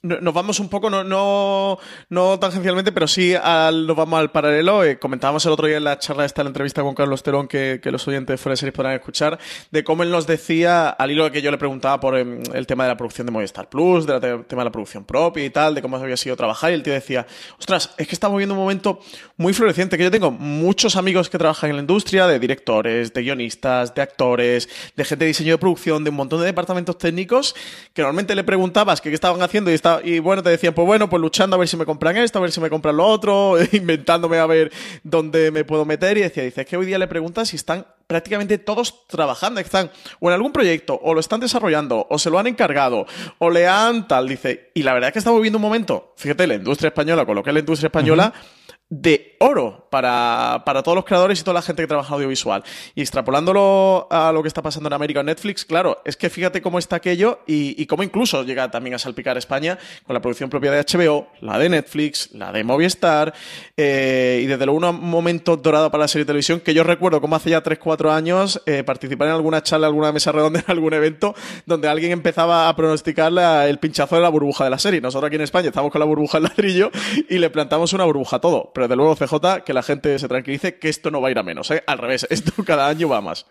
nos 0.05 0.33
vamos 0.33 0.59
un 0.59 0.69
poco, 0.69 0.89
no, 0.89 1.03
no, 1.03 1.79
no 2.09 2.39
tangencialmente, 2.39 2.91
pero 2.91 3.07
sí 3.07 3.33
nos 3.33 3.95
vamos 3.95 4.19
al 4.19 4.31
paralelo. 4.31 4.83
Eh, 4.83 4.99
comentábamos 4.99 5.45
el 5.45 5.51
otro 5.51 5.67
día 5.67 5.77
en 5.77 5.83
la 5.83 5.97
charla, 5.99 6.25
esta 6.25 6.41
entrevista 6.43 6.81
con 6.83 6.93
Carlos 6.93 7.23
Terón, 7.23 7.47
que, 7.47 7.79
que 7.81 7.91
los 7.91 8.07
oyentes 8.07 8.33
de 8.33 8.37
fuera 8.37 8.53
de 8.53 8.57
series 8.57 8.75
podrán 8.75 8.93
escuchar, 8.93 9.39
de 9.71 9.83
cómo 9.83 10.03
él 10.03 10.11
nos 10.11 10.27
decía, 10.27 10.89
al 10.89 11.11
hilo 11.11 11.25
de 11.25 11.31
que 11.31 11.41
yo 11.41 11.51
le 11.51 11.57
preguntaba 11.57 11.99
por 11.99 12.17
em, 12.17 12.41
el 12.53 12.67
tema 12.67 12.83
de 12.83 12.89
la 12.89 12.97
producción 12.97 13.25
de 13.25 13.31
Movistar 13.31 13.69
Plus, 13.69 14.05
del 14.05 14.45
tema 14.45 14.61
de 14.61 14.65
la 14.65 14.71
producción 14.71 15.05
propia 15.05 15.43
y 15.43 15.49
tal, 15.49 15.73
de 15.75 15.81
cómo 15.81 15.97
había 15.97 16.17
sido 16.17 16.35
trabajar, 16.35 16.71
y 16.71 16.75
el 16.75 16.83
tío 16.83 16.93
decía, 16.93 17.25
ostras, 17.57 17.91
es 17.97 18.07
que 18.07 18.15
estamos 18.15 18.37
viviendo 18.37 18.53
un 18.53 18.61
momento 18.61 18.99
muy 19.37 19.53
floreciente, 19.53 19.97
que 19.97 20.03
yo 20.03 20.11
tengo 20.11 20.31
muchos 20.31 20.95
amigos 20.95 21.29
que 21.29 21.37
trabajan 21.37 21.71
en 21.71 21.77
la 21.77 21.81
industria, 21.81 22.27
de 22.27 22.39
directores, 22.39 23.13
de 23.13 23.21
guionistas, 23.21 23.95
de 23.95 24.01
actores, 24.01 24.69
de 24.95 25.05
gente 25.05 25.25
de 25.25 25.29
diseño 25.29 25.53
de 25.53 25.57
producción, 25.57 26.03
de 26.03 26.09
un 26.11 26.15
montón 26.15 26.39
de 26.39 26.45
departamentos 26.45 26.97
técnicos, 26.97 27.55
que 27.93 28.01
normalmente 28.01 28.35
le 28.35 28.43
preguntabas 28.43 29.01
qué 29.01 29.13
estaban 29.13 29.41
haciendo 29.41 29.71
y 29.71 29.73
y 30.03 30.19
bueno, 30.19 30.43
te 30.43 30.49
decían, 30.49 30.73
pues 30.73 30.85
bueno, 30.85 31.09
pues 31.09 31.21
luchando 31.21 31.55
a 31.55 31.59
ver 31.59 31.67
si 31.67 31.77
me 31.77 31.85
compran 31.85 32.17
esto, 32.17 32.39
a 32.39 32.41
ver 32.41 32.51
si 32.51 32.59
me 32.59 32.69
compran 32.69 32.97
lo 32.97 33.05
otro, 33.05 33.57
inventándome 33.71 34.37
a 34.37 34.45
ver 34.45 34.71
dónde 35.03 35.51
me 35.51 35.63
puedo 35.63 35.85
meter. 35.85 36.17
Y 36.17 36.21
decía, 36.21 36.43
dice, 36.43 36.61
es 36.61 36.67
que 36.67 36.77
hoy 36.77 36.85
día 36.85 36.97
le 36.97 37.07
preguntas 37.07 37.49
si 37.49 37.55
están 37.55 37.85
prácticamente 38.07 38.57
todos 38.57 39.07
trabajando, 39.07 39.59
están 39.59 39.91
o 40.19 40.29
en 40.29 40.35
algún 40.35 40.51
proyecto, 40.51 40.99
o 41.01 41.13
lo 41.13 41.19
están 41.19 41.39
desarrollando, 41.39 42.05
o 42.09 42.19
se 42.19 42.29
lo 42.29 42.39
han 42.39 42.47
encargado, 42.47 43.05
o 43.39 43.49
le 43.49 43.67
han 43.67 44.07
tal, 44.07 44.27
dice. 44.27 44.71
Y 44.73 44.83
la 44.83 44.93
verdad 44.93 45.09
es 45.09 45.13
que 45.13 45.19
estamos 45.19 45.39
viviendo 45.39 45.57
un 45.57 45.63
momento, 45.63 46.13
fíjate, 46.17 46.47
la 46.47 46.55
industria 46.55 46.89
española, 46.89 47.25
con 47.25 47.35
lo 47.35 47.43
que 47.43 47.49
es 47.49 47.53
la 47.53 47.59
industria 47.59 47.87
española, 47.87 48.33
de 48.89 49.35
oro 49.39 49.87
para, 49.89 50.61
para, 50.65 50.83
todos 50.83 50.95
los 50.95 51.05
creadores 51.05 51.39
y 51.39 51.43
toda 51.43 51.55
la 51.55 51.61
gente 51.61 51.81
que 51.81 51.87
trabaja 51.87 52.13
audiovisual. 52.13 52.63
Y 52.93 53.01
extrapolándolo 53.01 54.07
a 54.11 54.31
lo 54.31 54.41
que 54.41 54.47
está 54.47 54.61
pasando 54.61 54.87
en 54.87 54.93
América 54.93 55.21
en 55.21 55.27
Netflix, 55.27 55.65
claro, 55.65 56.01
es 56.05 56.15
que 56.17 56.29
fíjate 56.29 56.61
cómo 56.61 56.77
está 56.77 56.97
aquello 56.97 57.39
y, 57.47 57.81
y 57.81 57.85
cómo 57.87 58.03
incluso 58.03 58.43
llega 58.43 58.69
también 58.69 58.95
a 58.95 58.99
salpicar 58.99 59.37
España 59.37 59.79
con 60.05 60.13
la 60.13 60.21
producción 60.21 60.49
propia 60.49 60.71
de 60.71 60.83
HBO, 60.83 61.27
la 61.41 61.57
de 61.57 61.69
Netflix, 61.69 62.29
la 62.33 62.51
de 62.51 62.63
Movistar, 62.63 63.33
eh, 63.75 64.41
y 64.43 64.45
desde 64.45 64.65
luego 64.65 64.87
un 64.87 65.09
momento 65.09 65.57
dorado 65.57 65.89
para 65.89 66.03
la 66.03 66.07
serie 66.07 66.23
de 66.23 66.27
televisión 66.27 66.59
que 66.59 66.73
yo 66.73 66.83
recuerdo 66.83 67.21
como 67.21 67.35
hace 67.35 67.49
ya 67.49 67.63
3-4 67.63 68.11
años 68.11 68.61
eh, 68.65 68.83
participar 68.83 69.29
en 69.29 69.33
alguna 69.33 69.63
charla, 69.63 69.87
alguna 69.87 70.11
mesa 70.11 70.31
redonda, 70.31 70.59
en 70.67 70.71
algún 70.71 70.93
evento 70.93 71.33
donde 71.65 71.87
alguien 71.87 72.11
empezaba 72.11 72.69
a 72.69 72.75
pronosticar 72.75 73.31
el 73.67 73.79
pinchazo 73.79 74.15
de 74.15 74.21
la 74.21 74.29
burbuja 74.29 74.63
de 74.63 74.69
la 74.69 74.79
serie. 74.79 75.01
Nosotros 75.01 75.27
aquí 75.27 75.35
en 75.35 75.41
España 75.41 75.69
estamos 75.69 75.91
con 75.91 75.99
la 75.99 76.05
burbuja 76.05 76.39
del 76.39 76.49
ladrillo 76.49 76.91
y 77.29 77.37
le 77.39 77.49
plantamos 77.49 77.93
una 77.93 78.05
burbuja 78.05 78.37
a 78.37 78.41
todo 78.41 78.71
pero 78.75 78.89
de 78.89 78.97
luego 78.97 79.15
CJ, 79.15 79.63
que 79.65 79.73
la 79.73 79.81
gente 79.81 80.19
se 80.19 80.27
tranquilice, 80.27 80.77
que 80.77 80.89
esto 80.89 81.09
no 81.09 81.21
va 81.21 81.29
a 81.29 81.31
ir 81.31 81.39
a 81.39 81.43
menos, 81.43 81.71
¿eh? 81.71 81.81
Al 81.87 81.97
revés, 81.97 82.27
esto 82.29 82.51
cada 82.65 82.89
año 82.89 83.07
va 83.07 83.21
más. 83.21 83.45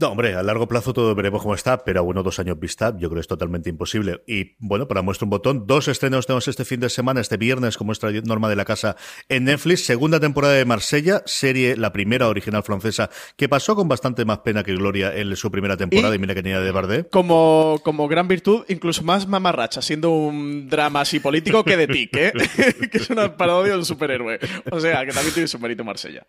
No, 0.00 0.08
hombre, 0.08 0.34
a 0.34 0.42
largo 0.42 0.66
plazo 0.66 0.92
todo 0.92 1.14
veremos 1.14 1.40
cómo 1.42 1.54
está, 1.54 1.84
pero 1.84 2.00
a 2.00 2.02
uno 2.02 2.20
o 2.20 2.22
dos 2.24 2.40
años 2.40 2.58
vista, 2.58 2.90
yo 2.98 3.08
creo 3.08 3.14
que 3.14 3.20
es 3.20 3.28
totalmente 3.28 3.70
imposible. 3.70 4.22
Y 4.26 4.56
bueno, 4.58 4.88
para 4.88 5.02
muestra 5.02 5.24
un 5.24 5.30
botón, 5.30 5.66
dos 5.68 5.86
estrenos 5.86 6.26
tenemos 6.26 6.48
este 6.48 6.64
fin 6.64 6.80
de 6.80 6.90
semana, 6.90 7.20
este 7.20 7.36
viernes, 7.36 7.76
como 7.76 7.92
es 7.92 8.02
norma 8.24 8.48
de 8.48 8.56
la 8.56 8.64
casa 8.64 8.96
en 9.28 9.44
Netflix. 9.44 9.84
Segunda 9.84 10.18
temporada 10.18 10.54
de 10.54 10.64
Marsella, 10.64 11.22
serie, 11.26 11.76
la 11.76 11.92
primera 11.92 12.28
original 12.28 12.64
francesa, 12.64 13.08
que 13.36 13.48
pasó 13.48 13.76
con 13.76 13.86
bastante 13.86 14.24
más 14.24 14.38
pena 14.40 14.64
que 14.64 14.74
gloria 14.74 15.14
en 15.14 15.34
su 15.36 15.50
primera 15.50 15.76
temporada, 15.76 16.16
y, 16.16 16.18
mira 16.18 16.34
que 16.34 16.42
tenía 16.42 16.60
de 16.60 16.72
Bardé. 16.72 17.08
Como, 17.08 17.80
como 17.84 18.08
gran 18.08 18.26
virtud, 18.26 18.64
incluso 18.68 19.04
más 19.04 19.28
mamarracha, 19.28 19.80
siendo 19.80 20.10
un 20.10 20.68
drama 20.68 21.02
así 21.02 21.20
político 21.20 21.62
que 21.62 21.76
de 21.76 21.86
Tic, 21.86 22.16
¿eh? 22.16 22.32
que 22.90 22.98
es 22.98 23.10
una 23.10 23.36
parodia 23.36 23.72
de 23.72 23.78
un 23.78 23.84
superhéroe. 23.84 24.40
O 24.72 24.80
sea, 24.80 25.06
que 25.06 25.12
también 25.12 25.34
tiene 25.34 25.46
su 25.46 25.58
mérito 25.60 25.84
Marsella. 25.84 26.26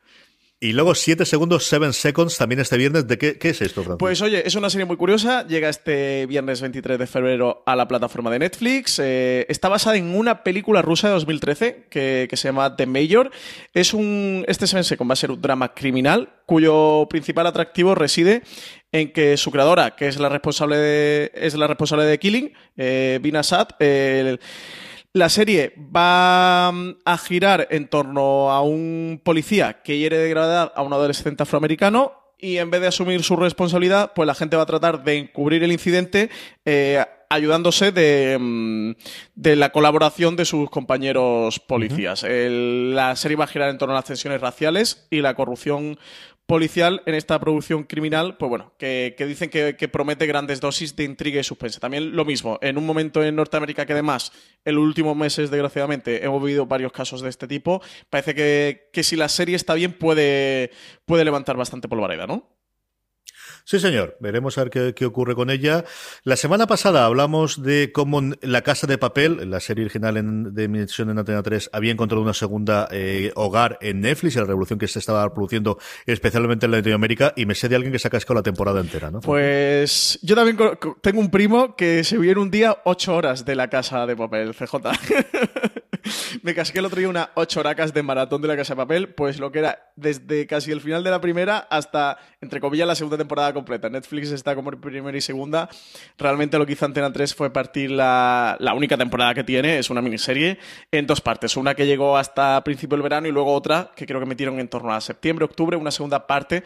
Y 0.66 0.74
luego 0.74 0.96
7 0.96 1.26
segundos, 1.26 1.68
7 1.68 1.94
seconds, 1.94 2.40
también 2.40 2.60
este 2.60 2.76
viernes. 2.76 3.08
¿De 3.08 3.20
qué, 3.20 3.38
es 3.40 3.62
esto, 3.62 3.84
Francisco? 3.84 4.00
Pues 4.00 4.20
oye, 4.24 4.48
es 4.48 4.56
una 4.56 4.72
serie 4.72 4.86
muy 4.86 4.98
curiosa. 4.98 5.46
Llega 5.46 5.70
este 5.70 6.26
viernes 6.26 6.60
23 6.60 6.98
de 6.98 7.06
febrero 7.06 7.62
a 7.68 7.76
la 7.76 7.88
plataforma 7.88 8.32
de 8.32 8.40
Netflix. 8.40 8.98
Eh, 8.98 9.46
está 9.48 9.70
basada 9.70 9.96
en 9.96 10.16
una 10.16 10.42
película 10.42 10.82
rusa 10.82 11.10
de 11.10 11.14
2013 11.14 11.86
que, 11.92 12.26
que 12.28 12.36
se 12.36 12.48
llama 12.48 12.76
The 12.76 12.88
Major. 12.88 13.30
Es 13.76 13.94
un, 13.94 14.44
este 14.48 14.66
7 14.66 14.84
seconds 14.84 15.08
va 15.08 15.14
a 15.14 15.18
ser 15.18 15.30
un 15.30 15.40
drama 15.40 15.72
criminal 15.76 16.30
cuyo 16.48 17.06
principal 17.12 17.46
atractivo 17.46 17.94
reside 17.94 18.42
en 18.92 19.12
que 19.12 19.38
su 19.38 19.52
creadora, 19.52 19.96
que 19.96 20.08
es 20.08 20.20
la 20.20 20.30
responsable 20.30 20.78
de, 20.78 21.32
es 21.36 21.54
la 21.54 21.68
responsable 21.68 22.06
de 22.06 22.18
Killing, 22.18 22.54
eh, 22.76 23.20
Bina 23.22 23.44
Sat, 23.44 23.80
el 23.80 24.40
la 25.16 25.30
serie 25.30 25.74
va 25.78 26.74
mm, 26.74 26.98
a 27.06 27.18
girar 27.18 27.70
en 27.72 27.88
torno 27.88 28.52
a 28.52 28.62
un 28.62 29.22
policía 29.24 29.82
que 29.82 29.98
hiere 29.98 30.18
de 30.18 30.30
gravedad 30.30 30.74
a 30.76 30.82
un 30.82 30.92
adolescente 30.92 31.42
afroamericano 31.42 32.12
y 32.38 32.58
en 32.58 32.70
vez 32.70 32.82
de 32.82 32.88
asumir 32.88 33.24
su 33.24 33.38
responsabilidad, 33.38 34.12
pues 34.14 34.28
la 34.28 34.36
gente 34.36 34.58
va 34.58 34.64
a 34.64 34.66
tratar 34.66 35.06
de 35.06 35.18
encubrir 35.18 35.64
el 35.64 35.72
incidente 35.72 36.30
eh, 36.66 37.02
ayudándose 37.30 37.94
de, 37.94 38.38
mm, 38.38 38.92
de, 39.36 39.56
la 39.56 39.72
colaboración 39.72 40.36
de 40.36 40.44
sus 40.44 40.70
compañeros 40.70 41.62
policías. 41.62 42.26
El, 42.26 42.94
la 42.94 43.16
serie 43.16 43.38
va 43.38 43.46
a 43.46 43.48
girar 43.48 43.70
en 43.70 43.78
torno 43.78 43.94
a 43.94 44.00
las 44.00 44.06
tensiones 44.06 44.42
raciales 44.42 45.08
y 45.10 45.22
la 45.22 45.34
corrupción 45.34 45.98
policial 46.46 47.02
en 47.06 47.16
esta 47.16 47.40
producción 47.40 47.84
criminal, 47.84 48.38
pues 48.38 48.50
bueno, 48.50 48.74
que, 48.78 49.16
dicen 49.28 49.50
que, 49.50 49.76
que, 49.76 49.88
promete 49.88 50.28
grandes 50.28 50.62
dosis 50.62 50.96
de 50.96 51.04
intriga 51.04 51.40
y 51.40 51.44
suspense. 51.44 51.80
También 51.80 52.16
lo 52.16 52.26
mismo, 52.26 52.60
en 52.62 52.78
un 52.78 52.86
momento 52.86 53.24
en 53.24 53.36
Norteamérica 53.36 53.86
que 53.86 53.94
además 53.94 54.32
en 54.64 54.76
los 54.76 54.84
últimos 54.84 55.16
meses, 55.16 55.50
desgraciadamente, 55.50 56.24
hemos 56.24 56.42
vivido 56.44 56.66
varios 56.66 56.92
casos 56.92 57.22
de 57.22 57.30
este 57.30 57.48
tipo, 57.48 57.82
parece 58.10 58.36
que, 58.36 58.90
que 58.94 59.04
si 59.04 59.16
la 59.16 59.30
serie 59.30 59.56
está 59.56 59.74
bien 59.74 59.94
puede, 59.94 60.72
puede 61.06 61.26
levantar 61.26 61.58
bastante 61.58 61.88
polvareda, 61.88 62.28
¿no? 62.28 62.55
Sí, 63.66 63.80
señor. 63.80 64.16
Veremos 64.20 64.60
a 64.60 64.66
ver 64.66 64.94
qué, 64.94 65.06
ocurre 65.06 65.34
con 65.34 65.50
ella. 65.50 65.86
La 66.24 66.36
semana 66.36 66.68
pasada 66.68 67.04
hablamos 67.04 67.64
de 67.64 67.92
cómo 67.92 68.22
La 68.42 68.62
Casa 68.62 68.86
de 68.86 69.00
Papel, 69.00 69.50
la 69.50 69.60
serie 69.60 69.86
original 69.86 70.18
en, 70.18 70.54
de 70.54 70.66
emisión 70.66 71.10
en 71.10 71.18
Antena 71.18 71.42
3, 71.42 71.72
había 71.74 71.92
encontrado 71.92 72.22
una 72.22 72.36
segunda 72.36 72.88
eh, 72.92 73.32
hogar 73.34 73.80
en 73.82 74.02
Netflix, 74.02 74.36
la 74.36 74.44
revolución 74.44 74.78
que 74.78 74.88
se 74.88 75.00
estaba 75.00 75.34
produciendo 75.34 75.80
especialmente 76.06 76.68
en 76.68 76.74
Latinoamérica, 76.74 77.34
y 77.36 77.48
me 77.48 77.56
sé 77.56 77.68
de 77.68 77.76
alguien 77.76 77.92
que 77.92 77.98
se 77.98 78.08
ha 78.08 78.12
cascado 78.12 78.36
la 78.36 78.44
temporada 78.44 78.80
entera, 78.82 79.10
¿no? 79.10 79.22
Pues 79.22 80.20
yo 80.22 80.36
también 80.36 80.58
tengo 81.02 81.20
un 81.20 81.32
primo 81.32 81.76
que 81.76 82.04
se 82.04 82.20
vio 82.20 82.34
en 82.34 82.38
un 82.38 82.52
día 82.52 82.78
ocho 82.86 83.16
horas 83.16 83.46
de 83.46 83.56
La 83.56 83.68
Casa 83.68 84.06
de 84.06 84.16
Papel, 84.16 84.54
CJ. 84.54 84.76
me 86.44 86.54
casqué 86.54 86.80
el 86.80 86.86
otro 86.86 87.00
día 87.00 87.10
unas 87.10 87.30
ocho 87.36 87.60
horacas 87.60 87.94
de 87.94 88.04
maratón 88.04 88.42
de 88.42 88.48
la 88.48 88.56
Casa 88.56 88.74
de 88.74 88.78
Papel, 88.78 89.10
pues 89.10 89.40
lo 89.40 89.52
que 89.52 89.60
era 89.60 89.92
desde 89.96 90.46
casi 90.48 90.72
el 90.72 90.82
final 90.82 91.04
de 91.04 91.10
la 91.10 91.22
primera 91.22 91.58
hasta, 91.58 92.18
entre 92.42 92.60
comillas, 92.60 92.88
la 92.88 92.96
segunda 92.96 93.18
temporada 93.18 93.54
completa. 93.56 93.90
Netflix 93.90 94.32
está 94.32 94.54
como 94.54 94.70
primera 94.70 95.18
y 95.18 95.22
segunda. 95.22 95.68
Realmente 96.20 96.60
lo 96.60 96.68
que 96.68 96.74
hizo 96.74 96.86
Antena 96.86 97.12
3 97.12 97.34
fue 97.34 97.52
partir 97.52 97.90
la, 97.90 98.56
la 98.60 98.76
única 98.76 98.98
temporada 98.98 99.34
que 99.34 99.44
tiene, 99.44 99.80
es 99.80 99.90
una 99.90 100.04
miniserie, 100.04 100.60
en 100.92 101.08
dos 101.08 101.22
partes. 101.22 101.58
Una 101.58 101.74
que 101.74 101.88
llegó 101.88 102.18
hasta 102.18 102.64
principio 102.64 102.96
del 102.98 103.02
verano 103.02 103.28
y 103.28 103.32
luego 103.32 103.52
otra 103.52 103.90
que 103.96 104.06
creo 104.06 104.20
que 104.20 104.28
metieron 104.28 104.60
en 104.60 104.68
torno 104.68 104.94
a 104.94 105.02
septiembre, 105.02 105.46
octubre, 105.46 105.76
una 105.76 105.90
segunda 105.90 106.28
parte 106.28 106.64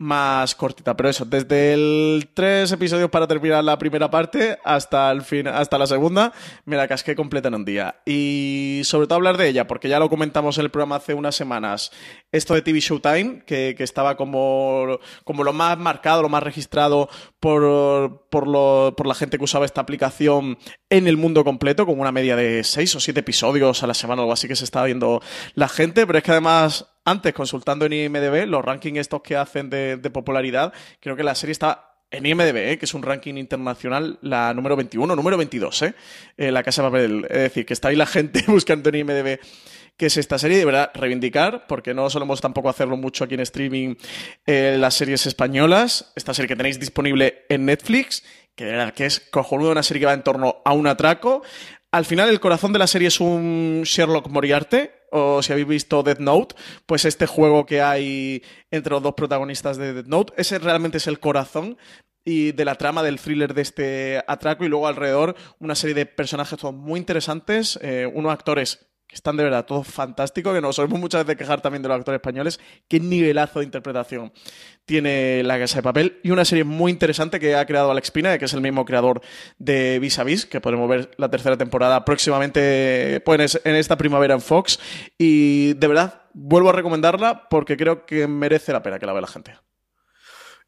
más 0.00 0.54
cortita. 0.54 0.96
Pero 0.96 1.10
eso, 1.10 1.26
desde 1.26 1.74
el 1.74 2.30
tres 2.32 2.72
episodios 2.72 3.10
para 3.10 3.28
terminar 3.28 3.62
la 3.62 3.78
primera 3.78 4.10
parte 4.10 4.58
hasta 4.64 5.12
el 5.12 5.20
fin, 5.20 5.46
hasta 5.46 5.76
la 5.76 5.86
segunda, 5.86 6.32
me 6.64 6.76
la 6.76 6.88
casqué 6.88 7.14
completa 7.14 7.48
en 7.48 7.54
un 7.54 7.64
día. 7.66 7.96
Y 8.06 8.80
sobre 8.84 9.06
todo 9.06 9.16
hablar 9.16 9.36
de 9.36 9.48
ella, 9.48 9.66
porque 9.66 9.90
ya 9.90 9.98
lo 9.98 10.08
comentamos 10.08 10.56
en 10.56 10.64
el 10.64 10.70
programa 10.70 10.96
hace 10.96 11.12
unas 11.12 11.36
semanas, 11.36 11.92
esto 12.32 12.54
de 12.54 12.62
TV 12.62 12.80
Showtime, 12.80 13.44
que, 13.44 13.74
que 13.76 13.84
estaba 13.84 14.16
como, 14.16 14.98
como 15.24 15.44
lo 15.44 15.52
más 15.52 15.76
marcado, 15.78 16.22
lo 16.22 16.30
más 16.30 16.42
registrado 16.42 17.10
por, 17.38 18.26
por, 18.30 18.48
lo, 18.48 18.94
por 18.96 19.06
la 19.06 19.14
gente 19.14 19.36
que 19.36 19.44
usaba 19.44 19.66
esta 19.66 19.82
aplicación 19.82 20.56
en 20.88 21.08
el 21.08 21.18
mundo 21.18 21.44
completo, 21.44 21.84
con 21.84 22.00
una 22.00 22.10
media 22.10 22.36
de 22.36 22.64
seis 22.64 22.96
o 22.96 23.00
siete 23.00 23.20
episodios 23.20 23.82
a 23.82 23.86
la 23.86 23.94
semana 23.94 24.22
o 24.22 24.24
algo 24.24 24.32
así 24.32 24.48
que 24.48 24.56
se 24.56 24.64
estaba 24.64 24.86
viendo 24.86 25.20
la 25.54 25.68
gente, 25.68 26.06
pero 26.06 26.16
es 26.16 26.24
que 26.24 26.30
además 26.30 26.86
antes, 27.10 27.32
consultando 27.32 27.84
en 27.86 27.92
IMDB, 27.92 28.46
los 28.46 28.64
rankings 28.64 28.98
estos 28.98 29.22
que 29.22 29.36
hacen 29.36 29.70
de, 29.70 29.98
popularidad, 30.12 30.72
creo 31.00 31.16
que 31.16 31.22
la 31.22 31.34
serie 31.34 31.52
está 31.52 31.94
en 32.10 32.26
IMDB, 32.26 32.56
¿eh? 32.56 32.78
que 32.78 32.86
es 32.86 32.94
un 32.94 33.02
ranking 33.02 33.34
internacional, 33.34 34.18
la 34.22 34.52
número 34.52 34.76
21, 34.76 35.14
número 35.14 35.36
22, 35.36 35.82
¿eh? 35.82 35.94
eh 36.36 36.50
la 36.50 36.62
Casa 36.62 36.82
de 36.82 36.88
Papel. 36.88 37.26
Es 37.30 37.38
decir, 37.38 37.66
que 37.66 37.72
está 37.72 37.88
ahí 37.88 37.96
la 37.96 38.06
gente 38.06 38.44
buscando 38.48 38.88
en 38.88 38.96
IMDB 38.96 39.38
que 40.00 40.06
es 40.06 40.16
esta 40.16 40.38
serie, 40.38 40.56
de 40.56 40.64
verdad, 40.64 40.90
reivindicar, 40.94 41.66
porque 41.66 41.92
no 41.92 42.08
solemos 42.08 42.40
tampoco 42.40 42.70
hacerlo 42.70 42.96
mucho 42.96 43.24
aquí 43.24 43.34
en 43.34 43.40
streaming, 43.40 43.96
eh, 44.46 44.76
las 44.78 44.94
series 44.94 45.26
españolas. 45.26 46.10
Esta 46.16 46.32
serie 46.32 46.48
que 46.48 46.56
tenéis 46.56 46.80
disponible 46.80 47.44
en 47.50 47.66
Netflix, 47.66 48.24
que 48.54 48.64
de 48.64 48.70
verdad 48.70 48.94
es 48.96 49.20
cojonuda, 49.20 49.72
una 49.72 49.82
serie 49.82 50.00
que 50.00 50.06
va 50.06 50.14
en 50.14 50.22
torno 50.22 50.62
a 50.64 50.72
un 50.72 50.86
atraco. 50.86 51.42
Al 51.92 52.06
final, 52.06 52.30
el 52.30 52.40
corazón 52.40 52.72
de 52.72 52.78
la 52.78 52.86
serie 52.86 53.08
es 53.08 53.20
un 53.20 53.82
Sherlock 53.84 54.28
Moriarty, 54.28 54.88
o 55.10 55.42
si 55.42 55.52
habéis 55.52 55.68
visto 55.68 56.02
Death 56.02 56.18
Note, 56.18 56.54
pues 56.86 57.04
este 57.04 57.26
juego 57.26 57.66
que 57.66 57.82
hay 57.82 58.42
entre 58.70 58.92
los 58.92 59.02
dos 59.02 59.14
protagonistas 59.14 59.76
de 59.76 59.92
Death 59.94 60.06
Note, 60.06 60.32
ese 60.36 60.58
realmente 60.58 60.98
es 60.98 61.06
el 61.06 61.20
corazón 61.20 61.76
y 62.24 62.52
de 62.52 62.64
la 62.64 62.74
trama 62.74 63.02
del 63.02 63.18
thriller 63.18 63.54
de 63.54 63.62
este 63.62 64.22
atraco 64.26 64.64
y 64.64 64.68
luego 64.68 64.86
alrededor 64.86 65.34
una 65.58 65.74
serie 65.74 65.94
de 65.94 66.06
personajes 66.06 66.58
todos 66.58 66.74
muy 66.74 66.98
interesantes, 66.98 67.78
eh, 67.82 68.10
unos 68.12 68.32
actores 68.32 68.89
que 69.10 69.16
están 69.16 69.36
de 69.36 69.42
verdad 69.42 69.66
todos 69.66 69.88
fantásticos, 69.88 70.54
que 70.54 70.60
nos 70.60 70.76
solemos 70.76 71.00
muchas 71.00 71.26
veces 71.26 71.36
quejar 71.36 71.60
también 71.60 71.82
de 71.82 71.88
los 71.88 71.98
actores 71.98 72.18
españoles, 72.18 72.60
qué 72.86 73.00
nivelazo 73.00 73.58
de 73.58 73.64
interpretación 73.64 74.32
tiene 74.84 75.42
La 75.42 75.58
Casa 75.58 75.78
de 75.78 75.82
Papel, 75.82 76.20
y 76.22 76.30
una 76.30 76.44
serie 76.44 76.62
muy 76.62 76.92
interesante 76.92 77.40
que 77.40 77.56
ha 77.56 77.66
creado 77.66 77.90
Alex 77.90 78.12
Pina, 78.12 78.38
que 78.38 78.44
es 78.44 78.54
el 78.54 78.60
mismo 78.60 78.84
creador 78.84 79.20
de 79.58 79.98
Vis 79.98 80.20
a 80.20 80.24
Vis, 80.24 80.46
que 80.46 80.60
podremos 80.60 80.88
ver 80.88 81.10
la 81.16 81.28
tercera 81.28 81.56
temporada 81.56 82.04
próximamente 82.04 83.20
pues, 83.24 83.60
en 83.64 83.74
esta 83.74 83.98
primavera 83.98 84.34
en 84.34 84.40
Fox, 84.40 84.78
y 85.18 85.74
de 85.74 85.88
verdad 85.88 86.22
vuelvo 86.32 86.70
a 86.70 86.72
recomendarla 86.72 87.48
porque 87.48 87.76
creo 87.76 88.06
que 88.06 88.28
merece 88.28 88.72
la 88.72 88.82
pena 88.82 89.00
que 89.00 89.06
la 89.06 89.12
vea 89.12 89.22
la 89.22 89.26
gente. 89.26 89.54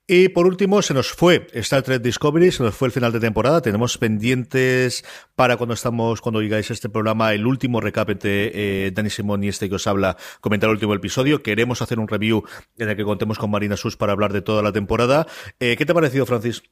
Y 0.06 0.30
por 0.30 0.46
último, 0.46 0.82
se 0.82 0.94
nos 0.94 1.12
fue 1.12 1.46
Star 1.52 1.82
Trek 1.82 2.02
Discovery, 2.02 2.50
se 2.50 2.64
nos 2.64 2.74
fue 2.74 2.88
el 2.88 2.92
final 2.92 3.12
de 3.12 3.20
temporada. 3.20 3.62
Tenemos 3.62 3.98
pendientes 3.98 5.04
para 5.36 5.56
cuando 5.56 5.74
estamos, 5.74 6.20
cuando 6.20 6.40
digáis 6.40 6.70
este 6.72 6.88
programa, 6.88 7.32
el 7.32 7.46
último 7.46 7.80
recap 7.80 8.10
entre 8.10 8.86
eh, 8.86 8.90
Dani 8.90 9.10
Simón 9.10 9.44
y 9.44 9.48
este 9.48 9.68
que 9.68 9.76
os 9.76 9.86
habla, 9.86 10.16
comentar 10.40 10.68
el 10.68 10.74
último 10.74 10.94
episodio. 10.94 11.42
Queremos 11.42 11.82
hacer 11.82 12.00
un 12.00 12.08
review 12.08 12.42
en 12.78 12.88
el 12.88 12.96
que 12.96 13.04
contemos 13.04 13.38
con 13.38 13.50
Marina 13.50 13.76
Sus 13.76 13.96
para 13.96 14.12
hablar 14.12 14.32
de 14.32 14.42
toda 14.42 14.60
la 14.62 14.72
temporada. 14.72 15.26
Eh, 15.60 15.76
¿Qué 15.76 15.86
te 15.86 15.92
ha 15.92 15.94
parecido, 15.94 16.26
Francis? 16.26 16.64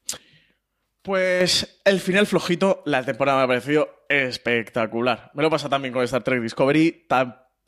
Pues 1.03 1.81
el 1.85 2.01
final 2.01 2.27
flojito, 2.27 2.83
la 2.85 3.05
temporada 3.05 3.39
me 3.39 3.45
ha 3.45 3.47
parecido 3.47 3.89
espectacular. 4.09 5.31
Me 5.35 5.43
lo 5.43 5.51
pasa 5.51 5.69
también 5.69 5.95
con 5.95 6.03
Star 6.03 6.25
Trek 6.25 6.43
Discovery. 6.43 7.07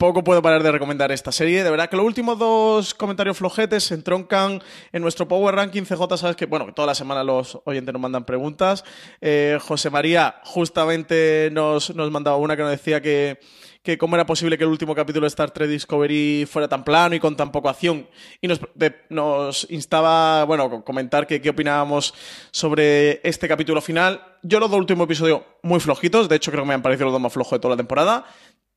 Tampoco 0.03 0.25
puedo 0.25 0.41
parar 0.41 0.61
de 0.61 0.69
recomendar 0.69 1.13
esta 1.13 1.31
serie. 1.31 1.63
De 1.63 1.69
verdad 1.71 1.89
que 1.89 1.95
los 1.95 2.05
últimos 2.05 2.37
dos 2.37 2.93
comentarios 2.93 3.37
flojetes 3.37 3.85
se 3.85 3.93
entroncan 3.93 4.61
en 4.91 5.01
nuestro 5.01 5.29
Power 5.29 5.55
Ranking 5.55 5.83
CJ. 5.83 6.17
Sabes 6.17 6.35
que, 6.35 6.45
bueno, 6.45 6.65
que 6.65 6.73
toda 6.73 6.87
la 6.87 6.93
semana 6.93 7.23
los 7.23 7.57
oyentes 7.63 7.93
nos 7.93 8.01
mandan 8.01 8.25
preguntas. 8.25 8.83
Eh, 9.21 9.57
José 9.61 9.89
María 9.89 10.41
justamente 10.43 11.47
nos, 11.53 11.95
nos 11.95 12.11
mandaba 12.11 12.35
una 12.35 12.57
que 12.57 12.63
nos 12.63 12.71
decía 12.71 13.01
que 13.01 13.39
que 13.83 13.97
cómo 13.97 14.15
era 14.15 14.25
posible 14.25 14.57
que 14.57 14.63
el 14.63 14.69
último 14.69 14.95
capítulo 14.95 15.25
de 15.25 15.27
Star 15.27 15.51
Trek 15.51 15.69
Discovery 15.69 16.47
fuera 16.49 16.69
tan 16.69 16.85
plano 16.85 17.15
y 17.15 17.19
con 17.19 17.35
tan 17.35 17.51
poca 17.51 17.71
acción. 17.71 18.07
Y 18.39 18.47
nos, 18.47 18.61
nos 19.09 19.67
instaba, 19.69 20.45
bueno, 20.45 20.85
comentar 20.85 21.27
que 21.27 21.41
qué 21.41 21.49
opinábamos 21.49 22.13
sobre 22.51 23.19
este 23.27 23.45
capítulo 23.49 23.81
final. 23.81 24.21
Yo 24.41 24.61
los 24.61 24.71
dos 24.71 24.79
últimos 24.79 25.03
episodios 25.03 25.41
muy 25.63 25.81
flojitos, 25.81 26.29
de 26.29 26.37
hecho 26.37 26.49
creo 26.49 26.63
que 26.63 26.69
me 26.69 26.73
han 26.73 26.81
parecido 26.81 27.07
los 27.07 27.13
dos 27.13 27.21
más 27.21 27.33
flojos 27.33 27.51
de 27.57 27.59
toda 27.59 27.73
la 27.73 27.77
temporada. 27.77 28.25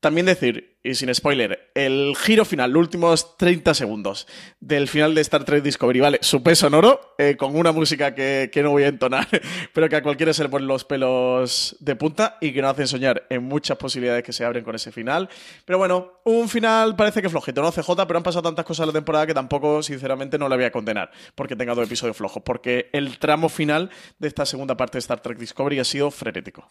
También 0.06 0.26
decir, 0.26 0.78
y 0.84 0.94
sin 0.94 1.12
spoiler, 1.12 1.72
el 1.74 2.14
giro 2.16 2.44
final, 2.44 2.70
los 2.70 2.78
últimos 2.78 3.36
30 3.38 3.74
segundos 3.74 4.28
del 4.60 4.86
final 4.86 5.16
de 5.16 5.20
Star 5.22 5.42
Trek 5.42 5.64
Discovery, 5.64 5.98
¿vale? 5.98 6.18
Su 6.22 6.44
peso 6.44 6.68
en 6.68 6.74
oro, 6.74 7.16
eh, 7.18 7.34
con 7.36 7.56
una 7.56 7.72
música 7.72 8.14
que, 8.14 8.48
que 8.52 8.62
no 8.62 8.70
voy 8.70 8.84
a 8.84 8.86
entonar, 8.86 9.26
pero 9.74 9.88
que 9.88 9.96
a 9.96 10.04
cualquiera 10.04 10.32
se 10.32 10.44
le 10.44 10.48
ponen 10.48 10.68
los 10.68 10.84
pelos 10.84 11.74
de 11.80 11.96
punta 11.96 12.38
y 12.40 12.52
que 12.52 12.62
nos 12.62 12.70
hacen 12.70 12.86
soñar 12.86 13.26
en 13.30 13.42
muchas 13.42 13.78
posibilidades 13.78 14.22
que 14.22 14.32
se 14.32 14.44
abren 14.44 14.62
con 14.62 14.76
ese 14.76 14.92
final. 14.92 15.28
Pero 15.64 15.78
bueno, 15.78 16.20
un 16.24 16.48
final 16.48 16.94
parece 16.94 17.20
que 17.20 17.28
flojito, 17.28 17.62
¿no? 17.62 17.72
CJ, 17.72 18.06
pero 18.06 18.18
han 18.18 18.22
pasado 18.22 18.44
tantas 18.44 18.64
cosas 18.64 18.84
en 18.84 18.90
la 18.90 18.92
temporada 18.92 19.26
que 19.26 19.34
tampoco, 19.34 19.82
sinceramente, 19.82 20.38
no 20.38 20.48
le 20.48 20.54
voy 20.54 20.66
a 20.66 20.70
condenar 20.70 21.10
porque 21.34 21.56
tenga 21.56 21.74
dos 21.74 21.84
episodios 21.84 22.16
flojos, 22.16 22.44
porque 22.44 22.90
el 22.92 23.18
tramo 23.18 23.48
final 23.48 23.90
de 24.20 24.28
esta 24.28 24.46
segunda 24.46 24.76
parte 24.76 24.98
de 24.98 25.00
Star 25.00 25.18
Trek 25.18 25.36
Discovery 25.36 25.80
ha 25.80 25.84
sido 25.84 26.12
frenético. 26.12 26.70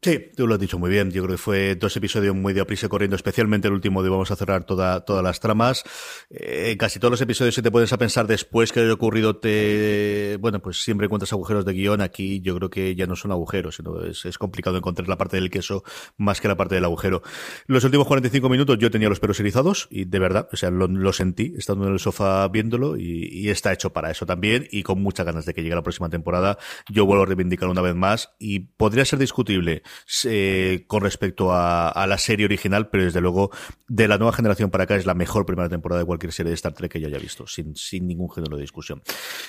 Sí, 0.00 0.30
tú 0.36 0.46
lo 0.46 0.54
has 0.54 0.60
dicho 0.60 0.78
muy 0.78 0.90
bien. 0.90 1.10
Yo 1.10 1.24
creo 1.24 1.36
que 1.36 1.42
fue 1.42 1.74
dos 1.74 1.96
episodios 1.96 2.34
muy 2.34 2.52
de 2.52 2.60
aprisa 2.60 2.88
corriendo, 2.88 3.16
especialmente 3.16 3.66
el 3.66 3.74
último 3.74 4.02
de 4.02 4.08
vamos 4.08 4.30
a 4.30 4.36
cerrar 4.36 4.64
toda, 4.64 5.04
todas 5.04 5.24
las 5.24 5.40
tramas. 5.40 5.82
Eh, 6.30 6.76
casi 6.78 7.00
todos 7.00 7.10
los 7.10 7.20
episodios, 7.20 7.56
si 7.56 7.62
te 7.62 7.70
pones 7.70 7.92
a 7.92 7.98
pensar 7.98 8.28
después 8.28 8.72
que 8.72 8.80
haya 8.80 8.92
ocurrido, 8.92 9.36
te, 9.36 10.36
bueno, 10.40 10.60
pues 10.60 10.82
siempre 10.82 11.06
encuentras 11.06 11.32
agujeros 11.32 11.64
de 11.64 11.72
guion. 11.72 12.00
Aquí 12.00 12.40
yo 12.40 12.54
creo 12.56 12.70
que 12.70 12.94
ya 12.94 13.06
no 13.06 13.16
son 13.16 13.32
agujeros, 13.32 13.76
sino 13.76 14.04
es, 14.04 14.24
es 14.24 14.38
complicado 14.38 14.76
encontrar 14.76 15.08
la 15.08 15.18
parte 15.18 15.36
del 15.36 15.50
queso 15.50 15.82
más 16.16 16.40
que 16.40 16.46
la 16.46 16.56
parte 16.56 16.76
del 16.76 16.84
agujero. 16.84 17.22
Los 17.66 17.82
últimos 17.82 18.06
45 18.06 18.48
minutos 18.48 18.78
yo 18.78 18.92
tenía 18.92 19.08
los 19.08 19.18
pelos 19.18 19.40
erizados 19.40 19.88
y 19.90 20.04
de 20.04 20.18
verdad, 20.20 20.48
o 20.52 20.56
sea, 20.56 20.70
lo, 20.70 20.86
lo 20.86 21.12
sentí 21.12 21.54
estando 21.56 21.86
en 21.88 21.94
el 21.94 21.98
sofá 21.98 22.46
viéndolo 22.46 22.96
y, 22.96 23.28
y 23.32 23.50
está 23.50 23.72
hecho 23.72 23.92
para 23.92 24.12
eso 24.12 24.26
también 24.26 24.68
y 24.70 24.84
con 24.84 25.02
muchas 25.02 25.26
ganas 25.26 25.44
de 25.44 25.54
que 25.54 25.62
llegue 25.62 25.74
la 25.74 25.82
próxima 25.82 26.08
temporada. 26.08 26.56
Yo 26.88 27.04
vuelvo 27.04 27.24
a 27.24 27.26
reivindicar 27.26 27.68
una 27.68 27.82
vez 27.82 27.96
más 27.96 28.30
y 28.38 28.60
podría 28.60 29.04
ser 29.04 29.18
discutible 29.18 29.82
eh, 30.24 30.84
con 30.86 31.02
respecto 31.02 31.52
a, 31.52 31.88
a, 31.88 32.06
la 32.06 32.18
serie 32.18 32.46
original, 32.46 32.88
pero 32.88 33.04
desde 33.04 33.20
luego 33.20 33.50
de 33.88 34.06
la 34.06 34.18
nueva 34.18 34.32
generación 34.32 34.70
para 34.70 34.84
acá 34.84 34.96
es 34.96 35.06
la 35.06 35.14
mejor 35.14 35.46
primera 35.46 35.68
temporada 35.68 36.00
de 36.00 36.06
cualquier 36.06 36.32
serie 36.32 36.50
de 36.50 36.54
Star 36.54 36.72
Trek 36.72 36.92
que 36.92 37.00
yo 37.00 37.08
haya 37.08 37.18
visto, 37.18 37.46
sin, 37.46 37.74
sin 37.76 38.06
ningún 38.06 38.30
género 38.30 38.56
de 38.56 38.62
discusión. 38.62 39.02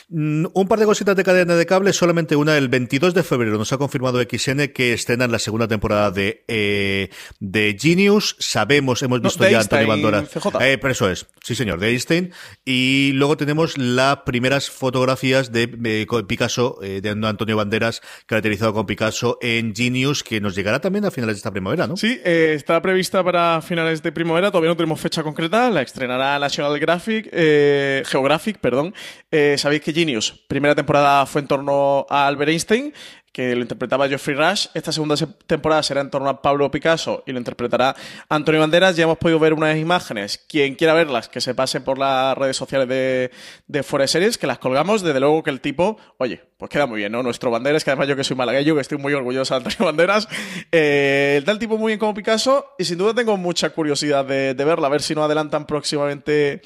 Mm, 0.10 0.46
un 0.54 0.68
par 0.68 0.80
de 0.80 0.86
cositas 0.86 1.16
de 1.16 1.24
cadena 1.24 1.56
de 1.56 1.66
cable, 1.66 1.94
solamente 1.94 2.36
una, 2.36 2.58
el 2.58 2.70
22 2.70 3.14
de 3.14 3.24
febrero 3.24 3.58
nos 3.58 3.74
ha 3.74 3.78
confirmado 3.78 4.22
XN 4.22 4.70
que 4.74 4.94
estrenan 4.94 5.32
la 5.32 5.40
segunda 5.40 5.68
temporada 5.68 6.12
de, 6.12 6.46
eh, 6.48 7.10
de 7.40 7.78
Genius, 7.80 8.36
sabemos, 8.40 9.04
hemos 9.04 9.22
visto 9.22 9.44
no, 9.44 9.50
ya 9.50 9.58
Einstein, 9.58 9.92
Antonio 9.92 10.10
Bandora. 10.10 10.66
Eh, 10.66 10.78
pero 10.78 10.92
eso 10.92 11.10
es, 11.10 11.28
sí 11.44 11.56
señor, 11.56 11.80
de 11.80 11.90
Einstein, 11.90 12.32
y 12.66 13.12
luego 13.14 13.38
tenemos 13.38 13.78
las 13.78 14.18
primeras 14.20 14.70
fotografías 14.70 15.52
de 15.52 15.78
eh, 15.84 16.08
Picasso, 16.28 16.80
de 16.82 17.10
Antonio 17.10 17.58
Banderas, 17.58 18.02
caracterizado 18.26 18.74
con 18.74 18.86
Picasso 18.86 19.38
en 19.42 19.76
Genius, 19.76 20.24
que 20.30 20.40
nos 20.40 20.54
llegará 20.54 20.80
también 20.80 21.04
a 21.06 21.10
finales 21.10 21.38
de 21.38 21.40
esta 21.40 21.50
primavera, 21.50 21.88
¿no? 21.88 21.98
Sí, 21.98 22.22
eh, 22.24 22.54
está 22.56 22.80
prevista 22.84 23.24
para 23.24 23.64
finales 23.64 24.04
de 24.04 24.12
primavera, 24.12 24.52
todavía 24.52 24.70
no 24.70 24.78
tenemos 24.78 25.02
fecha 25.02 25.24
concreta, 25.24 25.72
la 25.72 25.82
estrenará 25.82 26.38
National 26.38 26.78
Graphic, 26.78 27.30
eh, 27.32 28.04
Geographic, 28.06 28.60
perdón. 28.60 28.94
Eh, 29.32 29.56
Sabéis 29.58 29.82
que 29.82 29.92
Genius, 29.92 30.32
primera 30.48 30.76
temporada 30.76 31.26
fue 31.26 31.42
en 31.42 31.48
torno 31.48 32.06
a 32.12 32.28
Albert 32.28 32.52
Einstein, 32.52 32.94
que 33.32 33.56
lo 33.56 33.62
interpretaba 33.62 34.08
Geoffrey 34.08 34.36
Rush. 34.36 34.68
Esta 34.74 34.92
segunda 34.92 35.16
temporada 35.48 35.84
será 35.84 36.02
en 36.02 36.10
torno 36.10 36.30
a 36.30 36.42
Pablo 36.42 36.70
Picasso 36.72 37.24
y 37.26 37.32
lo 37.32 37.38
interpretará 37.38 37.96
Antonio 38.30 38.62
Banderas. 38.62 38.96
Ya 38.96 39.04
hemos 39.04 39.18
podido 39.18 39.40
ver 39.40 39.54
unas 39.54 39.78
imágenes. 39.78 40.38
Quien 40.38 40.76
quiera 40.76 40.94
verlas, 40.94 41.30
que 41.30 41.42
se 41.42 41.56
pase 41.56 41.82
por 41.82 41.98
las 41.98 42.38
redes 42.38 42.58
sociales 42.58 42.88
de, 42.88 43.32
de 43.68 43.84
Fuera 43.84 44.08
Series, 44.08 44.38
que 44.38 44.48
las 44.48 44.60
colgamos. 44.60 45.02
Desde 45.02 45.20
luego 45.20 45.44
que 45.44 45.50
el 45.50 45.62
tipo, 45.62 45.98
oye, 46.18 46.42
pues 46.58 46.70
queda 46.70 46.88
muy 46.88 46.98
bien, 46.98 47.12
¿no? 47.12 47.24
Nuestro 47.24 47.52
Banderas, 47.52 47.84
que 47.84 47.92
además 47.92 48.08
yo 48.08 48.16
que 48.16 48.24
soy 48.24 48.36
malagueño, 48.36 48.76
que 48.76 48.82
estoy 48.82 48.98
muy 48.98 49.14
orgulloso 49.14 49.54
de 49.54 49.58
Antonio 49.58 49.86
Banderas. 49.86 50.28
Eh, 50.72 51.38
está 51.40 51.52
el 51.52 51.60
tipo 51.60 51.78
muy 51.78 51.92
bien 51.92 52.00
como 52.00 52.14
Picasso 52.14 52.74
y 52.78 52.86
sin 52.86 52.98
duda 52.98 53.14
tengo 53.14 53.38
mucha 53.38 53.70
curiosidad 53.70 54.26
de, 54.26 54.54
de 54.54 54.66
verla, 54.66 54.88
a 54.88 54.90
ver 54.90 55.02
si 55.02 55.16
no 55.16 55.24
adelantan 55.24 55.66
próximamente 55.66 56.62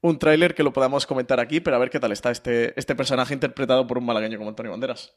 un 0.00 0.18
tráiler 0.18 0.54
que 0.54 0.62
lo 0.62 0.72
podamos 0.72 1.06
comentar 1.06 1.40
aquí, 1.40 1.60
pero 1.60 1.76
a 1.76 1.78
ver 1.78 1.90
qué 1.90 1.98
tal 1.98 2.12
está 2.12 2.30
este, 2.30 2.78
este 2.78 2.94
personaje 2.94 3.34
interpretado 3.34 3.86
por 3.86 3.98
un 3.98 4.06
malagueño 4.06 4.38
como 4.38 4.50
Antonio 4.50 4.72
Banderas. 4.72 5.16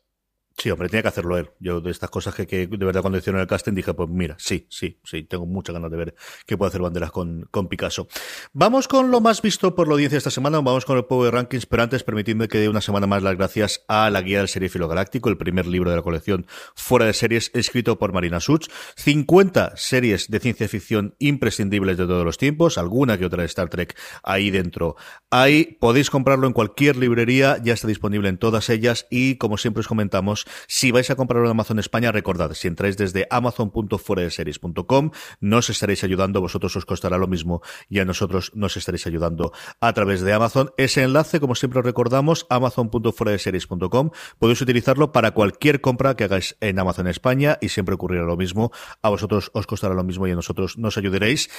Sí, 0.57 0.69
hombre, 0.69 0.89
tenía 0.89 1.01
que 1.01 1.07
hacerlo 1.07 1.37
él. 1.37 1.49
Yo 1.59 1.81
de 1.81 1.91
estas 1.91 2.09
cosas 2.09 2.35
que, 2.35 2.45
de 2.45 2.85
verdad 2.85 3.01
cuando 3.01 3.17
hicieron 3.17 3.41
el 3.41 3.47
casting 3.47 3.73
dije, 3.73 3.93
pues 3.93 4.09
mira, 4.09 4.35
sí, 4.37 4.67
sí, 4.69 4.99
sí, 5.03 5.23
tengo 5.23 5.45
muchas 5.45 5.73
ganas 5.73 5.89
de 5.89 5.97
ver 5.97 6.15
qué 6.45 6.57
puede 6.57 6.69
hacer 6.69 6.81
Banderas 6.81 7.11
con, 7.11 7.47
con 7.51 7.67
Picasso. 7.67 8.07
Vamos 8.53 8.87
con 8.87 9.11
lo 9.11 9.21
más 9.21 9.41
visto 9.41 9.73
por 9.75 9.87
la 9.87 9.93
audiencia 9.93 10.17
esta 10.17 10.29
semana, 10.29 10.59
vamos 10.59 10.85
con 10.85 10.97
el 10.97 11.05
Power 11.05 11.33
Rankings, 11.33 11.65
pero 11.65 11.83
antes 11.83 12.03
permitidme 12.03 12.47
que 12.47 12.59
dé 12.59 12.69
una 12.69 12.81
semana 12.81 13.07
más 13.07 13.23
las 13.23 13.37
gracias 13.37 13.83
a 13.87 14.09
la 14.09 14.21
guía 14.21 14.39
del 14.39 14.49
Seriefilo 14.49 14.87
Galáctico, 14.87 15.29
el 15.29 15.37
primer 15.37 15.65
libro 15.65 15.89
de 15.89 15.95
la 15.95 16.01
colección 16.03 16.45
fuera 16.75 17.05
de 17.05 17.13
series, 17.13 17.51
escrito 17.53 17.97
por 17.97 18.13
Marina 18.13 18.39
Such. 18.39 18.67
50 18.97 19.77
series 19.77 20.29
de 20.29 20.39
ciencia 20.39 20.67
ficción 20.67 21.15
imprescindibles 21.19 21.97
de 21.97 22.05
todos 22.05 22.25
los 22.25 22.37
tiempos, 22.37 22.77
alguna 22.77 23.17
que 23.17 23.25
otra 23.25 23.41
de 23.41 23.47
Star 23.47 23.69
Trek 23.69 23.97
ahí 24.23 24.51
dentro. 24.51 24.95
Ahí 25.29 25.77
podéis 25.79 26.09
comprarlo 26.09 26.47
en 26.47 26.53
cualquier 26.53 26.97
librería, 26.97 27.57
ya 27.63 27.73
está 27.73 27.87
disponible 27.87 28.29
en 28.29 28.37
todas 28.37 28.69
ellas 28.69 29.07
y 29.09 29.35
como 29.35 29.57
siempre 29.57 29.81
os 29.81 29.87
comentamos, 29.87 30.45
si 30.67 30.91
vais 30.91 31.09
a 31.09 31.15
comprarlo 31.15 31.45
en 31.45 31.51
Amazon 31.51 31.79
España, 31.79 32.11
recordad, 32.11 32.53
si 32.53 32.67
entráis 32.67 32.97
desde 32.97 33.27
amazon.fueradeseries.com, 33.29 35.11
nos 35.39 35.69
estaréis 35.69 36.03
ayudando, 36.03 36.41
vosotros 36.41 36.75
os 36.75 36.85
costará 36.85 37.17
lo 37.17 37.27
mismo 37.27 37.61
y 37.89 37.99
a 37.99 38.05
nosotros 38.05 38.51
nos 38.55 38.77
estaréis 38.77 39.07
ayudando 39.07 39.51
a 39.79 39.93
través 39.93 40.21
de 40.21 40.33
Amazon. 40.33 40.71
Ese 40.77 41.03
enlace, 41.03 41.39
como 41.39 41.55
siempre 41.55 41.79
os 41.79 41.85
recordamos, 41.85 42.45
amazon.fueradeseries.com, 42.49 44.11
podéis 44.39 44.61
utilizarlo 44.61 45.11
para 45.11 45.31
cualquier 45.31 45.81
compra 45.81 46.15
que 46.15 46.25
hagáis 46.25 46.57
en 46.61 46.79
Amazon 46.79 47.07
España 47.07 47.57
y 47.61 47.69
siempre 47.69 47.95
ocurrirá 47.95 48.23
lo 48.23 48.37
mismo, 48.37 48.71
a 49.01 49.09
vosotros 49.09 49.51
os 49.53 49.67
costará 49.67 49.93
lo 49.93 50.03
mismo 50.03 50.27
y 50.27 50.31
a 50.31 50.35
nosotros 50.35 50.77
nos 50.77 50.97
ayudaréis. 50.97 51.49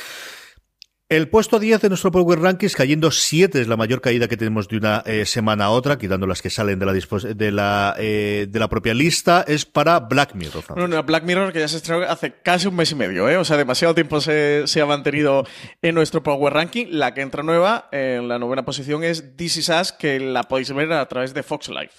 El 1.13 1.29
puesto 1.29 1.59
10 1.59 1.83
de 1.83 1.89
nuestro 1.91 2.11
Power 2.11 2.41
Rankings, 2.41 2.75
cayendo 2.75 3.11
7, 3.11 3.61
es 3.61 3.69
la 3.69 3.77
mayor 3.77 4.01
caída 4.01 4.29
que 4.29 4.39
tenemos 4.39 4.67
de 4.67 4.79
una 4.79 5.03
eh, 5.05 5.27
semana 5.27 5.67
a 5.67 5.71
otra, 5.71 5.99
quitando 5.99 6.27
las 6.27 6.41
que 6.41 6.49
salen 6.49 6.81
eh, 6.83 8.47
de 8.49 8.59
la 8.59 8.69
propia 8.71 8.95
lista, 8.95 9.45
es 9.47 9.67
para 9.67 10.01
Black 10.01 10.35
Mirror. 10.35 10.65
Bueno, 10.69 10.87
una 10.87 11.03
Black 11.03 11.25
Mirror 11.25 11.53
que 11.53 11.61
ya 11.61 11.69
se 11.69 11.77
estrenó 11.77 12.03
hace 12.05 12.37
casi 12.43 12.67
un 12.67 12.77
mes 12.77 12.93
y 12.93 12.95
medio, 12.95 13.29
¿eh? 13.29 13.37
o 13.37 13.45
sea, 13.45 13.59
demasiado 13.59 13.95
tiempo 13.95 14.23
se, 14.23 14.63
se 14.67 14.81
ha 14.81 14.87
mantenido 14.87 15.47
en 15.83 15.95
nuestro 15.95 16.23
Power 16.23 16.55
Ranking. 16.55 16.87
La 16.89 17.13
que 17.13 17.21
entra 17.21 17.43
nueva 17.43 17.91
en 17.93 18.27
la 18.27 18.39
novena 18.39 18.65
posición 18.65 19.05
es 19.05 19.37
This 19.37 19.59
Is 19.59 19.69
Us, 19.69 19.93
que 19.93 20.19
la 20.19 20.45
podéis 20.45 20.73
ver 20.73 20.95
a 20.95 21.07
través 21.09 21.35
de 21.35 21.43
Fox 21.43 21.69
Live 21.69 21.91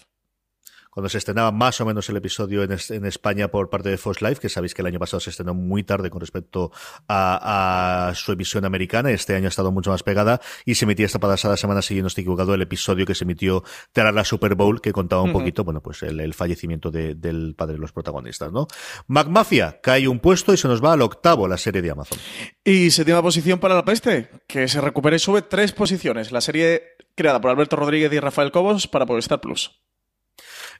cuando 0.93 1.09
se 1.09 1.17
estrenaba 1.17 1.51
más 1.51 1.81
o 1.81 1.85
menos 1.85 2.07
el 2.09 2.17
episodio 2.17 2.63
en, 2.63 2.77
en, 2.89 3.05
España 3.05 3.49
por 3.49 3.69
parte 3.69 3.89
de 3.89 3.97
Fox 3.97 4.21
Live, 4.21 4.35
que 4.35 4.49
sabéis 4.49 4.73
que 4.73 4.81
el 4.81 4.87
año 4.87 4.99
pasado 4.99 5.19
se 5.19 5.29
estrenó 5.29 5.53
muy 5.53 5.83
tarde 5.83 6.09
con 6.09 6.21
respecto 6.21 6.71
a, 7.07 8.09
a 8.09 8.15
su 8.15 8.31
emisión 8.31 8.65
americana, 8.65 9.11
este 9.11 9.35
año 9.35 9.45
ha 9.45 9.49
estado 9.49 9.71
mucho 9.71 9.91
más 9.91 10.03
pegada 10.03 10.41
y 10.65 10.75
se 10.75 10.85
emitía 10.85 11.05
esta 11.05 11.19
pasada 11.19 11.57
semana, 11.57 11.81
si 11.81 12.01
no 12.01 12.07
estoy 12.07 12.23
equivocado, 12.23 12.53
el 12.53 12.61
episodio 12.61 13.05
que 13.05 13.15
se 13.15 13.23
emitió 13.23 13.63
tras 13.91 14.13
la 14.13 14.23
Super 14.23 14.55
Bowl, 14.55 14.81
que 14.81 14.91
contaba 14.91 15.21
un 15.21 15.29
uh 15.29 15.33
-huh. 15.33 15.39
poquito, 15.39 15.63
bueno, 15.63 15.81
pues 15.81 16.03
el, 16.03 16.19
el 16.19 16.33
fallecimiento 16.33 16.91
de, 16.91 17.15
del 17.15 17.55
padre 17.55 17.73
de 17.73 17.79
los 17.79 17.91
protagonistas, 17.91 18.51
¿no? 18.51 18.67
McMafia 19.07 19.79
cae 19.81 20.07
un 20.07 20.19
puesto 20.19 20.53
y 20.53 20.57
se 20.57 20.67
nos 20.67 20.83
va 20.83 20.93
al 20.93 21.01
octavo 21.01 21.47
la 21.47 21.57
serie 21.57 21.81
de 21.81 21.91
Amazon. 21.91 22.17
Y 22.63 22.91
séptima 22.91 23.21
posición 23.21 23.59
para 23.59 23.75
La 23.75 23.85
Peste, 23.85 24.29
que 24.47 24.67
se 24.67 24.81
recupera 24.81 25.15
y 25.15 25.19
sube 25.19 25.41
tres 25.41 25.71
posiciones. 25.71 26.31
La 26.31 26.41
serie 26.41 26.83
creada 27.15 27.41
por 27.41 27.51
Alberto 27.51 27.75
Rodríguez 27.75 28.11
y 28.13 28.19
Rafael 28.19 28.51
Cobos 28.51 28.87
para 28.87 29.05
Movistar 29.05 29.41
Plus. 29.41 29.83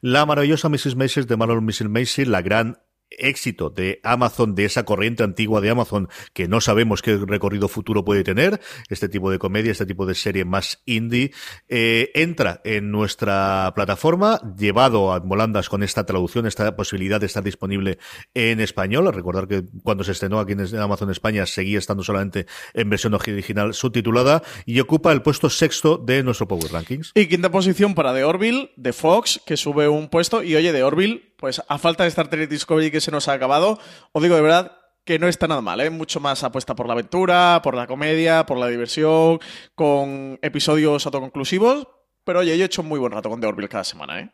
La 0.05 0.25
maravillosa 0.25 0.67
Mrs. 0.67 0.97
Maisel 0.97 1.27
de 1.27 1.37
Marlon 1.37 1.63
Mrs. 1.63 1.87
Maisel, 1.87 2.29
la 2.29 2.41
gran 2.41 2.77
éxito 3.19 3.69
de 3.69 3.99
Amazon, 4.03 4.55
de 4.55 4.65
esa 4.65 4.83
corriente 4.83 5.23
antigua 5.23 5.61
de 5.61 5.69
Amazon 5.69 6.09
que 6.33 6.47
no 6.47 6.61
sabemos 6.61 7.01
qué 7.01 7.17
recorrido 7.17 7.67
futuro 7.67 8.05
puede 8.05 8.23
tener, 8.23 8.59
este 8.89 9.09
tipo 9.09 9.31
de 9.31 9.39
comedia, 9.39 9.71
este 9.71 9.85
tipo 9.85 10.05
de 10.05 10.15
serie 10.15 10.45
más 10.45 10.81
indie, 10.85 11.31
eh, 11.67 12.11
entra 12.15 12.61
en 12.63 12.91
nuestra 12.91 13.71
plataforma, 13.75 14.39
llevado 14.57 15.13
a 15.13 15.19
Molandas 15.19 15.69
con 15.69 15.83
esta 15.83 16.05
traducción, 16.05 16.45
esta 16.45 16.75
posibilidad 16.75 17.19
de 17.19 17.27
estar 17.27 17.43
disponible 17.43 17.97
en 18.33 18.59
español. 18.59 19.11
Recordar 19.13 19.47
que 19.47 19.63
cuando 19.83 20.03
se 20.03 20.11
estrenó 20.11 20.39
aquí 20.39 20.53
en 20.53 20.75
Amazon 20.77 21.09
España 21.11 21.45
seguía 21.45 21.79
estando 21.79 22.03
solamente 22.03 22.45
en 22.73 22.89
versión 22.89 23.13
original 23.13 23.73
subtitulada 23.73 24.43
y 24.65 24.79
ocupa 24.79 25.11
el 25.11 25.21
puesto 25.21 25.49
sexto 25.49 25.97
de 25.97 26.23
nuestro 26.23 26.47
Power 26.47 26.71
Rankings. 26.71 27.11
Y 27.15 27.27
quinta 27.27 27.51
posición 27.51 27.95
para 27.95 28.13
The 28.13 28.23
Orville, 28.23 28.71
de 28.75 28.93
Fox, 28.93 29.41
que 29.45 29.57
sube 29.57 29.87
un 29.87 30.09
puesto. 30.09 30.43
Y 30.43 30.55
oye, 30.55 30.71
The 30.71 30.83
Orville, 30.83 31.32
pues 31.43 31.61
a 31.67 31.77
falta 31.77 32.03
de 32.03 32.07
Star 32.07 32.29
Trek 32.29 32.49
Discovery 32.49 32.89
que 32.89 33.01
se 33.01 33.11
nos 33.11 33.27
ha 33.27 33.33
acabado, 33.33 33.77
os 34.13 34.23
digo 34.23 34.37
de 34.37 34.41
verdad 34.41 34.77
que 35.03 35.19
no 35.19 35.27
está 35.27 35.45
nada 35.45 35.59
mal, 35.59 35.81
¿eh? 35.81 35.89
Mucho 35.89 36.21
más 36.21 36.41
apuesta 36.41 36.73
por 36.73 36.87
la 36.87 36.93
aventura, 36.93 37.59
por 37.61 37.75
la 37.75 37.85
comedia, 37.85 38.45
por 38.45 38.57
la 38.57 38.69
diversión, 38.69 39.41
con 39.75 40.39
episodios 40.41 41.05
autoconclusivos. 41.05 41.89
Pero 42.23 42.39
oye, 42.39 42.57
yo 42.57 42.63
he 42.63 42.65
hecho 42.65 42.81
un 42.81 42.87
muy 42.87 42.97
buen 42.97 43.11
rato 43.11 43.29
con 43.29 43.41
The 43.41 43.47
Orville 43.47 43.67
cada 43.67 43.83
semana, 43.83 44.21
¿eh? 44.21 44.31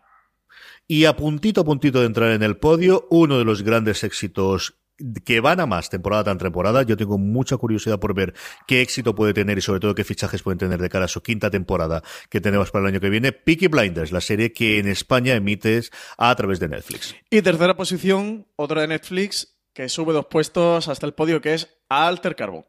Y 0.87 1.05
a 1.05 1.15
puntito 1.15 1.61
a 1.61 1.65
puntito 1.65 1.99
de 1.99 2.05
entrar 2.05 2.29
en 2.29 2.43
el 2.43 2.57
podio, 2.57 3.07
uno 3.09 3.39
de 3.39 3.45
los 3.45 3.63
grandes 3.63 4.03
éxitos 4.03 4.78
que 5.25 5.39
van 5.39 5.59
a 5.59 5.65
más 5.65 5.89
temporada 5.89 6.23
tras 6.23 6.37
temporada. 6.37 6.83
Yo 6.83 6.97
tengo 6.97 7.17
mucha 7.17 7.57
curiosidad 7.57 7.99
por 7.99 8.13
ver 8.13 8.33
qué 8.67 8.81
éxito 8.81 9.15
puede 9.15 9.33
tener 9.33 9.57
y 9.57 9.61
sobre 9.61 9.79
todo 9.79 9.95
qué 9.95 10.03
fichajes 10.03 10.43
pueden 10.43 10.57
tener 10.57 10.81
de 10.81 10.89
cara 10.89 11.05
a 11.05 11.07
su 11.07 11.21
quinta 11.21 11.49
temporada 11.49 12.03
que 12.29 12.41
tenemos 12.41 12.71
para 12.71 12.85
el 12.85 12.93
año 12.93 12.99
que 12.99 13.09
viene. 13.09 13.31
Peaky 13.31 13.67
Blinders, 13.67 14.11
la 14.11 14.21
serie 14.21 14.53
que 14.53 14.79
en 14.79 14.87
España 14.87 15.35
emites 15.35 15.91
a 16.17 16.33
través 16.35 16.59
de 16.59 16.69
Netflix. 16.69 17.15
Y 17.29 17.41
tercera 17.41 17.75
posición, 17.75 18.47
otra 18.55 18.81
de 18.81 18.87
Netflix, 18.87 19.55
que 19.73 19.89
sube 19.89 20.13
dos 20.13 20.25
puestos 20.25 20.87
hasta 20.87 21.05
el 21.05 21.13
podio, 21.13 21.41
que 21.41 21.53
es 21.53 21.69
Alter 21.89 22.35
Carbon 22.35 22.65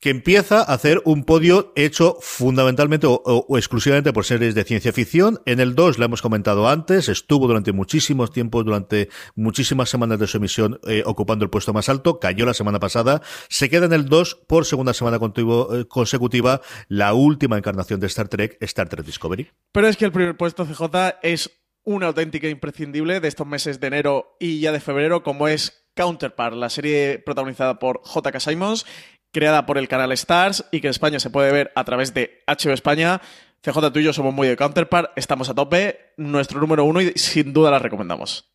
que 0.00 0.10
empieza 0.10 0.60
a 0.60 0.74
hacer 0.74 1.02
un 1.04 1.24
podio 1.24 1.72
hecho 1.76 2.16
fundamentalmente 2.20 3.06
o, 3.08 3.46
exclusivamente 3.56 4.12
por 4.12 4.24
series 4.24 4.54
de 4.54 4.64
ciencia 4.64 4.92
ficción. 4.92 5.40
En 5.44 5.60
el 5.60 5.74
2, 5.74 5.98
lo 5.98 6.04
hemos 6.06 6.22
comentado 6.22 6.68
antes, 6.68 7.08
estuvo 7.08 7.46
durante 7.46 7.72
muchísimos 7.72 8.32
tiempos, 8.32 8.64
durante 8.64 9.10
muchísimas 9.34 9.90
semanas 9.90 10.18
de 10.18 10.26
su 10.26 10.38
emisión, 10.38 10.80
eh, 10.86 11.02
ocupando 11.04 11.44
el 11.44 11.50
puesto 11.50 11.72
más 11.72 11.88
alto, 11.88 12.18
cayó 12.18 12.46
la 12.46 12.54
semana 12.54 12.80
pasada, 12.80 13.20
se 13.48 13.68
queda 13.68 13.86
en 13.86 13.92
el 13.92 14.06
2 14.06 14.42
por 14.46 14.64
segunda 14.64 14.94
semana 14.94 15.18
eh, 15.18 15.84
consecutiva, 15.86 16.62
la 16.88 17.12
última 17.12 17.58
encarnación 17.58 18.00
de 18.00 18.06
Star 18.06 18.28
Trek, 18.28 18.56
Star 18.60 18.88
Trek 18.88 19.04
Discovery. 19.04 19.50
Pero 19.72 19.86
es 19.86 19.96
que 19.96 20.06
el 20.06 20.12
primer 20.12 20.36
puesto 20.36 20.64
CJ 20.64 21.18
es 21.22 21.50
una 21.82 22.06
auténtica 22.06 22.48
imprescindible 22.48 23.20
de 23.20 23.28
estos 23.28 23.46
meses 23.46 23.80
de 23.80 23.86
enero 23.86 24.36
y 24.38 24.60
ya 24.60 24.72
de 24.72 24.80
febrero, 24.80 25.22
como 25.22 25.48
es 25.48 25.88
Counterpart, 25.94 26.56
la 26.56 26.70
serie 26.70 27.18
protagonizada 27.18 27.78
por 27.78 28.00
J.K. 28.04 28.40
Simons, 28.40 28.86
creada 29.32 29.66
por 29.66 29.78
el 29.78 29.88
canal 29.88 30.12
Stars 30.12 30.64
y 30.70 30.80
que 30.80 30.88
en 30.88 30.92
España 30.92 31.20
se 31.20 31.30
puede 31.30 31.52
ver 31.52 31.72
a 31.74 31.84
través 31.84 32.14
de 32.14 32.42
HBO 32.46 32.72
España. 32.72 33.20
CJ, 33.62 33.92
tú 33.92 34.00
y 34.00 34.04
yo 34.04 34.12
somos 34.12 34.32
muy 34.32 34.48
de 34.48 34.56
Counterpart, 34.56 35.12
estamos 35.16 35.48
a 35.50 35.54
tope, 35.54 36.12
nuestro 36.16 36.60
número 36.60 36.84
uno 36.84 37.00
y 37.00 37.12
sin 37.16 37.52
duda 37.52 37.70
la 37.70 37.78
recomendamos. 37.78 38.49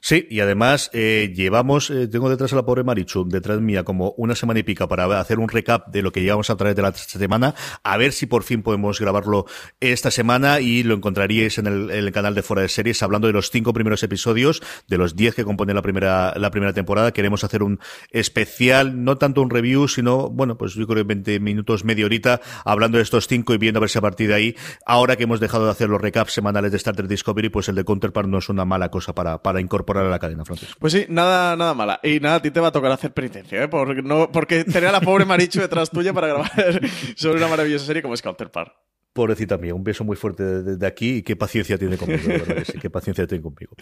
Sí, 0.00 0.26
y 0.30 0.40
además 0.40 0.90
eh, 0.92 1.32
llevamos, 1.34 1.90
eh, 1.90 2.08
tengo 2.08 2.30
detrás 2.30 2.52
a 2.52 2.56
la 2.56 2.64
pobre 2.64 2.84
Marichu, 2.84 3.28
detrás 3.28 3.60
mía, 3.60 3.84
como 3.84 4.12
una 4.16 4.34
semana 4.34 4.60
y 4.60 4.62
pica 4.62 4.88
para 4.88 5.20
hacer 5.20 5.38
un 5.38 5.48
recap 5.48 5.88
de 5.88 6.02
lo 6.02 6.12
que 6.12 6.22
llevamos 6.22 6.48
a 6.50 6.56
través 6.56 6.76
de 6.76 6.82
la 6.82 6.92
semana, 6.94 7.54
a 7.82 7.96
ver 7.96 8.12
si 8.12 8.26
por 8.26 8.42
fin 8.42 8.62
podemos 8.62 9.00
grabarlo 9.00 9.46
esta 9.80 10.10
semana 10.10 10.60
y 10.60 10.82
lo 10.82 10.94
encontraríais 10.94 11.58
en 11.58 11.66
el, 11.66 11.90
en 11.90 11.98
el 11.98 12.12
canal 12.12 12.34
de 12.34 12.42
Fuera 12.42 12.62
de 12.62 12.68
Series, 12.68 13.02
hablando 13.02 13.26
de 13.26 13.32
los 13.32 13.50
cinco 13.50 13.72
primeros 13.72 14.02
episodios, 14.02 14.62
de 14.88 14.96
los 14.96 15.16
diez 15.16 15.34
que 15.34 15.44
componen 15.44 15.76
la 15.76 15.82
primera, 15.82 16.32
la 16.36 16.50
primera 16.50 16.72
temporada. 16.72 17.12
Queremos 17.12 17.44
hacer 17.44 17.62
un 17.62 17.80
especial, 18.10 19.04
no 19.04 19.18
tanto 19.18 19.42
un 19.42 19.50
review, 19.50 19.88
sino, 19.88 20.30
bueno, 20.30 20.56
pues 20.56 20.74
yo 20.74 20.86
creo 20.86 21.04
que 21.04 21.08
20 21.08 21.40
minutos, 21.40 21.84
media 21.84 22.06
horita, 22.06 22.40
hablando 22.64 22.98
de 22.98 23.02
estos 23.02 23.26
cinco 23.26 23.52
y 23.54 23.58
viendo 23.58 23.78
a 23.78 23.82
ver 23.82 23.90
si 23.90 23.98
a 23.98 24.02
partir 24.02 24.28
de 24.28 24.34
ahí, 24.34 24.56
ahora 24.86 25.16
que 25.16 25.24
hemos 25.24 25.40
dejado 25.40 25.66
de 25.66 25.72
hacer 25.72 25.88
los 25.88 26.00
recaps 26.00 26.32
semanales 26.32 26.70
de 26.70 26.76
Star 26.76 26.96
Trek 26.96 27.08
Discovery, 27.08 27.48
pues 27.48 27.68
el 27.68 27.74
de 27.74 27.84
Counterpart 27.84 28.28
no 28.28 28.38
es 28.38 28.48
una 28.48 28.64
mala 28.64 28.90
cosa 28.90 29.14
para, 29.14 29.42
para 29.42 29.60
incorporar 29.60 29.79
a 29.88 30.02
la 30.02 30.18
cadena, 30.18 30.44
Francis. 30.44 30.74
Pues 30.78 30.92
sí, 30.92 31.06
nada, 31.08 31.56
nada 31.56 31.74
mala. 31.74 32.00
Y 32.02 32.20
nada, 32.20 32.36
a 32.36 32.42
ti 32.42 32.50
te 32.50 32.60
va 32.60 32.68
a 32.68 32.72
tocar 32.72 32.92
hacer 32.92 33.12
penitencia, 33.12 33.62
¿eh? 33.62 33.68
Porque, 33.68 34.02
no, 34.02 34.30
porque 34.30 34.64
tener 34.64 34.88
a 34.88 34.92
la 34.92 35.00
pobre 35.00 35.24
Marichu 35.24 35.60
detrás 35.60 35.90
tuya 35.90 36.12
para 36.12 36.28
grabar 36.28 36.50
sobre 37.16 37.38
una 37.38 37.48
maravillosa 37.48 37.86
serie 37.86 38.02
como 38.02 38.14
es 38.14 38.22
Counterpart. 38.22 38.72
Pobrecita 39.12 39.58
mía, 39.58 39.74
un 39.74 39.82
beso 39.82 40.04
muy 40.04 40.16
fuerte 40.16 40.44
desde 40.62 40.86
aquí 40.86 41.16
y 41.16 41.22
qué 41.22 41.34
paciencia 41.34 41.76
tiene 41.76 41.96
conmigo, 41.96 42.28
de 42.28 42.38
verdad 42.38 42.56
que 42.56 42.64
sí, 42.64 42.78
qué 42.78 42.90
paciencia 42.90 43.26
tiene 43.26 43.42
conmigo. 43.42 43.74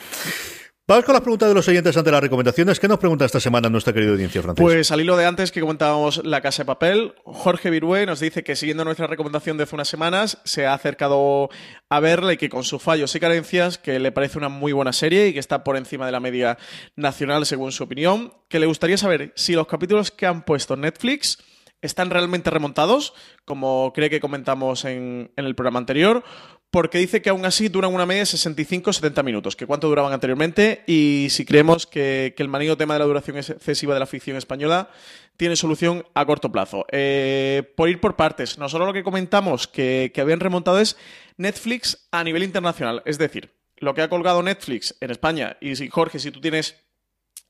Vamos 0.89 1.05
con 1.05 1.13
las 1.13 1.21
preguntas 1.21 1.51
de 1.51 1.55
los 1.55 1.69
oyentes 1.69 1.95
ante 1.99 2.11
las 2.11 2.23
recomendaciones. 2.23 2.81
¿Qué 2.81 2.89
nos 2.89 2.99
pregunta 2.99 3.27
esta 3.27 3.41
semana 3.41 3.69
nuestra 3.69 3.93
querida 3.93 4.13
audiencia, 4.13 4.41
Francis? 4.41 4.63
Pues 4.63 4.91
al 4.91 5.03
hilo 5.03 5.19
de 5.19 5.27
antes 5.27 5.53
que 5.53 5.61
comentábamos 5.61 6.25
La 6.25 6.41
Casa 6.41 6.63
de 6.63 6.67
Papel, 6.67 7.13
Jorge 7.25 7.69
Virué 7.69 8.07
nos 8.07 8.21
dice 8.21 8.43
que 8.43 8.57
siguiendo 8.57 8.87
nuestra 8.87 9.07
recomendación 9.07 9.59
de 9.59 9.65
hace 9.65 9.75
unas 9.75 9.89
semanas, 9.89 10.39
se 10.45 10.65
ha 10.65 10.73
acercado 10.73 11.51
a 11.91 12.01
verla 12.01 12.33
y 12.33 12.39
que 12.39 12.49
con 12.49 12.65
sus 12.65 12.83
fallos 12.83 13.15
y 13.15 13.21
carencias, 13.21 13.77
que 13.77 13.99
le 13.99 14.13
parece 14.13 14.39
una 14.39 14.49
muy 14.49 14.73
buena 14.73 14.95
serie 14.95 15.27
y 15.29 15.35
que 15.35 15.41
está 15.41 15.63
por 15.63 15.77
encima 15.77 16.07
de 16.07 16.13
la 16.13 16.21
media 16.21 16.57
nacional 16.97 17.45
según 17.45 17.71
su 17.71 17.85
opinión, 17.85 18.33
que 18.49 18.59
le 18.59 18.65
gustaría 18.65 18.97
saber 18.97 19.35
si 19.37 19.53
los 19.53 19.67
capítulos 19.67 20.11
que 20.11 20.25
han 20.25 20.43
puesto 20.43 20.75
Netflix 20.75 21.37
están 21.83 22.09
realmente 22.09 22.49
remontados, 22.49 23.13
como 23.45 23.93
cree 23.95 24.09
que 24.09 24.21
comentamos 24.21 24.87
en, 24.87 25.33
en 25.37 25.45
el 25.45 25.55
programa 25.55 25.81
anterior, 25.81 26.25
porque 26.71 26.99
dice 26.99 27.23
que 27.23 27.31
aún 27.31 27.45
así 27.45 27.69
duran 27.69 27.95
una 27.95 28.05
media 28.05 28.23
de 28.23 28.27
65-70 28.27 29.25
minutos, 29.25 29.57
que 29.57 29.67
cuánto 29.67 29.89
duraban 29.89 30.13
anteriormente, 30.13 30.83
y 30.87 31.29
si 31.31 31.45
creemos 31.45 31.87
que, 31.87 32.35
el 32.37 32.49
manido 32.49 32.77
tema 32.77 32.95
de 32.95 33.01
la 33.01 33.07
duración 33.07 33.39
excesiva 33.39 33.95
de 33.95 34.01
la 34.01 34.07
ficción 34.07 34.37
española 34.37 34.91
tiene 35.37 35.57
solución 35.57 36.05
a 36.15 36.27
corto 36.27 36.53
plazo. 36.53 36.85
Eh, 36.91 37.73
por 37.77 37.89
ir 37.89 38.01
por 38.01 38.17
partes, 38.17 38.59
nosotros 38.59 38.87
lo 38.87 38.93
que 38.93 39.03
comentamos 39.03 39.67
que, 39.67 40.11
que 40.13 40.21
habían 40.21 40.41
remontado 40.41 40.79
es 40.79 40.97
Netflix 41.37 42.09
a 42.11 42.23
nivel 42.23 42.43
internacional, 42.43 43.03
es 43.07 43.19
decir, 43.19 43.51
lo 43.79 43.95
que 43.95 44.03
ha 44.03 44.09
colgado 44.09 44.43
Netflix 44.43 44.97
en 45.01 45.11
España, 45.11 45.57
y 45.61 45.77
si 45.77 45.89
Jorge, 45.89 46.19
si 46.19 46.31
tú 46.31 46.41
tienes 46.41 46.77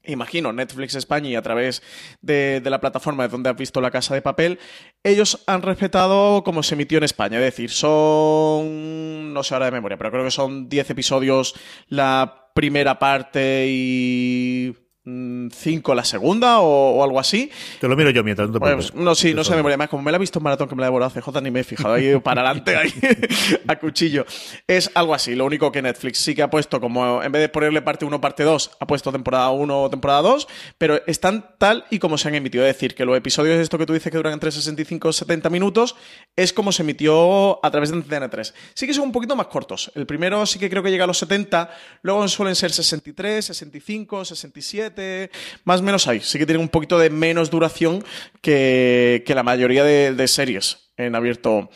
imagino, 0.08 0.52
Netflix 0.52 0.94
España 0.94 1.30
y 1.30 1.36
a 1.36 1.42
través 1.42 1.82
de, 2.20 2.60
la 2.64 2.80
plataforma 2.80 3.24
de 3.24 3.28
donde 3.28 3.50
has 3.50 3.56
visto 3.56 3.80
La 3.80 3.90
Casa 3.90 4.14
de 4.14 4.22
Papel, 4.22 4.58
ellos 5.02 5.42
han 5.46 5.62
respetado 5.62 6.42
como 6.44 6.62
se 6.62 6.74
emitió 6.74 6.98
en 6.98 7.04
España. 7.04 7.38
Es 7.38 7.44
decir, 7.44 7.70
son, 7.70 9.32
no 9.32 9.42
sé 9.42 9.54
ahora 9.54 9.66
de 9.66 9.72
memoria, 9.72 9.96
pero 9.96 10.10
creo 10.10 10.24
que 10.24 10.30
son 10.30 10.68
10 10.68 10.90
episodios 10.90 11.54
la 11.88 12.50
primera 12.54 12.98
parte 12.98 13.66
y 13.68 14.74
5 15.50 15.94
la 15.94 16.04
segunda 16.04 16.60
o, 16.60 16.96
o, 16.96 17.04
algo 17.04 17.20
así. 17.20 17.50
Te 17.80 17.88
lo 17.88 17.96
miro 17.96 18.10
yo 18.10 18.22
mientras, 18.24 18.48
no 18.48 18.54
te 18.54 18.60
pues, 18.60 18.94
No, 18.94 19.14
sí, 19.14 19.34
no 19.34 19.44
sé 19.44 19.50
de 19.50 19.56
memoria. 19.56 19.76
Más 19.76 19.88
como 19.88 20.02
me 20.02 20.10
la 20.10 20.16
he 20.16 20.20
visto 20.20 20.38
en 20.38 20.42
maratón 20.42 20.68
que 20.68 20.74
me 20.74 20.80
la 20.80 20.86
he 20.86 20.90
devorado 20.90 21.10
CJ, 21.10 21.40
ni 21.42 21.50
me 21.50 21.60
he 21.60 21.64
fijado 21.64 21.94
ahí 21.94 22.18
para 22.22 22.42
adelante, 22.42 22.76
ahí, 22.76 22.92
a 23.66 23.76
cuchillo. 23.76 24.26
Es 24.66 24.90
algo 24.94 25.14
así. 25.14 25.34
Lo 25.34 25.44
único 25.44 25.72
que 25.72 25.82
Netflix 25.82 26.18
sí 26.18 26.34
que 26.34 26.42
ha 26.42 26.50
puesto, 26.50 26.80
como 26.80 27.22
en 27.22 27.32
vez 27.32 27.42
de 27.42 27.48
ponerle 27.48 27.82
parte 27.82 28.04
1 28.04 28.20
parte 28.20 28.42
2, 28.42 28.70
ha 28.80 28.86
puesto 28.86 29.12
temporada 29.12 29.50
1 29.50 29.82
o 29.82 29.90
temporada 29.90 30.22
2, 30.22 30.48
pero 30.78 31.00
están 31.06 31.54
tal 31.58 31.84
y 31.90 31.98
como 31.98 32.18
se 32.18 32.28
han 32.28 32.34
emitido. 32.34 32.64
Es 32.64 32.74
decir, 32.74 32.94
que 32.94 33.04
los 33.04 33.16
episodios 33.16 33.56
de 33.56 33.62
esto 33.62 33.78
que 33.78 33.86
tú 33.86 33.92
dices 33.92 34.10
que 34.10 34.16
duran 34.16 34.32
entre 34.32 34.50
65 34.50 35.10
y 35.10 35.12
70 35.12 35.50
minutos, 35.50 35.96
es 36.36 36.52
como 36.52 36.72
se 36.72 36.82
emitió 36.82 37.64
a 37.64 37.70
través 37.70 37.90
de 37.90 37.96
Antena 37.96 38.28
3. 38.28 38.54
Sí 38.74 38.86
que 38.86 38.94
son 38.94 39.04
un 39.04 39.12
poquito 39.12 39.36
más 39.36 39.46
cortos. 39.46 39.90
El 39.94 40.06
primero 40.06 40.44
sí 40.46 40.58
que 40.58 40.68
creo 40.68 40.82
que 40.82 40.90
llega 40.90 41.04
a 41.04 41.06
los 41.06 41.18
70, 41.18 41.70
luego 42.02 42.26
suelen 42.28 42.54
ser 42.54 42.72
63, 42.72 43.44
65, 43.44 44.24
67 44.24 44.97
más 45.64 45.80
o 45.80 45.82
menos 45.82 46.06
ahí. 46.06 46.20
Sí 46.20 46.38
que 46.38 46.46
tienen 46.46 46.62
un 46.62 46.68
poquito 46.68 46.98
de 46.98 47.10
menos 47.10 47.50
duración 47.50 48.04
que, 48.40 49.22
que 49.26 49.34
la 49.34 49.42
mayoría 49.42 49.84
de, 49.84 50.28
series 50.28 50.90
en 50.96 51.14
abierto 51.14 51.70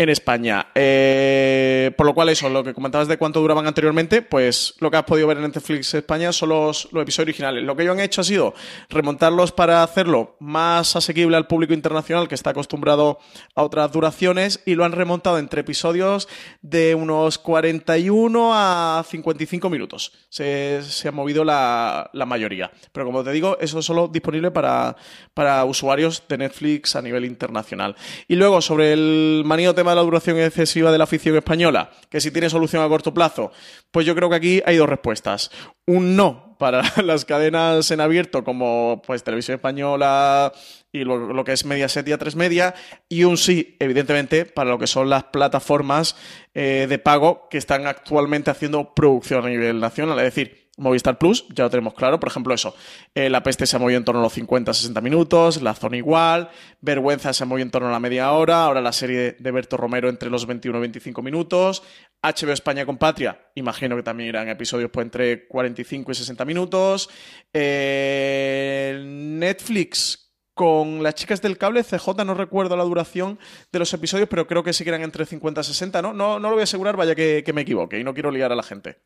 en 0.00 0.08
España. 0.08 0.68
Eh, 0.74 1.92
por 1.94 2.06
lo 2.06 2.14
cual, 2.14 2.30
eso, 2.30 2.48
lo 2.48 2.64
que 2.64 2.72
comentabas 2.72 3.06
de 3.06 3.18
cuánto 3.18 3.38
duraban 3.38 3.66
anteriormente, 3.66 4.22
pues 4.22 4.74
lo 4.80 4.90
que 4.90 4.96
has 4.96 5.04
podido 5.04 5.26
ver 5.26 5.36
en 5.36 5.42
Netflix 5.42 5.92
España 5.92 6.32
son 6.32 6.48
los, 6.48 6.88
los, 6.90 7.02
episodios 7.02 7.26
originales. 7.26 7.64
Lo 7.64 7.76
que 7.76 7.82
ellos 7.82 7.92
han 7.92 8.00
hecho 8.00 8.22
ha 8.22 8.24
sido 8.24 8.54
remontarlos 8.88 9.52
para 9.52 9.82
hacerlo 9.82 10.36
más 10.40 10.96
asequible 10.96 11.36
al 11.36 11.46
público 11.46 11.74
internacional 11.74 12.28
que 12.28 12.34
está 12.34 12.48
acostumbrado 12.48 13.18
a 13.54 13.62
otras 13.62 13.92
duraciones 13.92 14.62
y 14.64 14.74
lo 14.74 14.86
han 14.86 14.92
remontado 14.92 15.36
entre 15.36 15.60
episodios 15.60 16.28
de 16.62 16.94
unos 16.94 17.36
41 17.36 18.52
a 18.54 19.04
55 19.06 19.68
minutos. 19.68 20.12
Se, 20.30 20.80
se 20.82 21.08
ha 21.08 21.12
movido 21.12 21.44
la, 21.44 22.08
la, 22.14 22.24
mayoría. 22.24 22.70
Pero 22.92 23.04
como 23.04 23.22
te 23.22 23.32
digo, 23.32 23.58
eso 23.60 23.80
es 23.80 23.84
solo 23.84 24.08
disponible 24.08 24.50
para, 24.50 24.96
para 25.34 25.62
usuarios 25.66 26.22
de 26.26 26.38
Netflix 26.38 26.96
a 26.96 27.02
nivel 27.02 27.26
internacional. 27.26 27.96
Y 28.28 28.36
luego, 28.36 28.62
sobre 28.62 28.94
el 28.94 29.42
manío 29.44 29.74
tema 29.74 29.89
de 29.90 29.96
la 29.96 30.02
duración 30.02 30.38
excesiva 30.38 30.90
de 30.90 30.98
la 30.98 31.04
afición 31.04 31.36
española, 31.36 31.90
que 32.08 32.20
si 32.20 32.30
tiene 32.30 32.50
solución 32.50 32.82
a 32.82 32.88
corto 32.88 33.12
plazo, 33.12 33.52
pues 33.90 34.06
yo 34.06 34.14
creo 34.14 34.30
que 34.30 34.36
aquí 34.36 34.62
hay 34.64 34.76
dos 34.76 34.88
respuestas. 34.88 35.50
Un 35.86 36.16
no 36.16 36.56
para 36.58 36.82
las 37.04 37.24
cadenas 37.24 37.90
en 37.90 38.00
abierto 38.00 38.44
como 38.44 39.02
pues 39.04 39.24
Televisión 39.24 39.56
Española 39.56 40.52
y 40.92 41.04
lo, 41.04 41.32
lo 41.32 41.44
que 41.44 41.52
es 41.52 41.64
Mediaset 41.64 42.06
y 42.06 42.12
A3 42.12 42.34
Media, 42.36 42.74
y 43.08 43.24
un 43.24 43.36
sí, 43.36 43.76
evidentemente, 43.80 44.44
para 44.44 44.70
lo 44.70 44.78
que 44.78 44.86
son 44.86 45.08
las 45.08 45.24
plataformas 45.24 46.16
eh, 46.54 46.86
de 46.88 46.98
pago 46.98 47.48
que 47.48 47.58
están 47.58 47.86
actualmente 47.86 48.50
haciendo 48.50 48.94
producción 48.94 49.44
a 49.44 49.48
nivel 49.48 49.80
nacional, 49.80 50.18
es 50.18 50.24
decir, 50.24 50.59
Movistar 50.80 51.18
Plus, 51.18 51.46
ya 51.54 51.64
lo 51.64 51.70
tenemos 51.70 51.94
claro. 51.94 52.18
Por 52.18 52.28
ejemplo, 52.28 52.52
eso. 52.54 52.74
eh, 53.14 53.30
la 53.30 53.42
peste 53.42 53.66
se 53.66 53.76
ha 53.76 53.78
movido 53.78 53.98
en 53.98 54.04
torno 54.04 54.20
a 54.20 54.24
los 54.24 54.36
50-60 54.36 55.00
minutos. 55.02 55.62
La 55.62 55.74
zona 55.74 55.96
igual. 55.96 56.50
Vergüenza 56.80 57.32
se 57.32 57.44
ha 57.44 57.46
movido 57.46 57.64
en 57.64 57.70
torno 57.70 57.88
a 57.88 57.92
la 57.92 58.00
media 58.00 58.32
hora. 58.32 58.64
Ahora 58.64 58.80
la 58.80 58.92
serie 58.92 59.36
de 59.38 59.50
Berto 59.50 59.76
Romero 59.76 60.08
entre 60.08 60.30
los 60.30 60.46
21 60.46 60.78
y 60.78 60.80
25 60.80 61.22
minutos. 61.22 61.82
HBO 62.22 62.52
España 62.52 62.84
con 62.84 62.98
Patria, 62.98 63.50
imagino 63.54 63.96
que 63.96 64.02
también 64.02 64.28
irán 64.28 64.48
episodios 64.48 64.90
pues, 64.90 65.04
entre 65.04 65.46
45 65.48 66.12
y 66.12 66.14
60 66.14 66.44
minutos. 66.44 67.08
Eh, 67.52 69.00
Netflix 69.04 70.26
con 70.52 71.02
las 71.02 71.14
chicas 71.14 71.40
del 71.40 71.56
cable, 71.56 71.82
CJ, 71.82 72.24
no 72.26 72.34
recuerdo 72.34 72.76
la 72.76 72.84
duración 72.84 73.38
de 73.72 73.78
los 73.78 73.92
episodios, 73.94 74.28
pero 74.28 74.46
creo 74.46 74.62
que 74.62 74.74
sí 74.74 74.84
que 74.84 74.90
eran 74.90 75.02
entre 75.02 75.24
50 75.24 75.62
y 75.62 75.64
60, 75.64 76.02
¿no? 76.02 76.12
No, 76.12 76.38
lo 76.38 76.50
voy 76.50 76.60
a 76.60 76.64
asegurar, 76.64 76.96
vaya 76.96 77.14
que, 77.14 77.42
que 77.44 77.52
me 77.54 77.62
equivoque 77.62 77.98
y 77.98 78.04
no 78.04 78.12
quiero 78.12 78.30
liar 78.30 78.52
a 78.52 78.56
la 78.56 78.62
gente. 78.62 78.98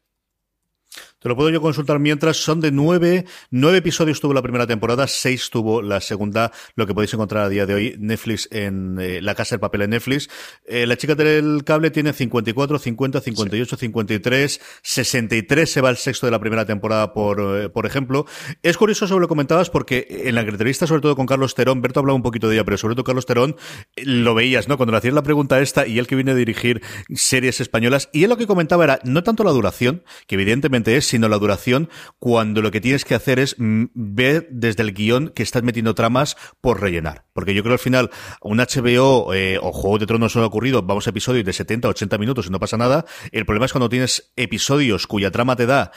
Te 1.24 1.30
lo 1.30 1.36
puedo 1.36 1.48
yo 1.48 1.62
consultar 1.62 2.00
mientras. 2.00 2.36
Son 2.36 2.60
de 2.60 2.70
nueve. 2.70 3.24
Nueve 3.50 3.78
episodios 3.78 4.20
tuvo 4.20 4.34
la 4.34 4.42
primera 4.42 4.66
temporada, 4.66 5.06
seis 5.06 5.48
tuvo 5.48 5.80
la 5.80 6.02
segunda. 6.02 6.52
Lo 6.76 6.86
que 6.86 6.92
podéis 6.92 7.14
encontrar 7.14 7.44
a 7.44 7.48
día 7.48 7.64
de 7.64 7.72
hoy, 7.72 7.96
Netflix 7.98 8.46
en 8.52 8.98
eh, 9.00 9.22
La 9.22 9.34
Casa 9.34 9.54
del 9.54 9.60
Papel 9.60 9.80
en 9.80 9.90
Netflix. 9.90 10.28
Eh, 10.66 10.86
la 10.86 10.98
chica 10.98 11.14
del 11.14 11.64
cable 11.64 11.90
tiene 11.90 12.12
54, 12.12 12.78
50, 12.78 13.22
58, 13.22 13.76
53, 13.78 14.60
63 14.82 15.70
se 15.70 15.80
va 15.80 15.88
el 15.88 15.96
sexto 15.96 16.26
de 16.26 16.30
la 16.30 16.38
primera 16.40 16.66
temporada, 16.66 17.14
por, 17.14 17.40
eh, 17.40 17.70
por 17.70 17.86
ejemplo. 17.86 18.26
Es 18.62 18.76
curioso 18.76 19.06
sobre 19.06 19.22
lo 19.22 19.26
que 19.26 19.30
comentabas 19.30 19.70
porque 19.70 20.06
en 20.26 20.34
la 20.34 20.42
entrevista, 20.42 20.86
sobre 20.86 21.00
todo 21.00 21.16
con 21.16 21.24
Carlos 21.24 21.54
Terón, 21.54 21.80
Berto 21.80 22.00
hablaba 22.00 22.16
un 22.16 22.22
poquito 22.22 22.50
de 22.50 22.56
ella, 22.56 22.64
pero 22.66 22.76
sobre 22.76 22.96
todo 22.96 23.04
Carlos 23.04 23.24
Terón, 23.24 23.56
lo 23.96 24.34
veías, 24.34 24.68
¿no? 24.68 24.76
Cuando 24.76 24.92
le 24.92 24.98
hacías 24.98 25.14
la 25.14 25.22
pregunta 25.22 25.58
esta 25.62 25.86
y 25.86 25.98
él 25.98 26.06
que 26.06 26.16
viene 26.16 26.32
a 26.32 26.34
dirigir 26.34 26.82
series 27.14 27.62
españolas, 27.62 28.10
y 28.12 28.24
él 28.24 28.28
lo 28.28 28.36
que 28.36 28.46
comentaba 28.46 28.84
era 28.84 29.00
no 29.04 29.22
tanto 29.22 29.42
la 29.42 29.52
duración, 29.52 30.02
que 30.26 30.34
evidentemente 30.34 30.98
es, 30.98 31.13
sino 31.14 31.28
la 31.28 31.38
duración, 31.38 31.90
cuando 32.18 32.60
lo 32.60 32.72
que 32.72 32.80
tienes 32.80 33.04
que 33.04 33.14
hacer 33.14 33.38
es 33.38 33.54
mm, 33.56 33.84
ver 33.94 34.48
desde 34.50 34.82
el 34.82 34.92
guion 34.92 35.28
que 35.28 35.44
estás 35.44 35.62
metiendo 35.62 35.94
tramas 35.94 36.36
por 36.60 36.80
rellenar. 36.80 37.24
Porque 37.32 37.54
yo 37.54 37.62
creo 37.62 37.74
al 37.74 37.78
final, 37.78 38.10
un 38.40 38.58
HBO 38.58 39.32
eh, 39.32 39.60
o 39.62 39.70
Juego 39.70 39.98
de 39.98 40.06
Tronos 40.06 40.34
no 40.34 40.42
ha 40.42 40.46
ocurrido, 40.46 40.82
vamos 40.82 41.06
a 41.06 41.10
episodios 41.10 41.44
de 41.44 41.52
70, 41.52 41.88
80 41.88 42.18
minutos 42.18 42.46
y 42.48 42.50
no 42.50 42.58
pasa 42.58 42.76
nada. 42.76 43.04
El 43.30 43.46
problema 43.46 43.66
es 43.66 43.72
cuando 43.72 43.88
tienes 43.88 44.32
episodios 44.34 45.06
cuya 45.06 45.30
trama 45.30 45.54
te 45.54 45.66
da 45.66 45.92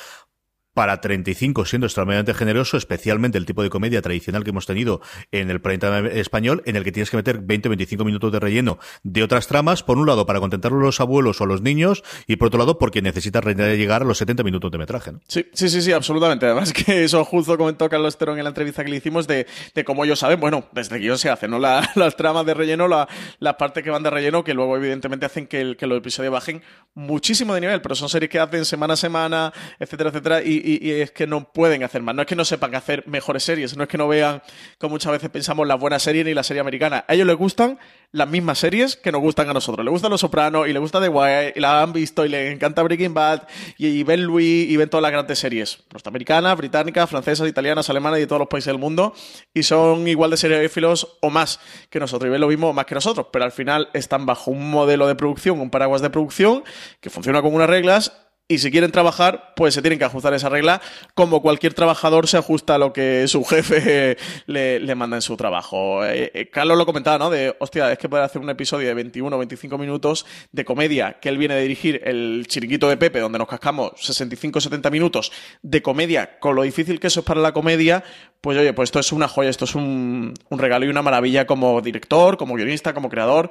para 0.78 1.02
35 1.02 1.66
siendo 1.66 1.88
extremadamente 1.88 2.36
generoso, 2.36 2.78
especialmente 2.78 3.40
el 3.40 3.48
tipo 3.48 3.64
de 3.64 3.72
comedia 3.72 4.00
tradicional 4.00 4.44
que 4.44 4.52
hemos 4.52 4.68
tenido 4.68 5.02
en 5.32 5.50
el 5.50 5.60
time 5.60 6.20
español, 6.20 6.62
en 6.68 6.76
el 6.76 6.84
que 6.84 6.92
tienes 6.92 7.10
que 7.10 7.18
meter 7.18 7.42
20-25 7.42 8.06
minutos 8.06 8.32
de 8.32 8.40
relleno 8.40 8.78
de 9.02 9.24
otras 9.24 9.48
tramas, 9.48 9.82
por 9.82 9.98
un 9.98 10.06
lado 10.06 10.28
para 10.28 10.40
contentar 10.40 10.72
a 10.72 10.76
los 10.76 11.02
abuelos 11.02 11.42
o 11.42 11.46
a 11.46 11.48
los 11.48 11.64
niños, 11.64 12.04
y 12.28 12.36
por 12.36 12.50
otro 12.50 12.60
lado 12.60 12.78
porque 12.78 13.02
necesitas 13.02 13.44
llegar 13.44 14.04
a 14.04 14.06
los 14.06 14.20
70 14.20 14.44
minutos 14.44 14.70
de 14.70 14.78
metraje. 14.78 15.14
Sí, 15.28 15.48
sí, 15.52 15.68
sí, 15.68 15.82
sí, 15.82 15.92
absolutamente. 15.94 16.46
Además 16.46 16.72
que 16.86 17.04
eso 17.04 17.26
justo 17.26 17.58
comentó 17.58 17.90
Carlos 17.90 18.16
Terón 18.16 18.38
en 18.38 18.44
la 18.44 18.50
entrevista 18.52 18.84
que 18.84 18.92
le 18.92 18.98
hicimos 18.98 19.26
de, 19.26 19.48
de 19.74 19.84
cómo 19.84 20.06
ellos 20.06 20.20
saben, 20.20 20.40
bueno, 20.40 20.66
desde 20.74 21.00
guion 21.00 21.18
se 21.18 21.32
hacen, 21.32 21.50
¿no? 21.50 21.58
La- 21.58 21.90
las 21.96 22.16
tramas 22.16 22.46
de 22.46 22.54
relleno, 22.54 22.88
la- 22.88 23.08
las 23.40 23.56
partes 23.56 23.84
que 23.84 23.90
van 23.90 24.04
de 24.04 24.12
relleno, 24.12 24.44
que 24.44 24.54
luego 24.54 24.78
evidentemente 24.78 25.26
hacen 25.26 25.48
que, 25.48 25.60
el- 25.60 25.76
que 25.76 25.88
los 25.88 25.98
episodios 25.98 26.32
bajen 26.32 26.62
muchísimo 26.94 27.56
de 27.56 27.62
nivel, 27.62 27.82
pero 27.82 27.96
son 27.96 28.10
series 28.10 28.30
que 28.30 28.40
hacen 28.40 28.64
semana 28.64 28.94
a 28.94 28.98
semana, 28.98 29.54
etcétera, 29.80 30.10
etcétera, 30.12 30.42
y, 30.44 30.62
y- 30.76 30.92
es 31.02 31.12
que 31.12 31.28
no 31.28 31.52
pueden 31.52 31.84
hacer 31.84 32.02
más. 32.02 32.16
No 32.16 32.22
es 32.22 32.28
que 32.28 32.36
no 32.36 32.46
sepan 32.46 32.76
hacer 32.76 33.04
mejores 33.08 33.44
series, 33.44 33.76
no 33.78 33.84
es 33.84 33.90
que 33.90 33.98
no 33.98 34.08
vean, 34.08 34.42
como 34.78 34.92
muchas 34.92 35.12
veces 35.12 35.30
pensamos, 35.30 35.68
las 35.68 35.80
buenas 35.80 36.04
series 36.04 36.26
ni 36.26 36.34
la 36.34 36.44
serie 36.44 36.62
americana. 36.62 37.06
A 37.08 37.14
ellos 37.14 37.28
les 37.28 37.36
gustan 37.38 37.80
las 38.12 38.28
mismas 38.30 38.58
series 38.60 38.96
que 38.96 39.12
nos 39.12 39.22
gustan 39.22 39.50
a 39.50 39.54
nosotros. 39.54 39.84
Les 39.86 39.92
gustan 39.92 40.12
Los 40.12 40.22
Sopranos 40.22 40.68
y 40.68 40.74
les 40.74 40.82
gusta 40.82 41.02
The 41.02 41.10
Wire 41.10 41.54
y 41.56 41.60
la 41.60 41.82
han 41.82 41.92
visto 41.94 42.26
y 42.26 42.30
les 42.30 42.54
encanta 42.54 42.82
Breaking 42.84 43.14
Bad 43.14 43.44
y, 43.78 43.88
y 43.88 44.04
ven 44.04 44.24
Louis 44.24 44.70
y 44.70 44.78
ven 44.78 44.90
todas 44.90 45.02
las 45.02 45.12
grandes 45.12 45.40
series. 45.40 45.80
Norteamericanas, 45.92 46.58
británicas, 46.58 47.10
francesas, 47.10 47.48
italianas, 47.48 47.90
alemanas 47.90 48.18
y 48.20 48.22
de 48.22 48.28
todos 48.28 48.40
los 48.40 48.48
países 48.48 48.68
del 48.68 48.78
mundo. 48.80 49.14
Y 49.54 49.64
son 49.64 50.08
igual 50.08 50.32
de 50.32 50.38
seriéfilos 50.38 51.18
o 51.22 51.30
más 51.30 51.60
que 51.90 52.00
nosotros. 52.00 52.28
Y 52.28 52.32
ven 52.32 52.42
lo 52.42 52.48
mismo 52.48 52.72
más 52.74 52.86
que 52.86 52.96
nosotros. 52.96 53.28
Pero 53.32 53.46
al 53.46 53.52
final 53.52 53.90
están 53.94 54.26
bajo 54.26 54.52
un 54.52 54.72
modelo 54.72 55.08
de 55.08 55.16
producción, 55.16 55.60
un 55.60 55.70
paraguas 55.70 56.02
de 56.02 56.10
producción 56.10 56.64
que 57.02 57.10
funciona 57.10 57.42
con 57.42 57.54
unas 57.54 57.70
reglas 57.70 58.14
y 58.50 58.60
si 58.60 58.72
quieren 58.72 58.92
trabajar, 58.92 59.54
pues 59.58 59.74
se 59.74 59.82
tienen 59.82 60.00
que 60.00 60.06
ajustar 60.06 60.34
esa 60.34 60.48
regla, 60.48 60.82
como 61.16 61.42
cualquier 61.42 61.74
trabajador 61.74 62.28
se 62.28 62.38
ajusta 62.38 62.76
a 62.76 62.78
lo 62.78 62.94
que 62.94 63.28
su 63.28 63.44
jefe 63.44 64.18
le, 64.46 64.80
le 64.80 64.96
manda 64.96 65.18
en 65.18 65.22
su 65.22 65.36
trabajo. 65.36 66.06
Eh, 66.06 66.32
eh, 66.34 66.50
Carlos 66.50 66.78
lo 66.78 66.86
comentaba, 66.86 67.18
¿no? 67.18 67.30
De, 67.30 67.54
hostia, 67.60 67.92
es 67.92 67.98
que 67.98 68.08
poder 68.08 68.24
hacer 68.24 68.42
un 68.42 68.50
episodio 68.50 68.88
de 68.88 68.94
21 68.94 69.36
o 69.36 69.40
25 69.40 69.78
minutos 69.78 70.26
de 70.54 70.64
comedia, 70.64 71.18
que 71.20 71.28
él 71.28 71.38
viene 71.38 71.56
a 71.56 71.58
dirigir 71.58 72.02
el 72.06 72.46
chiringuito 72.48 72.88
de 72.88 72.96
Pepe, 72.96 73.20
donde 73.20 73.38
nos 73.38 73.50
cascamos 73.50 73.92
65 73.98 74.60
o 74.60 74.62
70 74.62 74.90
minutos 74.92 75.34
de 75.62 75.82
comedia, 75.82 76.40
con 76.40 76.56
lo 76.56 76.62
difícil 76.62 77.02
que 77.02 77.08
eso 77.08 77.20
es 77.20 77.26
para 77.26 77.42
la 77.42 77.52
comedia, 77.52 78.06
pues 78.40 78.58
oye, 78.58 78.72
pues 78.72 78.88
esto 78.88 79.00
es 79.00 79.12
una 79.12 79.28
joya, 79.28 79.50
esto 79.50 79.66
es 79.66 79.76
un, 79.76 80.34
un 80.50 80.60
regalo 80.60 80.86
y 80.86 80.90
una 80.90 81.02
maravilla 81.02 81.46
como 81.46 81.82
director, 81.82 82.38
como 82.38 82.56
guionista, 82.56 82.94
como 82.94 83.10
creador. 83.10 83.50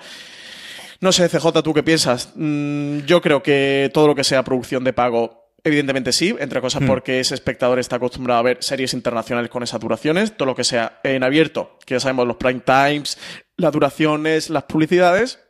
No 1.00 1.12
sé, 1.12 1.28
CJ, 1.28 1.62
¿tú 1.62 1.74
qué 1.74 1.82
piensas? 1.82 2.30
Mm, 2.34 3.00
yo 3.00 3.20
creo 3.20 3.42
que 3.42 3.90
todo 3.92 4.06
lo 4.06 4.14
que 4.14 4.24
sea 4.24 4.42
producción 4.42 4.82
de 4.84 4.92
pago, 4.92 5.52
evidentemente 5.64 6.12
sí, 6.12 6.34
entre 6.38 6.60
cosas 6.60 6.82
porque 6.86 7.20
ese 7.20 7.34
espectador 7.34 7.78
está 7.78 7.96
acostumbrado 7.96 8.40
a 8.40 8.42
ver 8.42 8.58
series 8.62 8.94
internacionales 8.94 9.50
con 9.50 9.62
esas 9.62 9.80
duraciones, 9.80 10.36
todo 10.36 10.46
lo 10.46 10.54
que 10.54 10.64
sea 10.64 11.00
en 11.04 11.22
abierto, 11.24 11.78
que 11.84 11.94
ya 11.94 12.00
sabemos 12.00 12.26
los 12.26 12.36
prime 12.36 12.60
times, 12.60 13.18
las 13.56 13.72
duraciones, 13.72 14.48
las 14.50 14.64
publicidades, 14.64 15.40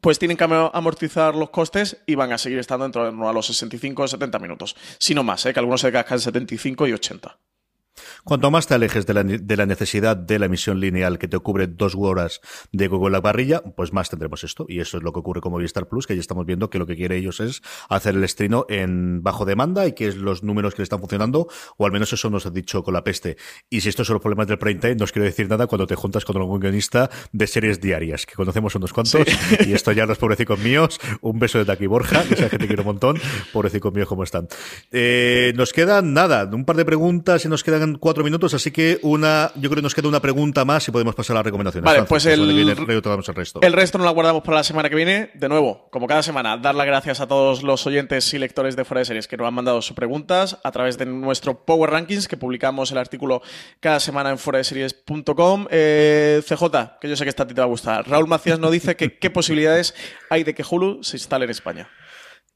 pues 0.00 0.18
tienen 0.18 0.36
que 0.38 0.44
am- 0.44 0.70
amortizar 0.72 1.34
los 1.34 1.50
costes 1.50 1.98
y 2.06 2.14
van 2.14 2.32
a 2.32 2.38
seguir 2.38 2.58
estando 2.58 2.86
en 2.86 2.92
torno 2.92 3.28
a 3.28 3.32
los 3.32 3.46
65 3.46 4.02
o 4.02 4.08
70 4.08 4.38
minutos. 4.38 4.74
Si 4.98 5.14
no 5.14 5.22
más, 5.22 5.44
¿eh? 5.44 5.52
que 5.52 5.58
algunos 5.60 5.80
se 5.82 5.92
cascan 5.92 6.18
75 6.20 6.86
y 6.86 6.92
80. 6.92 7.36
Cuanto 8.24 8.50
más 8.50 8.66
te 8.66 8.74
alejes 8.74 9.06
de 9.06 9.14
la, 9.14 9.22
de 9.24 9.56
la 9.56 9.66
necesidad 9.66 10.16
de 10.16 10.38
la 10.38 10.46
emisión 10.46 10.80
lineal 10.80 11.18
que 11.18 11.28
te 11.28 11.38
cubre 11.38 11.66
dos 11.66 11.94
horas 11.96 12.40
de 12.72 12.88
Google 12.88 13.08
en 13.08 13.12
la 13.12 13.22
parrilla, 13.22 13.62
pues 13.62 13.92
más 13.92 14.10
tendremos 14.10 14.44
esto. 14.44 14.66
Y 14.68 14.80
eso 14.80 14.98
es 14.98 15.02
lo 15.02 15.12
que 15.12 15.20
ocurre 15.20 15.40
con 15.40 15.52
Movistar 15.52 15.88
Plus, 15.88 16.06
que 16.06 16.14
ya 16.14 16.20
estamos 16.20 16.46
viendo 16.46 16.70
que 16.70 16.78
lo 16.78 16.86
que 16.86 16.96
quiere 16.96 17.16
ellos 17.16 17.40
es 17.40 17.62
hacer 17.88 18.14
el 18.14 18.24
estreno 18.24 18.66
en 18.68 19.22
bajo 19.22 19.44
demanda 19.44 19.86
y 19.86 19.92
que 19.92 20.08
es 20.08 20.16
los 20.16 20.42
números 20.42 20.74
que 20.74 20.82
le 20.82 20.84
están 20.84 21.00
funcionando, 21.00 21.48
o 21.76 21.86
al 21.86 21.92
menos 21.92 22.12
eso 22.12 22.30
nos 22.30 22.46
ha 22.46 22.50
dicho 22.50 22.82
con 22.82 22.94
la 22.94 23.04
peste. 23.04 23.36
Y 23.70 23.80
si 23.80 23.88
estos 23.88 24.06
son 24.06 24.14
los 24.14 24.22
problemas 24.22 24.46
del 24.46 24.58
prime 24.58 24.80
time, 24.80 24.94
no 24.96 25.04
os 25.04 25.12
quiero 25.12 25.26
decir 25.26 25.48
nada 25.48 25.66
cuando 25.66 25.86
te 25.86 25.94
juntas 25.94 26.24
con 26.24 26.36
algún 26.36 26.60
guionista 26.60 27.10
de 27.32 27.46
series 27.46 27.80
diarias, 27.80 28.26
que 28.26 28.34
conocemos 28.34 28.74
unos 28.74 28.92
cuantos, 28.92 29.26
y 29.66 29.72
esto 29.72 29.92
ya 29.92 30.06
los 30.06 30.18
pobrecicos 30.18 30.58
míos, 30.58 30.98
un 31.20 31.38
beso 31.38 31.64
de 31.64 31.72
aquí 31.72 31.86
Borja, 31.86 32.24
que 32.24 32.34
esa 32.34 32.48
gente 32.48 32.66
quiere 32.66 32.82
un 32.82 32.86
montón, 32.86 33.18
pobrecicos 33.52 33.92
míos 33.92 34.08
cómo 34.08 34.22
están. 34.22 34.48
Eh, 34.90 35.52
nos 35.56 35.72
quedan 35.72 36.14
nada, 36.14 36.48
un 36.52 36.64
par 36.64 36.76
de 36.76 36.84
preguntas 36.84 37.44
y 37.44 37.48
nos 37.48 37.62
quedan 37.64 37.81
cuatro 37.98 38.24
minutos, 38.24 38.54
así 38.54 38.70
que 38.70 38.98
una, 39.02 39.50
yo 39.56 39.68
creo 39.70 39.76
que 39.76 39.82
nos 39.82 39.94
queda 39.94 40.08
una 40.08 40.20
pregunta 40.20 40.64
más 40.64 40.86
y 40.88 40.90
podemos 40.90 41.14
pasar 41.14 41.36
a 41.36 41.38
las 41.40 41.44
recomendaciones. 41.46 41.84
Vale, 41.84 42.06
Francis, 42.06 42.08
pues 42.08 42.24
la 42.26 42.32
el- 42.32 42.54
viene 42.54 42.72
el 42.72 42.76
resto. 42.76 43.60
El 43.62 43.72
resto 43.72 43.98
nos 43.98 44.06
lo 44.06 44.12
guardamos 44.14 44.42
para 44.42 44.58
la 44.58 44.64
semana 44.64 44.88
que 44.88 44.94
viene. 44.96 45.30
De 45.34 45.48
nuevo, 45.48 45.88
como 45.90 46.06
cada 46.06 46.22
semana, 46.22 46.56
dar 46.56 46.74
las 46.74 46.86
gracias 46.86 47.20
a 47.20 47.26
todos 47.26 47.62
los 47.62 47.86
oyentes 47.86 48.32
y 48.34 48.38
lectores 48.38 48.76
de 48.76 48.84
Fuera 48.84 49.00
de 49.00 49.04
Series 49.06 49.28
que 49.28 49.36
nos 49.36 49.46
han 49.46 49.54
mandado 49.54 49.82
sus 49.82 49.94
preguntas 49.96 50.58
a 50.64 50.70
través 50.72 50.98
de 50.98 51.06
nuestro 51.06 51.64
Power 51.64 51.90
Rankings, 51.90 52.28
que 52.28 52.36
publicamos 52.36 52.90
el 52.92 52.98
artículo 52.98 53.42
cada 53.80 54.00
semana 54.00 54.30
en 54.30 54.38
fueradeseries.com. 54.38 55.66
Eh, 55.70 56.42
CJ, 56.46 56.98
que 57.00 57.08
yo 57.08 57.16
sé 57.16 57.24
que 57.24 57.30
esta 57.30 57.42
a 57.44 57.46
ti 57.46 57.54
te 57.54 57.60
va 57.60 57.66
a 57.66 57.68
gustar. 57.70 58.08
Raúl 58.08 58.26
Macías 58.28 58.58
nos 58.58 58.70
dice 58.72 58.96
que 58.96 59.18
qué 59.18 59.30
posibilidades 59.30 59.94
hay 60.30 60.44
de 60.44 60.54
que 60.54 60.64
Hulu 60.68 61.02
se 61.02 61.16
instale 61.16 61.44
en 61.44 61.50
España. 61.50 61.88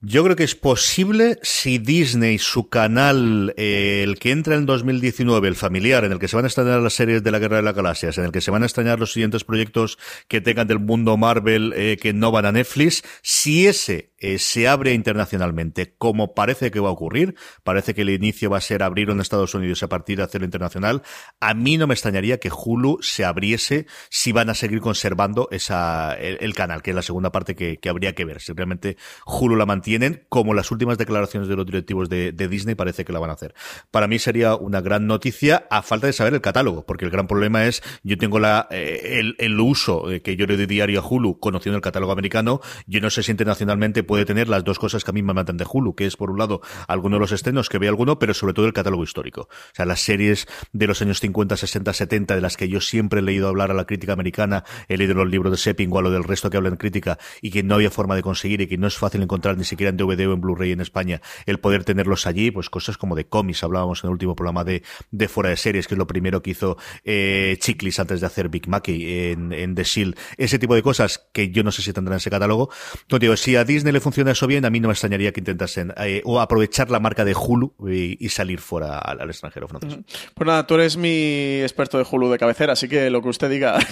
Yo 0.03 0.23
creo 0.23 0.37
que 0.37 0.45
es 0.45 0.55
posible 0.55 1.39
si 1.43 1.79
Disney, 1.79 2.37
su 2.37 2.69
canal, 2.69 3.55
eh, 3.57 4.03
el 4.05 4.19
que 4.19 4.31
entra 4.31 4.55
en 4.55 4.67
2019, 4.67 5.49
el 5.49 5.57
familiar, 5.57 6.05
en 6.05 6.13
el 6.13 6.19
que 6.19 6.29
se 6.29 6.37
van 6.37 6.45
a 6.45 6.49
estrenar 6.49 6.83
las 6.83 6.93
series 6.93 7.23
de 7.23 7.31
la 7.31 7.39
Guerra 7.39 7.57
de 7.57 7.63
las 7.63 7.75
Galaxias, 7.75 8.19
en 8.19 8.27
el 8.27 8.31
que 8.31 8.43
se 8.43 8.51
van 8.51 8.63
a 8.63 8.67
estrenar 8.67 9.01
los 9.01 9.15
siguientes 9.15 9.45
proyectos 9.45 9.97
que 10.29 10.43
tengan 10.43 10.67
del 10.67 10.81
mundo 10.81 11.17
Marvel 11.17 11.73
eh, 11.75 11.97
que 11.99 12.13
no 12.13 12.31
van 12.31 12.45
a 12.45 12.53
Netflix, 12.53 13.05
si 13.23 13.67
ese 13.67 14.13
eh, 14.19 14.39
se 14.39 14.69
abre 14.69 14.93
internacionalmente, 14.93 15.95
como 15.97 16.35
parece 16.35 16.71
que 16.71 16.81
va 16.81 16.91
a 16.91 16.93
ocurrir, 16.93 17.35
parece 17.65 17.95
que 17.95 18.03
el 18.03 18.11
inicio 18.11 18.51
va 18.51 18.59
a 18.59 18.63
ser 18.63 18.83
abrirlo 18.83 19.15
en 19.15 19.21
Estados 19.21 19.55
Unidos 19.55 19.83
a 19.83 19.89
partir 19.89 20.19
de 20.19 20.25
hacerlo 20.25 20.45
internacional, 20.45 21.03
a 21.41 21.55
mí 21.55 21.79
no 21.79 21.87
me 21.87 21.95
extrañaría 21.95 22.39
que 22.39 22.51
Hulu 22.51 22.99
se 23.01 23.25
abriese 23.25 23.87
si 24.11 24.33
van 24.33 24.51
a 24.51 24.55
seguir 24.55 24.81
conservando 24.81 25.49
esa, 25.51 26.15
el, 26.15 26.55
canal, 26.55 26.83
que 26.83 26.91
es 26.91 26.97
la 26.97 27.03
segunda 27.03 27.33
parte 27.33 27.55
que, 27.55 27.79
que 27.79 27.89
habría 27.89 28.15
que 28.15 28.27
ver. 28.27 28.43
Si 28.43 28.53
realmente 28.53 28.99
Hulu 29.25 29.57
la 29.57 29.65
mantienen, 29.87 30.27
como 30.29 30.53
las 30.53 30.73
últimas 30.73 30.99
declaraciones 30.99 31.49
de 31.49 31.55
los 31.55 31.65
directivos 31.65 32.09
de, 32.09 32.33
Disney 32.33 32.75
parece 32.75 33.05
que 33.05 33.13
la 33.13 33.21
van 33.21 33.31
a 33.31 33.35
hacer. 33.35 33.55
Para 33.93 34.09
mí 34.09 34.19
sería 34.19 34.57
una 34.57 34.81
gran 34.81 35.07
noticia 35.07 35.67
a 35.71 35.83
falta 35.83 36.09
de 36.09 36.13
saber 36.13 36.35
el 36.35 36.41
catálogo, 36.41 36.85
porque 36.85 37.05
el 37.05 37.11
gran 37.13 37.29
problema 37.29 37.67
es, 37.67 37.83
yo 38.03 38.19
tengo 38.19 38.41
la, 38.41 38.67
eh, 38.71 39.35
el, 39.39 39.61
uso 39.61 40.11
eh, 40.11 40.23
que 40.23 40.35
yo 40.37 40.47
le 40.47 40.57
doy 40.57 40.67
diario 40.67 41.01
a 41.01 41.07
Hulu, 41.09 41.39
conociendo 41.39 41.77
el 41.77 41.83
catálogo 41.83 42.13
americano, 42.13 42.61
yo 42.87 43.01
no 43.01 43.11
sé 43.11 43.23
si 43.23 43.31
internacionalmente 43.31 44.03
puede 44.03 44.25
tener 44.25 44.49
las 44.49 44.65
dos 44.65 44.81
cosas 44.81 45.05
que 45.05 45.11
a 45.13 45.15
mí 45.15 45.23
me 45.23 45.35
matan 45.35 45.57
de 45.57 45.65
Hulu, 45.71 45.95
que 45.95 46.07
es 46.07 46.17
por 46.17 46.31
un 46.31 46.39
lado 46.39 46.63
algunos 46.89 47.19
de 47.19 47.21
los 47.21 47.33
estrenos 47.33 47.69
que 47.69 47.79
ve 47.79 47.87
alguno, 47.87 48.19
pero 48.19 48.35
sobre 48.35 48.55
todo 48.55 48.67
el 48.67 48.73
catálogo 48.73 49.05
histórico. 49.05 49.43
O 49.43 49.75
sea, 49.75 49.87
las 49.87 50.01
series 50.01 50.49
de 50.73 50.87
los 50.89 51.01
años 51.01 51.21
50, 51.21 51.57
60, 51.57 51.93
70, 51.93 52.35
de 52.35 52.41
las 52.41 52.57
que 52.57 52.69
yo 52.69 52.81
siempre 52.81 53.21
he 53.21 53.23
leído 53.23 53.47
hablar 53.47 53.71
a 53.71 53.75
la 53.75 53.85
crítica 53.85 54.13
americana, 54.13 54.65
he 54.89 54.97
leído 54.97 55.15
los 55.15 55.29
libros 55.29 55.53
de 55.53 55.59
Sepping 55.59 55.93
o 55.93 55.99
a 55.99 56.03
lo 56.03 56.11
del 56.11 56.25
resto 56.25 56.51
que 56.51 56.57
hablan 56.57 56.77
crítica 56.77 57.19
y 57.41 57.51
que 57.51 57.63
no 57.63 57.77
había 57.77 57.91
forma 57.91 58.17
de 58.17 58.23
conseguir 58.23 58.61
y 58.61 58.67
que 58.67 58.79
no 58.79 58.89
es 58.89 58.97
fácil 58.97 59.23
encontrar 59.23 59.57
ni 59.57 59.65
siquiera 59.65 59.76
siquiera 59.77 59.91
en 59.91 59.97
DVD 59.97 60.27
o 60.29 60.33
en 60.33 60.41
Blu-ray 60.41 60.73
en 60.73 60.81
España, 60.81 61.21
el 61.45 61.61
poder 61.61 61.85
tenerlos 61.85 62.27
allí, 62.27 62.51
pues 62.51 62.71
cosas 62.71 62.97
como 62.97 63.15
de 63.15 63.27
cómics, 63.27 63.63
hablábamos 63.63 64.03
en 64.03 64.09
el 64.09 64.13
último 64.13 64.35
programa 64.35 64.65
de, 64.65 64.83
de 65.11 65.29
fuera 65.29 65.51
de 65.51 65.57
series, 65.57 65.87
que 65.87 65.95
es 65.95 65.99
lo 65.99 66.07
primero 66.07 66.43
que 66.43 66.51
hizo 66.51 66.79
eh, 67.05 67.57
Chiclis 67.61 68.01
antes 68.01 68.21
de 68.21 68.27
hacer 68.27 68.49
Big 68.49 68.69
Mackey 68.69 69.31
en, 69.31 69.53
en 69.53 69.75
The 69.75 69.85
Shield, 69.85 70.17
ese 70.39 70.59
tipo 70.59 70.75
de 70.75 70.83
cosas 70.83 71.27
que 71.33 71.51
yo 71.51 71.63
no 71.63 71.71
sé 71.71 71.83
si 71.83 71.93
tendrán 71.93 72.17
ese 72.17 72.31
catálogo. 72.31 72.71
Entonces 73.03 73.21
digo, 73.21 73.37
si 73.37 73.57
a 73.57 73.65
Disney 73.65 73.93
le 73.93 74.01
funciona 74.01 74.31
eso 74.33 74.47
bien, 74.47 74.65
a 74.65 74.71
mí 74.71 74.81
no 74.81 74.89
me 74.89 74.93
extrañaría 74.93 75.33
que 75.33 75.41
intentasen 75.41 75.93
eh, 75.99 76.23
o 76.25 76.41
aprovechar 76.41 76.91
la 76.91 77.01
marca 77.01 77.25
de 77.25 77.35
Hulu 77.35 77.75
y, 77.89 78.25
y 78.25 78.29
salir 78.31 78.61
fuera 78.61 78.99
al, 78.99 79.21
al 79.21 79.29
extranjero 79.29 79.69
francés. 79.69 79.99
Pues 80.35 80.47
nada, 80.47 80.67
tú 80.67 80.75
eres 80.75 80.97
mi 80.97 81.61
experto 81.61 81.99
de 81.99 82.07
Hulu 82.11 82.31
de 82.31 82.39
cabecera, 82.39 82.73
así 82.73 82.89
que 82.89 83.11
lo 83.11 83.23
que 83.23 83.29
usted 83.29 83.51
diga. 83.51 83.79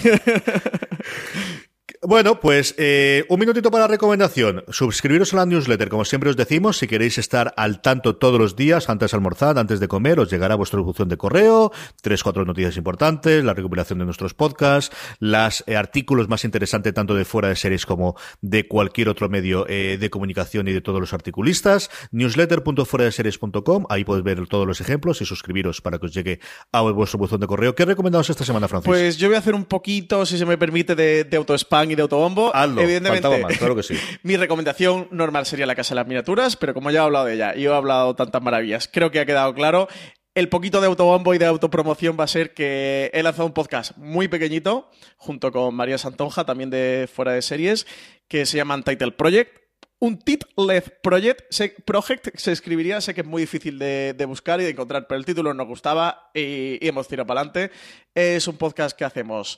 Bueno, 2.07 2.39
pues 2.39 2.75
eh, 2.77 3.25
un 3.29 3.39
minutito 3.39 3.71
para 3.71 3.87
recomendación. 3.87 4.63
Suscribiros 4.69 5.33
a 5.33 5.37
la 5.37 5.45
newsletter, 5.47 5.89
como 5.89 6.05
siempre 6.05 6.29
os 6.29 6.35
decimos, 6.35 6.77
si 6.77 6.87
queréis 6.87 7.17
estar 7.17 7.53
al 7.57 7.81
tanto 7.81 8.17
todos 8.17 8.39
los 8.39 8.55
días, 8.55 8.89
antes 8.89 9.09
de 9.09 9.17
almorzar, 9.17 9.57
antes 9.57 9.79
de 9.79 9.87
comer, 9.87 10.19
os 10.19 10.29
llegará 10.29 10.53
vuestra 10.53 10.77
distribución 10.77 11.09
de 11.09 11.17
correo, 11.17 11.71
tres, 12.03 12.21
cuatro 12.21 12.45
noticias 12.45 12.77
importantes, 12.77 13.43
la 13.43 13.55
recuperación 13.55 13.97
de 13.97 14.05
nuestros 14.05 14.35
podcasts, 14.35 14.95
los 15.19 15.63
artículos 15.67 16.29
más 16.29 16.45
interesantes 16.45 16.93
tanto 16.93 17.15
de 17.15 17.25
fuera 17.25 17.47
de 17.47 17.55
series 17.55 17.87
como 17.87 18.15
de 18.39 18.67
cualquier 18.67 19.09
otro 19.09 19.27
medio 19.27 19.65
eh, 19.67 19.97
de 19.99 20.09
comunicación 20.11 20.67
y 20.67 20.73
de 20.73 20.81
todos 20.81 20.99
los 20.99 21.11
articulistas. 21.11 21.89
Newsletter.fueradeseries.com, 22.11 23.85
ahí 23.89 24.03
podéis 24.03 24.23
ver 24.23 24.47
todos 24.47 24.67
los 24.67 24.79
ejemplos 24.79 25.21
y 25.21 25.25
suscribiros 25.25 25.81
para 25.81 25.97
que 25.97 26.05
os 26.05 26.13
llegue 26.13 26.39
a 26.71 26.81
vuestra 26.81 27.17
buzón 27.17 27.39
de 27.39 27.47
correo. 27.47 27.73
¿Qué 27.73 27.83
recomendamos 27.83 28.29
esta 28.29 28.45
semana, 28.45 28.67
Francis? 28.67 28.85
Pues 28.85 29.17
yo 29.17 29.27
voy 29.27 29.37
a 29.37 29.39
hacer 29.39 29.55
un 29.55 29.65
poquito, 29.65 30.23
si 30.27 30.37
se 30.37 30.45
me 30.45 30.59
permite, 30.59 30.93
de, 30.93 31.23
de 31.23 31.37
autospam 31.37 31.94
de 31.95 32.03
autobombo. 32.03 32.51
Hazlo, 32.53 32.81
Evidentemente, 32.81 33.27
faltaba 33.27 33.49
más, 33.49 33.57
claro 33.57 33.75
que 33.75 33.83
sí. 33.83 33.95
mi 34.23 34.37
recomendación 34.37 35.07
normal 35.11 35.45
sería 35.45 35.65
La 35.65 35.75
Casa 35.75 35.93
de 35.93 36.01
las 36.01 36.07
Miniaturas, 36.07 36.55
pero 36.55 36.73
como 36.73 36.91
ya 36.91 36.99
he 36.99 37.03
hablado 37.03 37.25
de 37.25 37.35
ella 37.35 37.55
y 37.55 37.65
he 37.65 37.73
hablado 37.73 38.15
tantas 38.15 38.41
maravillas, 38.41 38.89
creo 38.91 39.11
que 39.11 39.19
ha 39.19 39.25
quedado 39.25 39.53
claro. 39.53 39.87
El 40.35 40.49
poquito 40.49 40.81
de 40.81 40.87
autobombo 40.87 41.33
y 41.33 41.37
de 41.37 41.45
autopromoción 41.45 42.17
va 42.19 42.25
a 42.25 42.27
ser 42.27 42.53
que 42.53 43.09
he 43.13 43.23
lanzado 43.23 43.45
un 43.45 43.53
podcast 43.53 43.95
muy 43.95 44.27
pequeñito, 44.27 44.91
junto 45.15 45.49
con 45.49 45.73
María 45.73 45.97
Santonja, 45.97 46.45
también 46.45 46.69
de 46.69 47.07
Fuera 47.11 47.31
de 47.31 47.41
Series, 47.41 47.87
que 48.27 48.45
se 48.45 48.57
llama 48.57 48.81
Title 48.81 49.13
Project. 49.13 49.57
Un 49.97 50.19
titled 50.19 50.83
project, 51.01 51.43
se, 51.49 51.69
project 51.69 52.35
se 52.35 52.51
escribiría, 52.51 52.99
sé 52.99 53.13
que 53.13 53.21
es 53.21 53.27
muy 53.27 53.43
difícil 53.43 53.79
de, 53.79 54.13
de 54.13 54.25
buscar 54.25 54.59
y 54.59 54.65
de 54.65 54.71
encontrar, 54.71 55.07
pero 55.07 55.17
el 55.17 55.23
título 55.25 55.53
nos 55.53 55.67
gustaba 55.67 56.29
y, 56.33 56.85
y 56.85 56.89
hemos 56.89 57.07
tirado 57.07 57.25
para 57.25 57.39
adelante. 57.39 57.71
Es 58.13 58.45
un 58.49 58.57
podcast 58.57 58.97
que 58.97 59.05
hacemos 59.05 59.57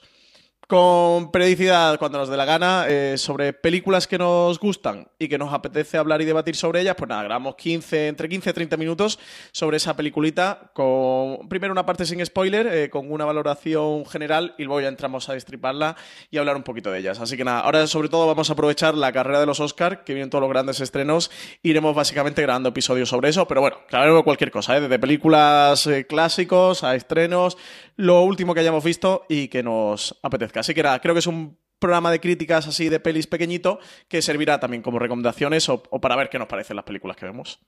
con 0.67 1.31
periodicidad 1.31 1.97
cuando 1.97 2.17
nos 2.17 2.27
dé 2.27 2.35
la 2.35 2.43
gana 2.43 2.85
eh, 2.89 3.17
sobre 3.17 3.53
películas 3.53 4.05
que 4.05 4.17
nos 4.17 4.59
gustan 4.59 5.07
y 5.17 5.29
que 5.29 5.37
nos 5.37 5.53
apetece 5.53 5.97
hablar 5.97 6.21
y 6.21 6.25
debatir 6.25 6.57
sobre 6.57 6.81
ellas, 6.81 6.95
pues 6.97 7.07
nada, 7.07 7.23
grabamos 7.23 7.55
15, 7.55 8.09
entre 8.09 8.27
15 8.27 8.49
y 8.49 8.53
30 8.53 8.75
minutos 8.75 9.17
sobre 9.53 9.77
esa 9.77 9.95
peliculita 9.95 10.71
con 10.73 11.47
primero 11.47 11.71
una 11.71 11.85
parte 11.85 12.05
sin 12.05 12.23
spoiler, 12.25 12.67
eh, 12.67 12.89
con 12.89 13.09
una 13.09 13.23
valoración 13.23 14.05
general 14.07 14.55
y 14.57 14.65
luego 14.65 14.81
ya 14.81 14.89
entramos 14.89 15.29
a 15.29 15.33
destriparla 15.33 15.95
y 16.29 16.37
hablar 16.37 16.57
un 16.57 16.63
poquito 16.63 16.91
de 16.91 16.99
ellas. 16.99 17.21
Así 17.21 17.37
que 17.37 17.45
nada, 17.45 17.61
ahora 17.61 17.87
sobre 17.87 18.09
todo 18.09 18.27
vamos 18.27 18.49
a 18.49 18.53
aprovechar 18.53 18.93
la 18.93 19.13
carrera 19.13 19.39
de 19.39 19.45
los 19.45 19.61
Oscar, 19.61 20.03
que 20.03 20.13
vienen 20.13 20.29
todos 20.29 20.41
los 20.41 20.49
grandes 20.49 20.81
estrenos, 20.81 21.31
iremos 21.63 21.95
básicamente 21.95 22.41
grabando 22.41 22.69
episodios 22.69 23.07
sobre 23.07 23.29
eso, 23.29 23.47
pero 23.47 23.61
bueno, 23.61 23.77
claro, 23.87 24.21
cualquier 24.25 24.51
cosa, 24.51 24.75
¿eh? 24.75 24.81
desde 24.81 24.99
películas 24.99 25.87
clásicos 26.09 26.83
a 26.83 26.93
estrenos, 26.93 27.57
lo 27.95 28.23
último 28.23 28.53
que 28.53 28.59
hayamos 28.59 28.83
visto 28.83 29.25
y 29.29 29.47
que 29.47 29.63
nos 29.63 30.13
apetezca. 30.21 30.56
Así 30.57 30.73
que 30.73 30.83
nada, 30.83 30.99
creo 31.01 31.13
que 31.15 31.19
es 31.19 31.27
un 31.27 31.57
programa 31.79 32.11
de 32.11 32.19
críticas 32.19 32.67
así 32.67 32.89
de 32.89 32.99
pelis 32.99 33.27
pequeñito 33.27 33.79
que 34.07 34.21
servirá 34.21 34.59
también 34.59 34.81
como 34.81 34.97
recomendaciones 34.99 35.69
o, 35.69 35.83
o 35.89 36.01
para 36.01 36.15
ver 36.15 36.29
qué 36.29 36.39
nos 36.39 36.47
parecen 36.47 36.75
las 36.75 36.85
películas 36.85 37.15
que 37.17 37.25
vemos. 37.25 37.59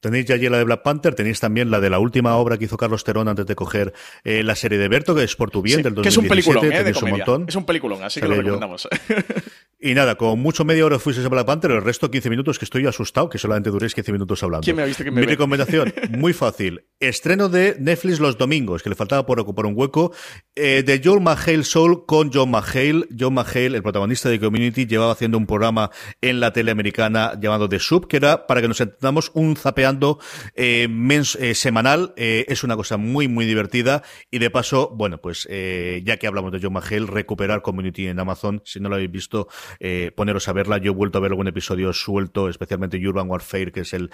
Tenéis 0.00 0.26
ya 0.26 0.34
allí 0.34 0.48
la 0.50 0.58
de 0.58 0.64
Black 0.64 0.82
Panther, 0.82 1.14
tenéis 1.14 1.40
también 1.40 1.70
la 1.70 1.80
de 1.80 1.88
la 1.88 1.98
última 1.98 2.36
obra 2.36 2.58
que 2.58 2.66
hizo 2.66 2.76
Carlos 2.76 3.04
Terón 3.04 3.26
antes 3.26 3.46
de 3.46 3.54
coger 3.54 3.94
eh, 4.22 4.42
la 4.42 4.54
serie 4.54 4.76
de 4.76 4.86
Berto, 4.88 5.14
que 5.14 5.22
es 5.24 5.34
Por 5.34 5.50
tu 5.50 5.62
bien, 5.62 5.78
Sí, 5.78 5.82
del 5.82 5.94
2017. 5.94 6.02
que 6.02 6.08
es 6.10 6.16
un 6.18 6.28
peliculón, 6.28 6.64
¿eh? 6.66 6.68
de 6.68 6.76
tenéis 6.76 6.96
un 6.96 7.00
comedia. 7.00 7.24
montón. 7.24 7.48
Es 7.48 7.54
un 7.56 7.64
peliculón, 7.64 8.02
así 8.02 8.20
que 8.20 8.28
lo 8.28 8.34
recomendamos. 8.34 8.86
Y 9.86 9.92
nada, 9.92 10.14
con 10.14 10.40
mucho 10.40 10.64
media 10.64 10.86
hora 10.86 10.98
fuisteis 10.98 11.26
a 11.26 11.28
Black 11.28 11.44
Panther, 11.44 11.70
el 11.70 11.82
resto 11.82 12.10
15 12.10 12.30
minutos, 12.30 12.58
que 12.58 12.64
estoy 12.64 12.86
asustado 12.86 13.28
que 13.28 13.36
solamente 13.36 13.68
duréis 13.68 13.94
15 13.94 14.12
minutos 14.12 14.42
hablando. 14.42 14.64
¿Quién 14.64 14.76
me 14.76 14.82
ha 14.82 14.86
visto? 14.86 15.02
¿Quién 15.02 15.12
me 15.14 15.20
Mi 15.20 15.26
ve? 15.26 15.32
recomendación, 15.32 15.92
muy 16.10 16.32
fácil. 16.32 16.86
Estreno 17.00 17.50
de 17.50 17.76
Netflix 17.78 18.18
los 18.18 18.38
domingos, 18.38 18.82
que 18.82 18.88
le 18.88 18.94
faltaba 18.94 19.26
por 19.26 19.38
ocupar 19.40 19.66
un 19.66 19.74
hueco, 19.76 20.14
eh, 20.56 20.82
de 20.86 21.02
John 21.04 21.22
McHale 21.22 21.64
Soul 21.64 22.06
con 22.06 22.32
John 22.32 22.50
McHale. 22.50 23.04
John 23.18 23.34
McHale, 23.34 23.76
el 23.76 23.82
protagonista 23.82 24.30
de 24.30 24.40
Community, 24.40 24.86
llevaba 24.86 25.12
haciendo 25.12 25.36
un 25.36 25.46
programa 25.46 25.90
en 26.22 26.40
la 26.40 26.50
tele 26.54 26.70
americana 26.70 27.38
llamado 27.38 27.68
The 27.68 27.78
Sub, 27.78 28.08
que 28.08 28.16
era, 28.16 28.46
para 28.46 28.62
que 28.62 28.68
nos 28.68 28.80
entendamos, 28.80 29.32
un 29.34 29.54
zapeando 29.54 30.18
eh, 30.54 30.88
mens- 30.88 31.36
eh, 31.38 31.54
semanal. 31.54 32.14
Es 32.16 32.64
una 32.64 32.74
cosa 32.76 32.96
muy, 32.96 33.28
muy 33.28 33.44
divertida. 33.44 34.02
Y 34.30 34.38
de 34.38 34.48
paso, 34.48 34.90
bueno, 34.96 35.18
pues 35.20 35.46
ya 35.46 36.16
que 36.16 36.26
hablamos 36.26 36.52
de 36.52 36.60
John 36.62 36.72
McHale, 36.72 37.04
recuperar 37.04 37.60
Community 37.60 38.06
en 38.06 38.18
Amazon. 38.18 38.62
Si 38.64 38.80
no 38.80 38.88
lo 38.88 38.94
habéis 38.94 39.10
visto, 39.10 39.46
eh, 39.80 40.12
poneros 40.14 40.48
a 40.48 40.52
verla. 40.52 40.78
Yo 40.78 40.92
he 40.92 40.94
vuelto 40.94 41.18
a 41.18 41.20
ver 41.20 41.32
algún 41.32 41.48
episodio 41.48 41.92
suelto, 41.92 42.48
especialmente 42.48 43.04
Urban 43.06 43.28
Warfare, 43.28 43.72
que 43.72 43.80
es 43.80 43.92
el 43.92 44.10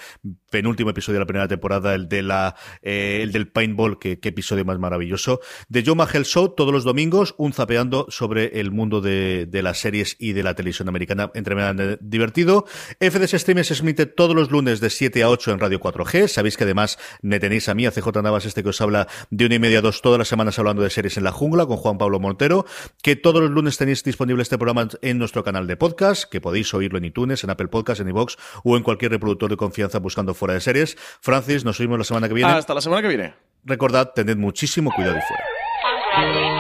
penúltimo 0.51 0.91
episodio 0.91 1.19
de 1.19 1.21
la 1.21 1.27
primera 1.27 1.49
temporada, 1.49 1.95
el 1.95 2.09
de 2.09 2.23
la 2.23 2.57
eh, 2.83 3.21
el 3.23 3.33
del 3.33 3.49
paintball, 3.49 3.99
que 3.99 4.19
episodio 4.31 4.65
más 4.65 4.79
maravilloso. 4.79 5.41
De 5.69 5.85
John 5.85 5.99
McHale 5.99 6.25
Show, 6.25 6.55
todos 6.57 6.73
los 6.73 6.85
domingos, 6.85 7.35
un 7.37 7.53
zapeando 7.53 8.07
sobre 8.09 8.61
el 8.61 8.71
mundo 8.71 9.01
de, 9.01 9.47
de 9.47 9.63
las 9.63 9.79
series 9.79 10.17
y 10.19 10.33
de 10.33 10.43
la 10.43 10.55
televisión 10.55 10.89
americana, 10.89 11.31
entretenidamente 11.35 11.99
divertido. 12.01 12.65
FDS 12.99 13.35
Streaming 13.35 13.65
se 13.65 13.75
emite 13.75 14.07
todos 14.07 14.35
los 14.35 14.51
lunes 14.51 14.81
de 14.81 14.91
7 14.91 15.23
a 15.23 15.29
8 15.29 15.53
en 15.53 15.61
Radio 15.61 15.81
4G. 15.81 16.29
Sabéis 16.29 16.57
que 16.57 16.65
además 16.65 16.99
me 17.23 17.41
tenéis 17.41 17.69
a 17.69 17.75
mí, 17.75 17.87
a 17.87 17.91
CJ 17.91 18.23
Navas, 18.23 18.47
este 18.47 18.63
que 18.63 18.71
os 18.71 18.81
habla 18.81 19.09
de 19.31 19.47
una 19.47 19.55
y 19.57 19.59
media 19.59 19.79
a 19.79 19.83
dos 19.83 20.03
todas 20.03 20.19
las 20.19 20.29
semanas 20.29 20.59
hablando 20.59 20.83
de 20.83 20.91
series 20.91 21.17
en 21.17 21.25
la 21.25 21.33
jungla 21.33 21.67
con 21.67 21.77
Juan 21.77 21.99
Pablo 21.99 22.21
Montero, 22.21 22.65
que 23.03 23.17
todos 23.17 23.43
los 23.43 23.51
lunes 23.51 23.77
tenéis 23.77 24.03
disponible 24.03 24.43
este 24.43 24.59
programa 24.59 24.89
en 25.03 25.19
nuestro 25.19 25.45
canal 25.45 25.50
de 25.53 25.77
podcast, 25.77 26.25
que 26.31 26.41
podéis 26.41 26.73
oírlo 26.75 26.99
en 26.99 27.05
iTunes, 27.05 27.43
en 27.43 27.51
Apple 27.51 27.69
Podcast, 27.69 28.01
en 28.01 28.09
iVoox 28.09 28.37
o 28.63 28.77
en 28.77 28.83
cualquier 28.83 29.11
reproductor 29.11 29.51
de 29.51 29.57
confianza 29.57 29.99
buscando 29.99 30.33
fuera 30.33 30.55
de 30.55 30.61
series. 30.61 30.97
Francis, 31.21 31.65
nos 31.65 31.81
oímos 31.81 31.99
la 31.99 32.05
semana 32.05 32.29
que 32.29 32.35
viene. 32.35 32.53
Hasta 32.53 32.75
la 32.75 32.81
semana 32.81 33.03
que 33.03 33.09
viene. 33.09 33.35
Recordad, 33.65 34.13
tened 34.15 34.37
muchísimo 34.37 34.91
cuidado 34.95 35.19
y 35.19 35.21
fuera. 35.21 36.60